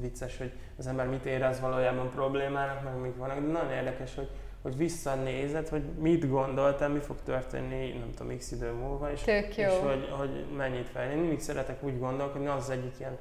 vicces, 0.00 0.38
hogy 0.38 0.52
az 0.78 0.86
ember 0.86 1.08
mit 1.08 1.24
érez 1.24 1.60
valójában 1.60 2.10
problémának, 2.10 2.84
meg 2.84 3.00
mik 3.00 3.16
vannak, 3.16 3.38
de 3.38 3.52
nagyon 3.52 3.70
érdekes, 3.70 4.14
hogy, 4.14 4.28
hogy 4.62 4.76
visszanézed, 4.76 5.68
hogy 5.68 5.82
mit 5.82 6.28
gondoltál, 6.28 6.88
mi 6.88 6.98
fog 6.98 7.16
történni, 7.24 7.92
nem 7.98 8.10
tudom, 8.16 8.36
x 8.36 8.52
idő 8.52 8.70
múlva, 8.70 9.12
és, 9.12 9.26
és 9.56 9.78
hogy, 9.82 10.08
hogy 10.10 10.44
mennyit 10.56 10.88
fel. 10.88 11.10
Én 11.10 11.18
mindig 11.18 11.40
szeretek 11.40 11.82
úgy 11.82 11.98
gondolkodni, 11.98 12.46
az 12.46 12.62
az 12.62 12.70
egyik 12.70 12.94
ilyen, 12.98 13.18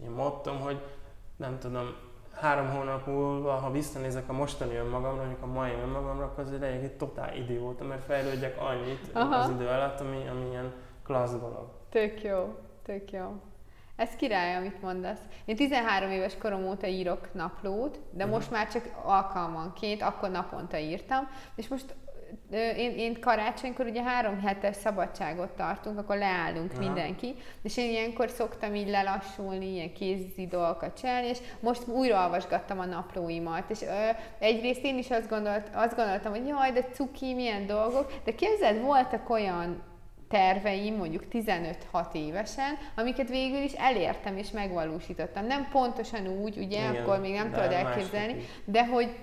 ilyen 0.00 0.12
mottom, 0.12 0.60
hogy 0.60 0.80
nem 1.36 1.58
tudom, 1.58 1.94
három 2.34 2.68
hónap 2.70 3.06
múlva, 3.06 3.52
ha 3.52 3.70
visszanézek 3.70 4.28
a 4.28 4.32
mostani 4.32 4.74
önmagamra, 4.74 5.20
mondjuk 5.20 5.42
a 5.42 5.46
mai 5.46 5.72
önmagamra, 5.72 6.24
akkor 6.24 6.44
azért 6.44 6.60
legyek 6.60 6.82
egy 6.82 6.96
totál 6.96 7.36
idióta, 7.36 7.84
mert 7.84 8.04
fejlődjek 8.04 8.60
annyit 8.60 9.10
Aha. 9.12 9.36
az 9.36 9.50
idő 9.50 9.66
alatt, 9.66 10.00
ami, 10.00 10.28
ami 10.28 10.48
ilyen 10.50 10.72
klassz 11.04 11.32
dolog. 11.38 11.68
Tök 11.88 12.22
jó, 12.22 12.54
tök 12.82 13.12
jó. 13.12 13.40
Ez 13.96 14.10
király, 14.16 14.54
amit 14.56 14.82
mondasz. 14.82 15.20
Én 15.44 15.56
13 15.56 16.10
éves 16.10 16.36
korom 16.38 16.66
óta 16.66 16.86
írok 16.86 17.34
naplót, 17.34 18.00
de 18.10 18.24
Mhm. 18.24 18.32
most 18.34 18.50
már 18.50 18.68
csak 18.70 18.84
alkalmanként, 19.04 20.02
akkor 20.02 20.30
naponta 20.30 20.78
írtam, 20.78 21.28
és 21.54 21.68
most 21.68 21.94
én, 22.52 22.98
én 22.98 23.20
karácsonykor 23.20 23.86
ugye 23.86 24.02
három 24.02 24.40
hetes 24.40 24.76
szabadságot 24.76 25.50
tartunk, 25.50 25.98
akkor 25.98 26.16
leállunk 26.16 26.72
Aha. 26.72 26.80
mindenki, 26.80 27.34
és 27.62 27.76
én 27.76 27.90
ilyenkor 27.90 28.30
szoktam 28.30 28.74
így 28.74 28.88
lelassulni, 28.88 29.72
ilyen 29.72 29.92
kézi 29.92 30.46
dolgokat 30.46 30.98
csinálni, 31.00 31.28
és 31.28 31.38
most 31.60 31.88
újra 31.88 32.22
olvasgattam 32.22 32.78
a 32.78 32.84
naplóimat, 32.84 33.70
és 33.70 33.82
ö, 33.82 34.08
egyrészt 34.38 34.84
én 34.84 34.98
is 34.98 35.10
azt, 35.10 35.28
gondolt, 35.28 35.70
azt 35.74 35.96
gondoltam, 35.96 36.32
hogy 36.32 36.46
jaj, 36.46 36.72
de 36.72 36.82
cuki, 36.92 37.34
milyen 37.34 37.66
dolgok, 37.66 38.12
de 38.24 38.34
képzeld, 38.34 38.82
voltak 38.82 39.30
olyan 39.30 39.82
terveim, 40.28 40.96
mondjuk 40.96 41.24
15-6 41.32 42.12
évesen, 42.12 42.78
amiket 42.96 43.28
végül 43.28 43.62
is 43.62 43.72
elértem 43.72 44.36
és 44.36 44.50
megvalósítottam. 44.50 45.46
Nem 45.46 45.68
pontosan 45.72 46.26
úgy, 46.26 46.56
ugye, 46.56 46.78
Igen, 46.78 46.96
akkor 46.96 47.20
még 47.20 47.34
nem 47.34 47.50
tudod 47.50 47.72
elképzelni, 47.72 48.36
de 48.64 48.86
hogy 48.86 49.14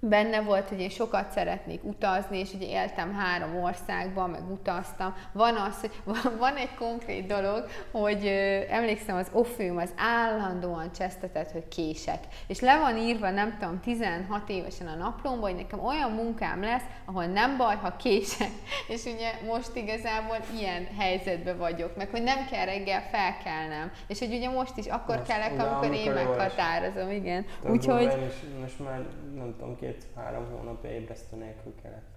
benne 0.00 0.40
volt, 0.40 0.68
hogy 0.68 0.80
én 0.80 0.88
sokat 0.88 1.30
szeretnék 1.30 1.84
utazni, 1.84 2.38
és 2.38 2.52
ugye 2.54 2.66
éltem 2.66 3.14
három 3.14 3.62
országban, 3.62 4.30
meg 4.30 4.50
utaztam. 4.50 5.14
Van 5.32 5.56
az, 5.56 5.80
hogy 5.80 5.90
van 6.38 6.56
egy 6.56 6.74
konkrét 6.74 7.26
dolog, 7.26 7.66
hogy 7.90 8.26
ö, 8.26 8.60
emlékszem, 8.68 9.16
az 9.16 9.30
offium 9.32 9.76
az 9.76 9.92
állandóan 9.96 10.92
csesztetett, 10.92 11.50
hogy 11.50 11.68
kések. 11.68 12.18
És 12.46 12.60
le 12.60 12.78
van 12.78 12.96
írva, 12.96 13.30
nem 13.30 13.56
tudom, 13.58 13.80
16 13.80 14.48
évesen 14.48 14.86
a 14.86 14.94
naplomban, 14.94 15.50
hogy 15.50 15.60
nekem 15.60 15.84
olyan 15.84 16.10
munkám 16.10 16.62
lesz, 16.62 16.84
ahol 17.04 17.24
nem 17.24 17.56
baj, 17.56 17.76
ha 17.76 17.96
kések. 17.96 18.50
És 18.88 19.04
ugye 19.04 19.30
most 19.46 19.76
igazából 19.76 20.36
ilyen 20.58 20.86
helyzetben 20.98 21.58
vagyok, 21.58 21.96
meg 21.96 22.10
hogy 22.10 22.22
nem 22.22 22.46
kell 22.50 22.64
reggel 22.64 23.02
felkelnem. 23.10 23.92
És 24.06 24.18
hogy 24.18 24.34
ugye 24.34 24.50
most 24.50 24.76
is 24.76 24.86
akkor 24.86 25.16
most, 25.16 25.28
kellek, 25.28 25.50
amikor, 25.50 25.66
amikor 25.66 25.96
én 25.96 26.12
meghatározom, 26.12 27.10
igen. 27.10 27.46
Úgyhogy... 27.68 28.12
Most 28.60 28.78
már 28.78 29.06
nem 29.34 29.54
tudom, 29.58 29.76
két-három 29.90 30.44
hónapja 30.50 30.90
ébresztő 30.90 31.36
nélkül 31.36 31.74
kellett. 31.82 32.08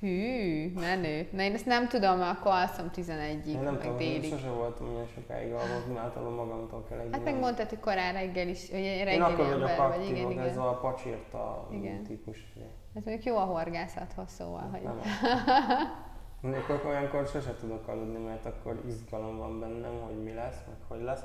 Hű, 0.00 0.72
menő. 0.72 1.28
Na 1.32 1.42
én 1.42 1.54
ezt 1.54 1.66
nem 1.66 1.88
tudom, 1.88 2.18
mert 2.18 2.38
akkor 2.38 2.52
alszom 2.52 2.90
11-ig, 2.94 3.46
én 3.46 3.60
nem 3.60 3.72
meg 3.74 3.82
tudom, 3.82 3.96
délig. 3.96 4.24
Én 4.24 4.30
sose 4.30 4.48
voltam 4.48 4.94
olyan 4.94 5.06
sokáig 5.14 5.52
aludni, 5.52 5.96
általában 5.96 6.34
magamtól 6.34 6.84
kell 6.88 6.98
egy 6.98 7.08
Hát 7.12 7.24
meg 7.24 7.38
mondtad, 7.38 7.68
hogy 7.68 7.80
korán 7.80 8.12
reggel 8.12 8.48
is, 8.48 8.70
hogy 8.70 8.80
reggeli 8.80 9.14
Én 9.14 9.22
akkor 9.22 9.46
vagyok 9.46 9.76
vagy, 9.76 10.08
igen, 10.08 10.30
igen. 10.30 10.44
ez 10.44 10.56
a 10.56 10.78
pacsirta 10.82 11.68
Igen. 11.70 12.02
típus. 12.02 12.52
Ez 12.94 13.04
mondjuk 13.04 13.24
jó 13.24 13.36
a 13.36 13.44
horgászathoz, 13.44 14.30
szóval, 14.30 14.68
hogy... 14.72 14.82
Nem 14.82 15.00
Mondjuk 16.40 16.84
olyankor 16.86 17.26
sose 17.26 17.54
tudok 17.54 17.88
aludni, 17.88 18.18
mert 18.18 18.46
akkor 18.46 18.82
izgalom 18.86 19.38
van 19.38 19.60
bennem, 19.60 20.00
hogy 20.00 20.22
mi 20.22 20.32
lesz, 20.32 20.58
meg 20.66 20.76
hogy 20.88 21.02
lesz. 21.02 21.22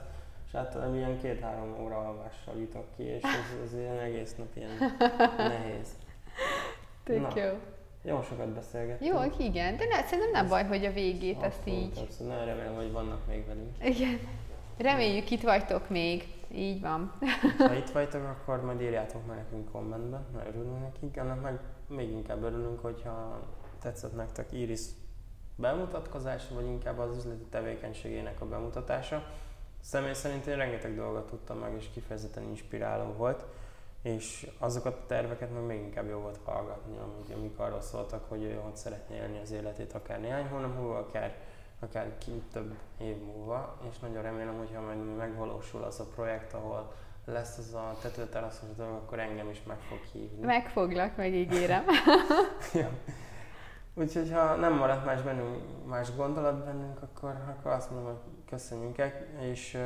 Általában 0.55 0.95
ilyen 0.95 1.19
két-három 1.19 1.83
óra 1.83 1.97
alvással 1.97 2.55
jutok 2.59 2.85
ki, 2.95 3.03
és 3.03 3.21
ez, 3.23 3.65
ez 3.65 3.73
ilyen 3.73 3.99
egész 3.99 4.35
nap 4.35 4.47
ilyen 4.53 4.71
nehéz. 5.37 5.87
Tök 7.03 7.35
Na. 7.35 7.41
jó. 7.41 7.51
Jó 8.01 8.21
sokat 8.21 8.47
beszélgettünk. 8.47 9.13
Jó, 9.13 9.45
igen, 9.45 9.77
de 9.77 9.85
ne, 9.85 10.03
szerintem 10.03 10.31
nem 10.31 10.47
baj, 10.47 10.63
hogy 10.63 10.85
a 10.85 10.91
végét 10.91 11.43
Abszolút, 11.43 11.79
így... 11.79 11.97
abszolút. 11.97 12.33
Nagyon 12.33 12.45
remélem, 12.45 12.75
hogy 12.75 12.91
vannak 12.91 13.27
még 13.27 13.45
velünk. 13.45 13.75
Igen. 13.83 14.19
Reméljük 14.77 15.31
itt 15.31 15.41
vagytok 15.41 15.89
még. 15.89 16.23
Így 16.51 16.81
van. 16.81 17.13
Ha 17.57 17.73
itt 17.73 17.89
vagytok, 17.89 18.23
akkor 18.23 18.61
majd 18.65 18.81
írjátok 18.81 19.27
meg 19.27 19.37
nekünk 19.37 19.71
kommentben, 19.71 20.25
mert 20.35 20.47
örülünk 20.47 20.79
nekik. 20.81 21.19
Annak 21.19 21.41
meg 21.41 21.59
még 21.87 22.11
inkább 22.11 22.43
örülünk, 22.43 22.79
hogyha 22.79 23.39
tetszett 23.81 24.15
nektek 24.15 24.51
Iris 24.51 24.81
bemutatkozása, 25.55 26.53
vagy 26.55 26.65
inkább 26.65 26.99
az 26.99 27.17
üzleti 27.17 27.43
tevékenységének 27.49 28.41
a 28.41 28.45
bemutatása. 28.45 29.27
Személy 29.85 30.13
szerint 30.13 30.45
én 30.45 30.55
rengeteg 30.55 30.95
dolgot 30.95 31.29
tudtam 31.29 31.57
meg, 31.57 31.73
és 31.77 31.89
kifejezetten 31.93 32.43
inspiráló 32.43 33.13
volt, 33.17 33.45
és 34.01 34.51
azokat 34.57 34.93
a 34.93 35.05
terveket 35.07 35.53
meg 35.53 35.63
még 35.63 35.79
inkább 35.79 36.09
jó 36.09 36.19
volt 36.19 36.39
hallgatni, 36.43 36.97
amik, 36.97 37.35
amik 37.35 37.59
arról 37.59 37.81
szóltak, 37.81 38.29
hogy 38.29 38.43
ő 38.43 38.59
hogy 38.63 38.75
szeretné 38.75 39.15
élni 39.15 39.39
az 39.39 39.51
életét, 39.51 39.93
akár 39.93 40.19
néhány 40.19 40.47
hónap 40.47 40.75
múlva, 40.75 40.97
akár, 40.97 41.35
akár 41.79 42.17
kint 42.17 42.43
több 42.51 42.73
év 42.97 43.17
múlva, 43.17 43.77
és 43.89 43.99
nagyon 43.99 44.21
remélem, 44.21 44.57
hogyha 44.57 44.81
majd 44.81 45.15
megvalósul 45.15 45.83
az 45.83 45.99
a 45.99 46.05
projekt, 46.15 46.53
ahol 46.53 46.93
lesz 47.25 47.57
az 47.57 47.73
a 47.73 47.97
tetőteraszos 48.01 48.69
dolog, 48.77 48.93
akkor 48.93 49.19
engem 49.19 49.49
is 49.49 49.63
meg 49.63 49.77
fog 49.79 49.99
hívni. 50.11 50.45
Megfoglak, 50.45 51.15
megígérem. 51.15 51.85
Jó. 52.73 52.87
Úgyhogy 53.93 54.31
ha 54.31 54.55
nem 54.55 54.73
maradt 54.73 55.05
más 55.05 55.21
bennünk, 55.21 55.87
más 55.87 56.15
gondolat 56.15 56.65
bennünk, 56.65 57.01
akkor, 57.01 57.35
akkor 57.49 57.71
azt 57.71 57.91
mondom, 57.91 58.11
hogy 58.11 58.34
köszönjünk 58.45 58.97
el, 58.97 59.11
és 59.39 59.77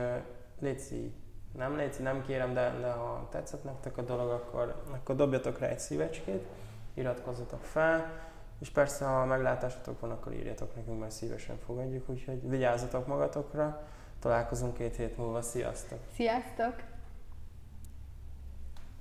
Léci, 0.59 1.13
nem 1.57 1.75
Léci, 1.75 2.01
nem 2.01 2.25
kérem, 2.25 2.53
de, 2.53 2.77
de 2.79 2.91
ha 2.91 3.27
tetszett 3.31 3.63
nektek 3.63 3.97
a 3.97 4.01
dolog, 4.01 4.29
akkor, 4.29 4.83
akkor 4.91 5.15
dobjatok 5.15 5.59
rá 5.59 5.67
egy 5.67 5.79
szívecskét, 5.79 6.47
iratkozzatok 6.93 7.63
fel, 7.63 8.27
és 8.59 8.69
persze, 8.69 9.05
ha 9.05 9.25
meglátásotok 9.25 9.99
van, 9.99 10.11
akkor 10.11 10.33
írjatok 10.33 10.75
nekünk, 10.75 10.99
mert 10.99 11.11
szívesen 11.11 11.57
fogadjuk, 11.65 12.09
úgyhogy 12.09 12.49
vigyázzatok 12.49 13.07
magatokra, 13.07 13.87
találkozunk 14.19 14.73
két 14.73 14.95
hét 14.95 15.17
múlva, 15.17 15.41
sziasztok! 15.41 15.99
Sziasztok! 16.13 16.88